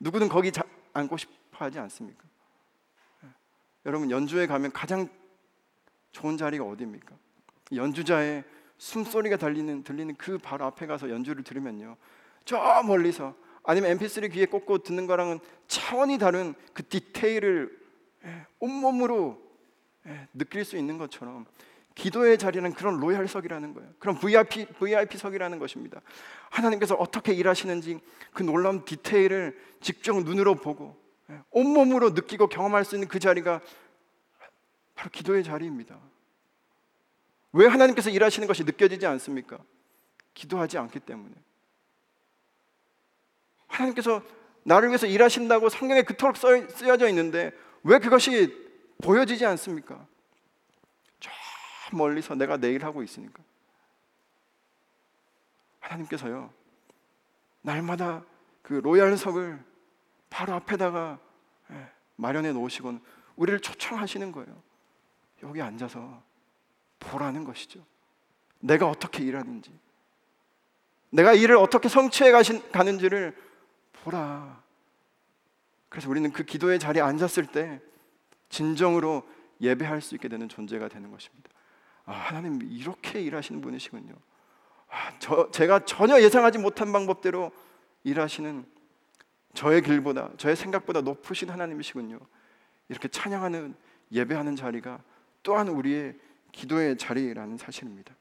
누구든 0.00 0.28
거기 0.28 0.52
자, 0.52 0.62
앉고 0.92 1.16
싶어 1.16 1.64
하지 1.64 1.78
않습니까? 1.78 2.24
여러분 3.86 4.10
연주에 4.10 4.46
가면 4.46 4.72
가장 4.72 5.08
좋은 6.12 6.36
자리가 6.36 6.64
어디입니까? 6.64 7.14
연주자의 7.74 8.44
숨소리가 8.78 9.36
들리는 9.36 9.82
들리는 9.82 10.14
그 10.16 10.38
바로 10.38 10.64
앞에 10.66 10.86
가서 10.86 11.10
연주를 11.10 11.42
들으면요. 11.42 11.96
저 12.44 12.82
멀리서 12.82 13.34
아니면 13.62 13.96
MP3 13.96 14.32
귀에 14.32 14.46
꽂고 14.46 14.78
듣는 14.78 15.06
거랑은 15.06 15.40
차원이 15.66 16.18
다른 16.18 16.54
그 16.72 16.86
디테일을 16.86 17.84
예, 18.24 18.46
온몸으로 18.60 19.42
예, 20.06 20.28
느낄 20.34 20.64
수 20.64 20.76
있는 20.76 20.98
것처럼 20.98 21.46
기도의 21.94 22.38
자리는 22.38 22.72
그런 22.72 22.98
로얄석이라는 22.98 23.74
거예요. 23.74 23.90
그런 23.98 24.18
VIP 24.18 24.66
VIP석이라는 24.78 25.58
것입니다. 25.58 26.00
하나님께서 26.50 26.94
어떻게 26.94 27.32
일하시는지 27.32 28.00
그 28.32 28.42
놀라운 28.42 28.84
디테일을 28.84 29.58
직접 29.80 30.16
눈으로 30.22 30.56
보고 30.56 30.96
예, 31.30 31.40
온몸으로 31.50 32.10
느끼고 32.10 32.48
경험할 32.48 32.84
수 32.84 32.96
있는 32.96 33.08
그 33.08 33.18
자리가 33.18 33.60
바로 34.94 35.10
기도의 35.10 35.44
자리입니다. 35.44 35.98
왜 37.52 37.66
하나님께서 37.66 38.10
일하시는 38.10 38.48
것이 38.48 38.64
느껴지지 38.64 39.06
않습니까? 39.06 39.58
기도하지 40.34 40.78
않기 40.78 41.00
때문에. 41.00 41.32
하나님께서 43.68 44.22
나를 44.64 44.88
위해서 44.88 45.06
일하신다고 45.06 45.68
성경에 45.68 46.02
그토록 46.02 46.36
쓰여져 46.36 47.08
있는데 47.08 47.52
왜 47.84 47.98
그것이 47.98 48.52
보여지지 49.02 49.46
않습니까? 49.46 50.06
저 51.94 51.96
멀리서 51.96 52.34
내가 52.34 52.56
내 52.56 52.72
일 52.72 52.84
하고 52.84 53.02
있으니까. 53.02 53.42
하나님께서요, 55.78 56.52
날마다 57.62 58.24
그 58.62 58.74
로얄석을 58.74 59.62
바로 60.28 60.54
앞에다가 60.54 61.18
예, 61.70 61.90
마련해 62.16 62.52
놓으시곤 62.52 63.00
우리를 63.36 63.60
초청하시는 63.60 64.32
거예요. 64.32 64.62
여기 65.44 65.62
앉아서 65.62 66.22
보라는 66.98 67.44
것이죠. 67.44 67.84
내가 68.60 68.88
어떻게 68.88 69.22
일하는지, 69.22 69.70
내가 71.10 71.32
일을 71.32 71.56
어떻게 71.56 71.88
성취해 71.88 72.32
가는지를 72.72 73.36
보라. 73.92 74.62
그래서 75.88 76.10
우리는 76.10 76.32
그 76.32 76.42
기도의 76.42 76.80
자리에 76.80 77.02
앉았을 77.02 77.46
때 77.46 77.80
진정으로 78.48 79.22
예배할 79.60 80.00
수 80.00 80.16
있게 80.16 80.28
되는 80.28 80.48
존재가 80.48 80.88
되는 80.88 81.10
것입니다. 81.12 81.53
아, 82.06 82.12
하나님 82.12 82.60
이렇게 82.62 83.20
일하시는 83.20 83.60
분이시군요. 83.60 84.14
아, 84.88 85.18
저, 85.18 85.50
제가 85.50 85.84
전혀 85.84 86.20
예상하지 86.20 86.58
못한 86.58 86.92
방법대로 86.92 87.50
일하시는 88.04 88.64
저의 89.54 89.82
길보다 89.82 90.30
저의 90.36 90.56
생각보다 90.56 91.00
높으신 91.00 91.50
하나님이시군요. 91.50 92.18
이렇게 92.88 93.08
찬양하는 93.08 93.74
예배하는 94.12 94.56
자리가 94.56 95.00
또한 95.42 95.68
우리의 95.68 96.14
기도의 96.52 96.96
자리라는 96.98 97.56
사실입니다. 97.56 98.14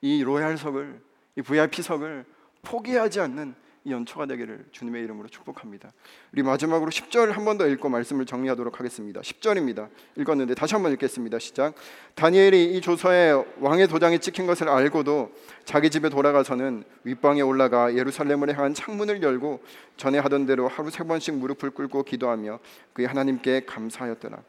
이 0.00 0.22
로얄석을 0.22 1.02
이 1.36 1.42
VIP석을 1.42 2.24
포기하지 2.62 3.20
않는 3.20 3.54
이 3.84 3.92
연초가 3.92 4.26
되기를 4.26 4.66
주님의 4.72 5.02
이름으로 5.04 5.28
축복합니다. 5.28 5.90
우리 6.32 6.42
마지막으로 6.42 6.90
10절 6.90 7.30
한 7.32 7.44
번 7.46 7.56
더 7.56 7.66
읽고 7.66 7.88
말씀을 7.88 8.26
정리하도록 8.26 8.78
하겠습니다. 8.78 9.20
10절입니다. 9.22 9.88
읽었는데 10.16 10.54
다시 10.54 10.74
한 10.74 10.82
번 10.82 10.92
읽겠습니다. 10.92 11.38
시작. 11.38 11.74
다니엘이 12.14 12.76
이 12.76 12.80
조서에 12.82 13.32
왕의 13.58 13.88
도장이 13.88 14.18
찍힌 14.18 14.46
것을 14.46 14.68
알고도 14.68 15.32
자기 15.64 15.88
집에 15.88 16.10
돌아가서는 16.10 16.84
윗방에 17.04 17.40
올라가 17.40 17.94
예루살렘을 17.94 18.54
향한 18.56 18.74
창문을 18.74 19.22
열고 19.22 19.62
전에 19.96 20.18
하던 20.18 20.44
대로 20.46 20.68
하루 20.68 20.90
세 20.90 21.02
번씩 21.04 21.34
무릎을 21.36 21.70
꿇고 21.70 22.02
기도하며 22.02 22.58
그의 22.92 23.08
하나님께 23.08 23.64
감사하였더라. 23.64 24.42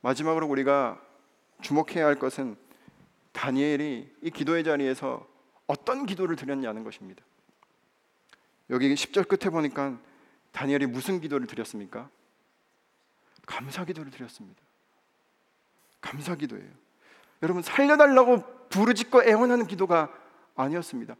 마지막으로 0.00 0.46
우리가 0.46 0.98
주목해야 1.60 2.06
할 2.06 2.14
것은 2.14 2.56
다니엘이 3.32 4.10
이 4.22 4.30
기도의 4.30 4.64
자리에서 4.64 5.26
어떤 5.66 6.06
기도를 6.06 6.36
드렸냐는 6.36 6.82
것입니다. 6.82 7.22
여기 8.70 8.92
10절 8.94 9.28
끝에 9.28 9.50
보니까 9.50 9.98
다니엘이 10.52 10.86
무슨 10.86 11.20
기도를 11.20 11.46
드렸습니까? 11.46 12.08
감사 13.46 13.84
기도를 13.84 14.10
드렸습니다. 14.10 14.60
감사 16.00 16.34
기도예요. 16.34 16.68
여러분 17.42 17.62
살려달라고 17.62 18.68
부르짖고 18.68 19.24
애원하는 19.24 19.66
기도가 19.66 20.12
아니었습니다. 20.54 21.16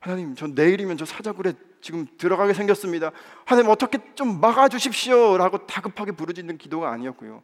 하나님, 0.00 0.34
저 0.34 0.46
내일이면 0.46 0.96
저 0.96 1.04
사자굴에 1.04 1.54
지금 1.80 2.06
들어가게 2.18 2.52
생겼습니다. 2.54 3.10
하나님 3.44 3.70
어떻게 3.70 3.98
좀 4.14 4.40
막아 4.40 4.68
주십시오라고 4.68 5.66
다급하게 5.66 6.12
부르짖는 6.12 6.58
기도가 6.58 6.90
아니었고요. 6.90 7.42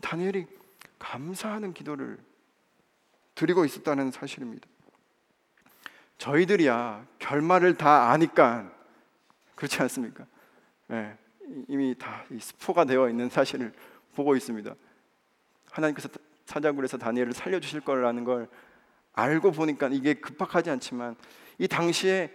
다니엘이 0.00 0.46
감사하는 0.98 1.74
기도를 1.74 2.18
드리고 3.34 3.64
있었다는 3.64 4.10
사실입니다. 4.10 4.66
저희들이야 6.18 7.06
결말을 7.18 7.76
다 7.76 8.10
아니까 8.10 8.70
그렇지 9.62 9.80
않습니까? 9.82 10.26
예, 10.90 11.16
이미 11.68 11.94
다 11.96 12.24
스포가 12.36 12.84
되어 12.84 13.08
있는 13.08 13.28
사실을 13.28 13.72
보고 14.12 14.34
있습니다. 14.34 14.74
하나님께서 15.70 16.08
사자굴에서 16.46 16.98
다니엘을 16.98 17.32
살려주실 17.32 17.82
거라는 17.82 18.24
걸 18.24 18.48
알고 19.12 19.52
보니까 19.52 19.86
이게 19.92 20.14
급박하지 20.14 20.70
않지만 20.70 21.14
이 21.58 21.68
당시에 21.68 22.34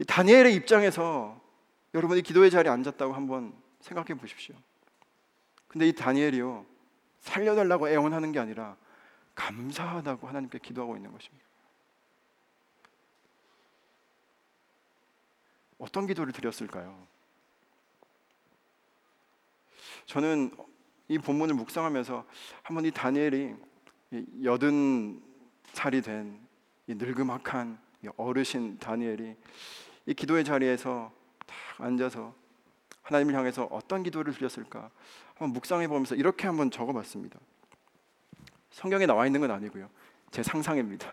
이 0.00 0.04
다니엘의 0.04 0.52
입장에서 0.56 1.40
여러분이 1.94 2.22
기도의 2.22 2.50
자리에 2.50 2.72
앉았다고 2.72 3.12
한번 3.12 3.54
생각해 3.78 4.18
보십시오. 4.18 4.56
근데 5.68 5.86
이 5.86 5.92
다니엘이요 5.92 6.66
살려달라고 7.20 7.88
애원하는 7.88 8.32
게 8.32 8.40
아니라 8.40 8.76
감사하다고 9.36 10.26
하나님께 10.26 10.58
기도하고 10.58 10.96
있는 10.96 11.12
것입니다. 11.12 11.46
어떤 15.78 16.06
기도를 16.06 16.32
드렸을까요? 16.32 17.06
저는 20.06 20.54
이 21.08 21.18
본문을 21.18 21.54
묵상하면서 21.54 22.24
한번 22.62 22.84
이 22.84 22.90
다니엘이 22.90 23.54
여든 24.42 25.22
살이 25.72 26.02
된 26.02 26.44
이 26.86 26.94
늙음악한 26.94 27.78
어르신 28.16 28.78
다니엘이 28.78 29.36
이 30.06 30.14
기도의 30.14 30.44
자리에서 30.44 31.10
딱 31.46 31.56
앉아서 31.78 32.34
하나님을 33.02 33.34
향해서 33.34 33.64
어떤 33.70 34.02
기도를 34.02 34.34
드렸을까 34.34 34.90
한번 35.28 35.52
묵상해 35.54 35.88
보면서 35.88 36.14
이렇게 36.14 36.46
한번 36.46 36.70
적어봤습니다. 36.70 37.38
성경에 38.70 39.06
나와 39.06 39.26
있는 39.26 39.40
건 39.40 39.50
아니고요, 39.50 39.88
제 40.30 40.42
상상입니다. 40.42 41.12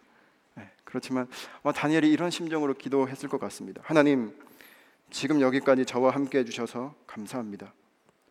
네, 0.55 0.70
그렇지만 0.84 1.30
다니엘이 1.74 2.12
이런 2.12 2.30
심정으로 2.30 2.74
기도했을 2.74 3.30
것 3.30 3.39
같습니다. 3.39 3.82
하나님, 3.86 4.38
지금 5.12 5.41
여기까지 5.41 5.86
저와 5.86 6.12
함께 6.12 6.39
해주셔서 6.39 6.95
감사합니다. 7.05 7.74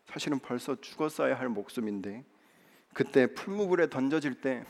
사실은 0.07 0.39
벌써 0.39 0.75
죽었어야 0.81 1.39
할 1.39 1.47
목숨인데 1.47 2.25
그때 2.93 3.27
풀무불에 3.33 3.89
던져질 3.89 4.41
때 4.41 4.65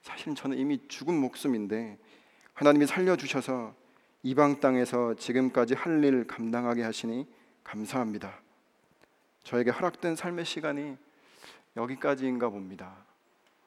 사실은 0.00 0.36
저는 0.36 0.56
이미 0.56 0.86
죽은 0.86 1.14
목숨인데 1.14 1.98
하나님이 2.54 2.86
살려주셔서 2.86 3.74
이방 4.22 4.60
땅에서 4.60 5.14
지금까지 5.14 5.74
할 5.74 6.04
일 6.04 6.26
감당하게 6.26 6.82
하시니 6.84 7.26
감사합니다. 7.64 8.40
저에게 9.42 9.70
허락된 9.70 10.14
삶의 10.14 10.44
시간이 10.44 10.96
여기까지인가 11.76 12.48
봅니다. 12.50 13.04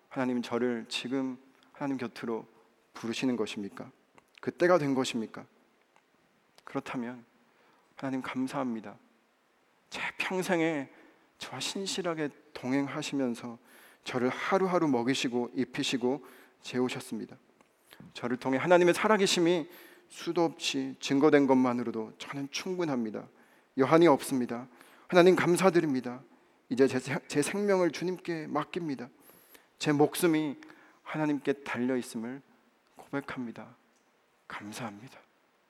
하나님 0.08 0.42
저를 0.42 0.86
지금 0.88 1.38
하나님 1.74 1.98
곁으로 1.98 2.48
부르시는 2.94 3.36
것입니까? 3.36 3.92
그때가 4.40 4.78
된 4.78 4.96
것입니까? 4.96 5.46
그렇다면 6.64 7.26
하나님 8.02 8.24
감사합니다. 8.24 8.98
제 9.92 10.02
평생에 10.18 10.90
저와 11.38 11.60
신실하게 11.60 12.30
동행하시면서 12.52 13.60
저를 14.04 14.30
하루하루 14.30 14.88
먹이시고 14.88 15.52
입히시고 15.54 16.26
재우셨습니다. 16.64 17.38
저를 18.16 18.38
통해 18.38 18.58
하나님의 18.58 18.96
살아계심이 18.96 19.70
수도 20.10 20.44
없이 20.46 20.96
증거된 21.00 21.46
것만으로도 21.46 22.14
저는 22.18 22.48
충분합니다. 22.50 23.28
여한이 23.78 24.08
없습니다. 24.08 24.68
하나님 25.08 25.36
감사드립니다. 25.36 26.24
이제 26.70 26.88
제, 26.88 27.00
제 27.28 27.44
생명을 27.44 27.92
주님께 27.92 28.48
맡깁니다. 28.48 29.10
제 29.78 29.92
목숨이 29.92 30.60
하나님께 31.04 31.54
달려 31.54 31.96
있음을 31.96 32.42
고백합니다. 32.96 33.76
감사합니다. 34.48 35.20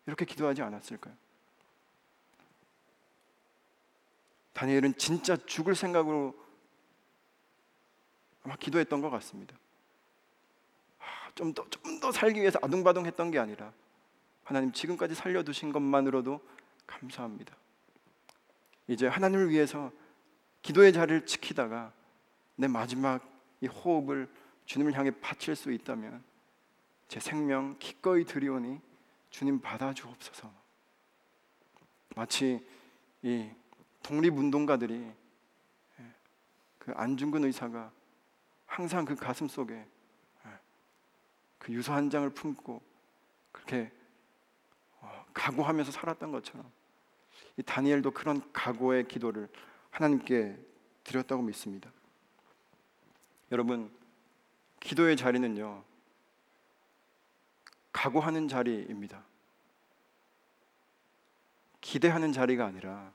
이렇게 0.05 0.23
기도하지 0.23 0.61
않았을까요? 0.61 1.20
다니엘은 4.53 4.97
진짜 4.97 5.37
죽을 5.45 5.75
생각으로 5.75 6.35
아마 8.43 8.55
기도했던 8.55 9.01
것 9.01 9.09
같습니다. 9.09 9.55
아, 10.99 11.31
좀더 11.35 11.69
좀 11.69 11.91
더 12.01 12.11
살기 12.11 12.41
위해서 12.41 12.59
아둥바둥했던 12.61 13.31
게 13.31 13.39
아니라 13.39 13.71
하나님 14.43 14.71
지금까지 14.71 15.15
살려두신 15.15 15.71
것만으로도 15.71 16.41
감사합니다. 16.87 17.55
이제 18.87 19.07
하나님을 19.07 19.49
위해서 19.49 19.91
기도의 20.63 20.91
자리를 20.91 21.25
지키다가 21.25 21.93
내 22.55 22.67
마지막 22.67 23.23
이 23.61 23.67
호흡을 23.67 24.27
주님을 24.65 24.93
향해 24.93 25.11
바칠 25.11 25.55
수 25.55 25.71
있다면 25.71 26.23
제 27.07 27.19
생명 27.19 27.77
기꺼이 27.79 28.25
드리오니 28.25 28.79
주님 29.29 29.61
받아 29.61 29.93
주옵소서. 29.93 30.51
마치 32.15 32.65
이 33.21 33.49
독립운동가들이 34.03 34.93
예, 35.99 36.05
그 36.77 36.91
안중근 36.95 37.45
의사가 37.45 37.91
항상 38.65 39.05
그 39.05 39.15
가슴 39.15 39.47
속에 39.47 39.73
예, 39.75 40.49
그 41.57 41.73
유서 41.73 41.93
한 41.93 42.09
장을 42.09 42.29
품고 42.29 42.81
그렇게 43.51 43.91
어, 44.99 45.25
각오하면서 45.33 45.91
살았던 45.91 46.31
것처럼 46.31 46.71
이 47.57 47.63
다니엘도 47.63 48.11
그런 48.11 48.41
각오의 48.53 49.07
기도를 49.07 49.49
하나님께 49.89 50.57
드렸다고 51.03 51.41
믿습니다. 51.43 51.91
여러분 53.51 53.91
기도의 54.79 55.17
자리는요 55.17 55.83
각오하는 57.91 58.47
자리입니다. 58.47 59.23
기대하는 61.81 62.31
자리가 62.31 62.65
아니라 62.65 63.11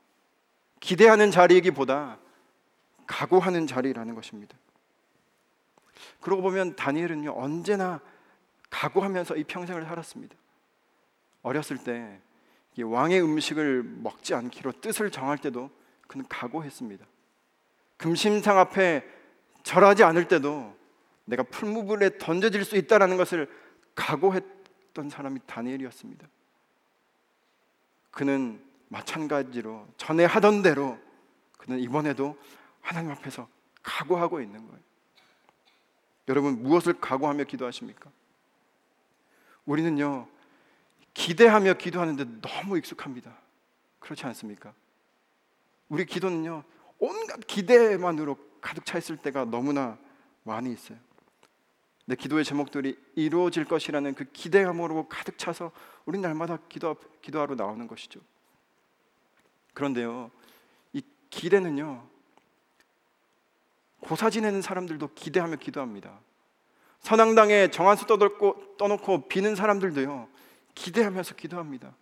기대하는 0.80 1.30
자리이기보다 1.30 2.18
각오하는 3.06 3.66
자리라는 3.66 4.14
것입니다. 4.14 4.56
그러고 6.20 6.42
보면 6.42 6.76
다니엘은요 6.76 7.32
언제나 7.36 8.00
각오하면서 8.70 9.36
이 9.36 9.44
평생을 9.44 9.84
살았습니다. 9.84 10.34
어렸을 11.42 11.78
때 11.78 12.20
왕의 12.80 13.22
음식을 13.22 13.82
먹지 13.82 14.34
않기로 14.34 14.72
뜻을 14.80 15.10
정할 15.10 15.38
때도 15.38 15.70
그는 16.08 16.26
각오했습니다. 16.28 17.06
금심상 17.96 18.58
앞에 18.58 19.04
절하지 19.62 20.04
않을 20.04 20.28
때도 20.28 20.76
내가 21.24 21.42
풀무불에 21.42 22.18
던져질 22.18 22.64
수 22.64 22.76
있다라는 22.76 23.16
것을 23.16 23.50
각오했던 23.94 25.08
사람이 25.08 25.40
다니엘이었습니다. 25.46 26.26
그는 28.10 28.62
마찬가지로 28.88 29.86
전에 29.96 30.24
하던 30.24 30.62
대로 30.62 30.98
그는 31.58 31.78
이번에도 31.80 32.38
하나님 32.80 33.10
앞에서 33.10 33.48
각오하고 33.82 34.40
있는 34.40 34.66
거예요. 34.66 34.80
여러분 36.28 36.62
무엇을 36.62 37.00
각오하며 37.00 37.44
기도하십니까? 37.44 38.10
우리는요 39.64 40.28
기대하며 41.14 41.74
기도하는데 41.74 42.40
너무 42.40 42.78
익숙합니다. 42.78 43.36
그렇지 43.98 44.26
않습니까? 44.26 44.72
우리 45.88 46.04
기도는요 46.04 46.64
온갖 46.98 47.40
기대만으로 47.46 48.36
가득 48.60 48.84
차 48.84 48.98
있을 48.98 49.16
때가 49.16 49.44
너무나 49.44 49.98
많이 50.42 50.72
있어요. 50.72 50.98
내 52.06 52.14
기도의 52.14 52.44
제목들이 52.44 52.96
이루어질 53.16 53.64
것이라는 53.64 54.14
그 54.14 54.24
기대감으로 54.32 55.08
가득 55.08 55.38
차서 55.38 55.72
우리 56.04 56.18
날마다 56.18 56.58
기도 56.68 56.96
기도하러 57.20 57.56
나오는 57.56 57.86
것이죠. 57.88 58.20
그런데요, 59.76 60.30
이 60.94 61.02
기대는요, 61.28 62.02
고사 64.00 64.30
지내는 64.30 64.62
사람들도 64.62 65.10
기대하며 65.14 65.56
기도합니다. 65.56 66.18
선앙당에 67.00 67.70
정한수 67.70 68.06
떠놓고, 68.06 68.78
떠놓고 68.78 69.28
비는 69.28 69.54
사람들도요, 69.54 70.28
기대하면서 70.74 71.34
기도합니다. 71.34 71.94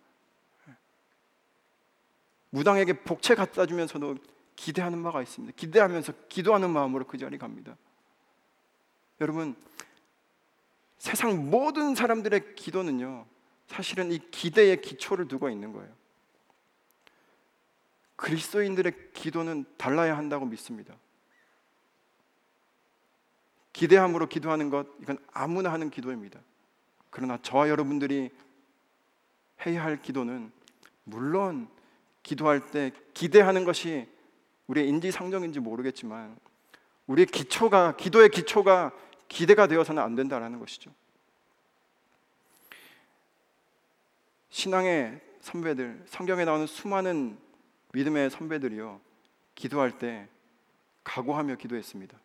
무당에게 2.51 3.03
복채 3.03 3.35
갖다 3.35 3.65
주면서도 3.65 4.19
기대하는 4.55 5.03
바가 5.03 5.21
있습니다. 5.21 5.53
기대하면서 5.57 6.13
기도하는 6.29 6.69
마음으로 6.69 7.05
그 7.05 7.17
자리 7.17 7.37
갑니다. 7.37 7.75
여러분, 9.19 9.53
세상 10.97 11.49
모든 11.49 11.93
사람들의 11.93 12.55
기도는요, 12.55 13.25
사실은 13.67 14.13
이 14.13 14.19
기대의 14.31 14.79
기초를 14.79 15.27
두고 15.27 15.49
있는 15.49 15.73
거예요. 15.73 16.04
그리스도인들의 18.15 19.11
기도는 19.13 19.65
달라야 19.77 20.17
한다고 20.17 20.45
믿습니다. 20.45 20.95
기대함으로 23.73 24.27
기도하는 24.27 24.69
것 24.69 24.87
이건 25.01 25.17
아무나 25.33 25.71
하는 25.71 25.89
기도입니다. 25.89 26.39
그러나 27.09 27.37
저와 27.41 27.69
여러분들이 27.69 28.29
해야 29.65 29.83
할 29.83 30.01
기도는 30.01 30.51
물론 31.03 31.67
기도할 32.23 32.71
때 32.71 32.91
기대하는 33.13 33.65
것이 33.65 34.07
우리의 34.67 34.87
인지상정인지 34.89 35.59
모르겠지만 35.59 36.37
우리의 37.07 37.27
기초가 37.27 37.97
기도의 37.97 38.29
기초가 38.29 38.91
기대가 39.27 39.67
되어서는 39.67 40.01
안 40.01 40.15
된다라는 40.15 40.59
것이죠. 40.59 40.91
신앙의 44.49 45.21
선배들, 45.41 46.05
성경에 46.07 46.45
나오는 46.45 46.65
수많은 46.65 47.37
믿음의 47.95 48.29
선배들이요. 48.29 48.99
기도할 49.55 49.97
때 49.97 50.27
각오하며 51.05 51.55
기도했습니다. 51.55 52.17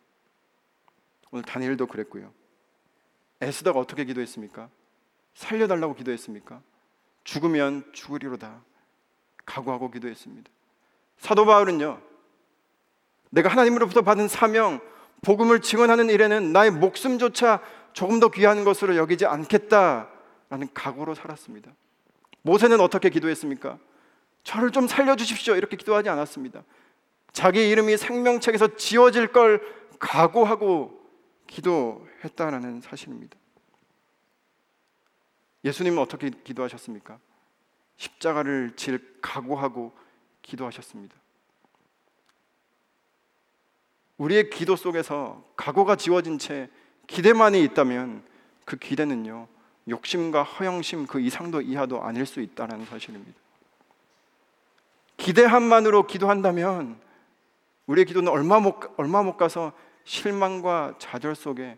오늘 1.31 1.45
다니엘도 1.45 1.87
그랬고요. 1.87 2.33
에스더가 3.39 3.79
어떻게 3.79 4.03
기도했습니까? 4.03 4.69
살려달라고 5.33 5.95
기도했습니까? 5.95 6.61
죽으면 7.23 7.89
죽으리로다. 7.93 8.61
각오하고 9.45 9.91
기도했습니다. 9.91 10.51
사도 11.17 11.45
바울은요. 11.45 12.01
내가 13.29 13.47
하나님으로부터 13.47 14.01
받은 14.01 14.27
사명, 14.27 14.81
복음을 15.21 15.61
증언하는 15.61 16.09
일에는 16.09 16.51
나의 16.51 16.71
목숨조차 16.71 17.61
조금 17.93 18.19
더 18.19 18.29
귀한 18.29 18.65
것으로 18.65 18.97
여기지 18.97 19.25
않겠다라는 19.25 20.73
각오로 20.73 21.15
살았습니다. 21.15 21.71
모세는 22.41 22.81
어떻게 22.81 23.09
기도했습니까? 23.09 23.79
저를 24.43 24.71
좀 24.71 24.87
살려 24.87 25.15
주십시오. 25.15 25.55
이렇게 25.55 25.77
기도하지 25.77 26.09
않았습니다. 26.09 26.63
자기 27.31 27.69
이름이 27.69 27.97
생명책에서 27.97 28.75
지워질 28.75 29.31
걸 29.31 29.61
각오하고 29.99 30.99
기도했다라는 31.47 32.81
사실입니다. 32.81 33.37
예수님은 35.63 35.99
어떻게 35.99 36.29
기도하셨습니까? 36.29 37.19
십자가를 37.97 38.73
질 38.75 39.19
각오하고 39.21 39.93
기도하셨습니다. 40.41 41.15
우리의 44.17 44.49
기도 44.49 44.75
속에서 44.75 45.43
각오가 45.55 45.95
지워진 45.95 46.39
채 46.39 46.69
기대만이 47.07 47.63
있다면 47.63 48.23
그 48.65 48.77
기대는요 48.77 49.47
욕심과 49.87 50.43
허영심 50.43 51.07
그 51.07 51.19
이상도 51.19 51.61
이하도 51.61 52.03
아닐 52.03 52.25
수 52.25 52.41
있다는 52.41 52.85
사실입니다. 52.85 53.39
기대함만으로 55.21 56.07
기도한다면 56.07 56.99
우리의 57.85 58.05
기도는 58.05 58.31
얼마 58.31 58.59
못 58.59 58.79
얼마 58.97 59.21
못 59.21 59.37
가서 59.37 59.71
실망과 60.03 60.95
좌절 60.97 61.35
속에 61.35 61.77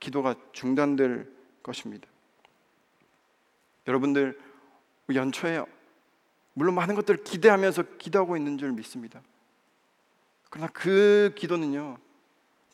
기도가 0.00 0.34
중단될 0.52 1.30
것입니다. 1.62 2.08
여러분들 3.86 4.38
연초에 5.14 5.64
물론 6.54 6.74
많은 6.74 6.96
것들을 6.96 7.22
기대하면서 7.22 7.84
기도하고 7.98 8.36
있는 8.36 8.58
줄 8.58 8.72
믿습니다. 8.72 9.22
그러나 10.50 10.68
그 10.72 11.32
기도는요, 11.36 11.98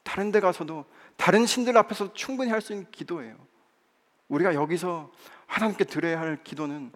다른 0.05 0.33
데 0.33 0.41
가서도 0.41 0.87
다른 1.17 1.45
신들 1.45 1.77
앞에서 1.77 2.15
충분히 2.15 2.51
할 2.51 2.63
수 2.63 2.73
있는 2.73 2.91
기도예요. 2.91 3.37
우리가 4.29 4.55
여기서 4.55 5.13
하나님께 5.47 5.85
드려야 5.85 6.19
할 6.19 6.43
기도는 6.43 6.93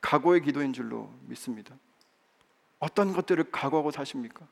각오의 0.00 0.42
기도인 0.42 0.72
줄로 0.72 1.12
믿습니다. 1.22 1.74
어떤 2.78 3.12
것들을 3.12 3.44
각오하고 3.50 3.90
사십니까? 3.90 4.46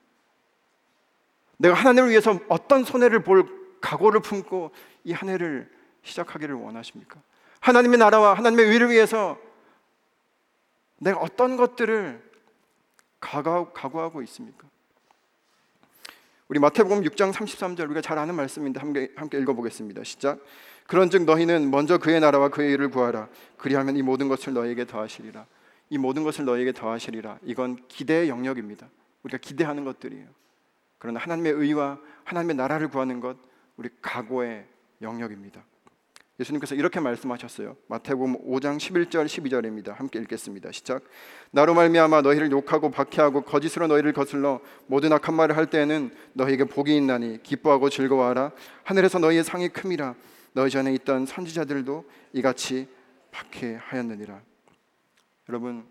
내가 1.59 1.75
하나님을 1.75 2.11
위해서 2.11 2.39
어떤 2.49 2.85
손해를 2.85 3.23
볼 3.23 3.47
각오를 3.81 4.21
품고 4.21 4.73
이 5.05 5.13
한 5.13 5.29
해를 5.29 5.71
시작하기를 6.03 6.55
원하십니까? 6.55 7.21
하나님의 7.61 7.99
나라와 7.99 8.35
하나님의 8.35 8.67
의를 8.67 8.91
위해서 8.91 9.39
내가 10.99 11.19
어떤 11.21 11.57
것들을 11.57 12.23
각오하고 13.21 14.23
있습니까? 14.23 14.67
우리 16.49 16.61
마태복음 16.61 17.03
6장 17.03 17.33
33절 17.33 17.87
우리가 17.87 18.01
잘 18.01 18.19
아는 18.19 18.35
말씀인데 18.37 18.79
함께, 18.79 19.13
함께 19.17 19.39
읽어보겠습니다. 19.39 20.05
시작. 20.05 20.39
그런즉 20.87 21.25
너희는 21.25 21.71
먼저 21.73 21.99
그의 21.99 22.21
나라와 22.21 22.49
그의 22.49 22.73
일을 22.73 22.91
구하라. 22.91 23.29
그리하면 23.57 23.97
이 23.97 24.03
모든 24.03 24.29
것을 24.29 24.53
너희에게 24.53 24.87
더하시리라. 24.87 25.45
이 25.91 25.99
모든 25.99 26.25
것을 26.25 26.45
너희에게 26.45 26.73
더하시리라. 26.73 27.39
이건 27.45 27.77
기대의 27.89 28.29
영역입니다. 28.29 28.89
우리가 29.23 29.39
기대하는 29.39 29.85
것들이에요. 29.85 30.27
그러나 30.99 31.21
하나님의 31.21 31.53
의와 31.53 31.99
하나님의 32.25 32.57
나라를 32.57 32.89
구하는 32.89 33.21
것 33.21 33.37
우리 33.77 33.89
각오의 34.01 34.67
영역입니다. 35.03 35.65
예수님께서 36.39 36.75
이렇게 36.75 37.01
말씀하셨어요. 37.01 37.77
마태복음 37.87 38.47
5장 38.47 38.77
11절 38.77 39.25
12절입니다. 39.25 39.95
함께 39.95 40.19
읽겠습니다. 40.19 40.71
시작. 40.71 41.03
나로 41.51 41.73
말미암아 41.75 42.21
너희를 42.23 42.51
욕하고 42.51 42.91
박해하고 42.91 43.43
거짓으로 43.43 43.87
너희를 43.87 44.13
거슬러 44.13 44.61
모든 44.87 45.13
악한 45.13 45.35
말을 45.35 45.57
할 45.57 45.71
때에는 45.71 46.11
너희에게 46.35 46.65
복이 46.65 46.95
있나니 46.95 47.43
기뻐하고 47.43 47.89
즐거워하라. 47.89 48.53
하늘에서 48.85 49.19
너희의 49.19 49.45
상이 49.45 49.69
큼이라. 49.71 50.15
너희 50.53 50.71
전에 50.71 50.93
있던 50.95 51.25
선지자들도 51.25 52.05
이같이 52.35 52.89
박해하였느니라. 53.31 54.43
여러분 55.49 55.87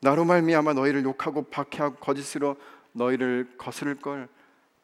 나로 0.00 0.24
말미암아 0.24 0.74
너희를 0.74 1.04
욕하고 1.04 1.42
박해하고 1.44 1.96
거짓으로 1.96 2.56
너희를 2.92 3.54
거스를 3.58 3.96
걸 3.96 4.28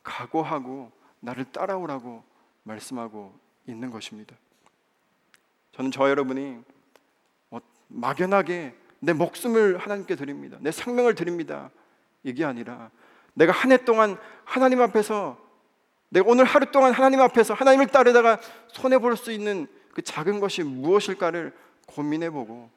각오하고 0.03 0.91
나를 1.21 1.45
따라오라고 1.53 2.25
말씀하고 2.65 3.39
있는 3.67 3.91
것입니다. 3.91 4.35
저는 5.73 5.91
저 5.91 6.09
여러분이 6.09 6.59
뭐 7.51 7.61
막연하게 7.89 8.75
내 9.01 9.13
목숨을 9.13 9.79
하나님께 9.79 10.17
드립니다. 10.17 10.59
내 10.61 10.71
생명을 10.71 11.15
드립니다. 11.15 11.71
이게 12.23 12.45
아니라 12.45 12.91
내가 13.35 13.53
한 13.53 13.73
해 13.73 13.79
동안 13.85 14.19
하나님 14.45 14.81
앞에서 14.81 15.39
내가 16.09 16.29
오늘 16.29 16.45
하루 16.45 16.71
동안 16.71 16.93
하나님 16.93 17.21
앞에서 17.21 17.55
하나님을 17.55 17.87
따르다가 17.87 18.39
손해 18.69 18.99
볼 18.99 19.17
수 19.17 19.33
있는 19.33 19.67
그 19.95 20.03
작은 20.03 20.41
것이 20.41 20.63
무엇일까를 20.63 21.55
고민해 21.87 22.31
보고 22.31 22.71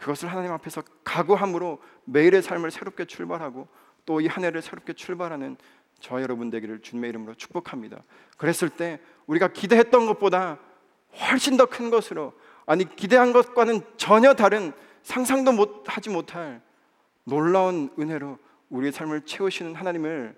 그것을 0.00 0.30
하나님 0.30 0.50
앞에서 0.52 0.82
각오함으로 1.04 1.78
매일의 2.04 2.42
삶을 2.42 2.70
새롭게 2.70 3.04
출발하고 3.04 3.68
또 4.06 4.20
이 4.20 4.26
한 4.26 4.44
해를 4.44 4.62
새롭게 4.62 4.94
출발하는 4.94 5.56
저 6.00 6.22
여러분 6.22 6.48
되기를 6.50 6.80
주님의 6.80 7.10
이름으로 7.10 7.34
축복합니다. 7.34 8.02
그랬을 8.38 8.70
때 8.70 8.98
우리가 9.26 9.48
기대했던 9.48 10.06
것보다 10.06 10.58
훨씬 11.20 11.56
더 11.56 11.66
큰 11.66 11.90
것으로 11.90 12.32
아니 12.66 12.84
기대한 12.96 13.32
것과는 13.32 13.82
전혀 13.98 14.32
다른 14.34 14.72
상상도 15.02 15.52
못 15.52 15.84
하지 15.86 16.08
못할 16.08 16.62
놀라운 17.24 17.90
은혜로 17.98 18.38
우리의 18.70 18.92
삶을 18.92 19.22
채우시는 19.26 19.74
하나님을 19.74 20.34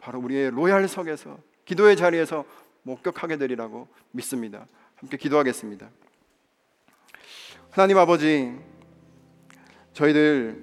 바로 0.00 0.18
우리의 0.18 0.50
로얄석에서 0.50 1.38
기도의 1.64 1.96
자리에서 1.96 2.44
목격하게 2.82 3.36
되리라고 3.38 3.88
믿습니다. 4.10 4.66
함께 4.96 5.16
기도하겠습니다. 5.16 5.88
하나님 7.70 7.98
아버지 7.98 8.58
저희들 9.94 10.62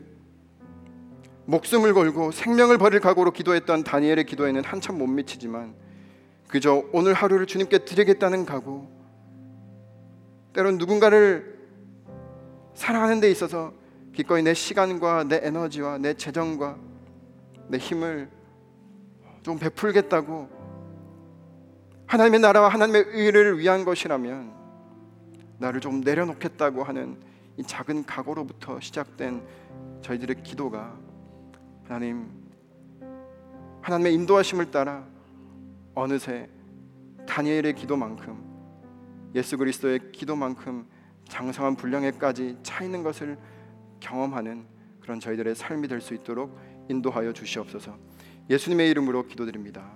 목숨을 1.46 1.94
걸고 1.94 2.32
생명을 2.32 2.78
버릴 2.78 3.00
각오로 3.00 3.32
기도했던 3.32 3.84
다니엘의 3.84 4.26
기도에는 4.26 4.64
한참 4.64 4.98
못 4.98 5.08
미치지만 5.08 5.74
그저 6.48 6.84
오늘 6.92 7.14
하루를 7.14 7.48
주님께 7.48 7.80
드리겠다는 7.80 8.46
각오 8.46 8.88
때론 10.54 10.78
누군가를 10.78 11.60
사랑하는 12.74 13.22
데 13.22 13.32
있어서 13.32 13.74
기꺼이 14.14 14.44
내 14.44 14.54
시간과 14.54 15.24
내 15.24 15.40
에너지와 15.42 15.98
내 15.98 16.14
재정과 16.14 16.78
내 17.70 17.78
힘을 17.78 18.30
좀 19.44 19.58
베풀겠다고 19.58 20.50
하나님의 22.06 22.42
나라와 22.42 22.68
하나님의 22.68 23.06
의를 23.08 23.58
위한 23.58 23.86
것이라면 23.86 24.52
나를 25.58 25.80
좀 25.80 26.02
내려놓겠다고 26.02 26.84
하는 26.84 27.31
이 27.62 27.64
작은 27.64 28.06
각오로부터 28.08 28.80
시작된 28.80 29.46
저희들의 30.02 30.42
기도가 30.42 30.98
하나님 31.84 32.28
하나님의 33.84 34.16
인도하심을 34.16 34.72
따라 34.72 35.06
어느새 35.94 36.50
다니엘의 37.28 37.76
기도만큼 37.76 39.32
예수 39.36 39.58
그리스도의 39.60 40.12
기도만큼 40.12 40.88
장성한 41.30 41.76
분량에까지 41.76 42.58
차 42.64 42.84
있는 42.84 43.04
것을 43.04 43.38
경험하는 44.00 44.66
그런 45.00 45.20
저희들의 45.20 45.54
삶이 45.54 45.88
될 45.88 46.02
수 46.02 46.16
있도록 46.16 46.58
인도하여 46.90 47.32
주시옵소서. 47.32 47.96
예수님의 48.50 48.90
이름으로 48.90 49.28
기도드립니다. 49.28 49.96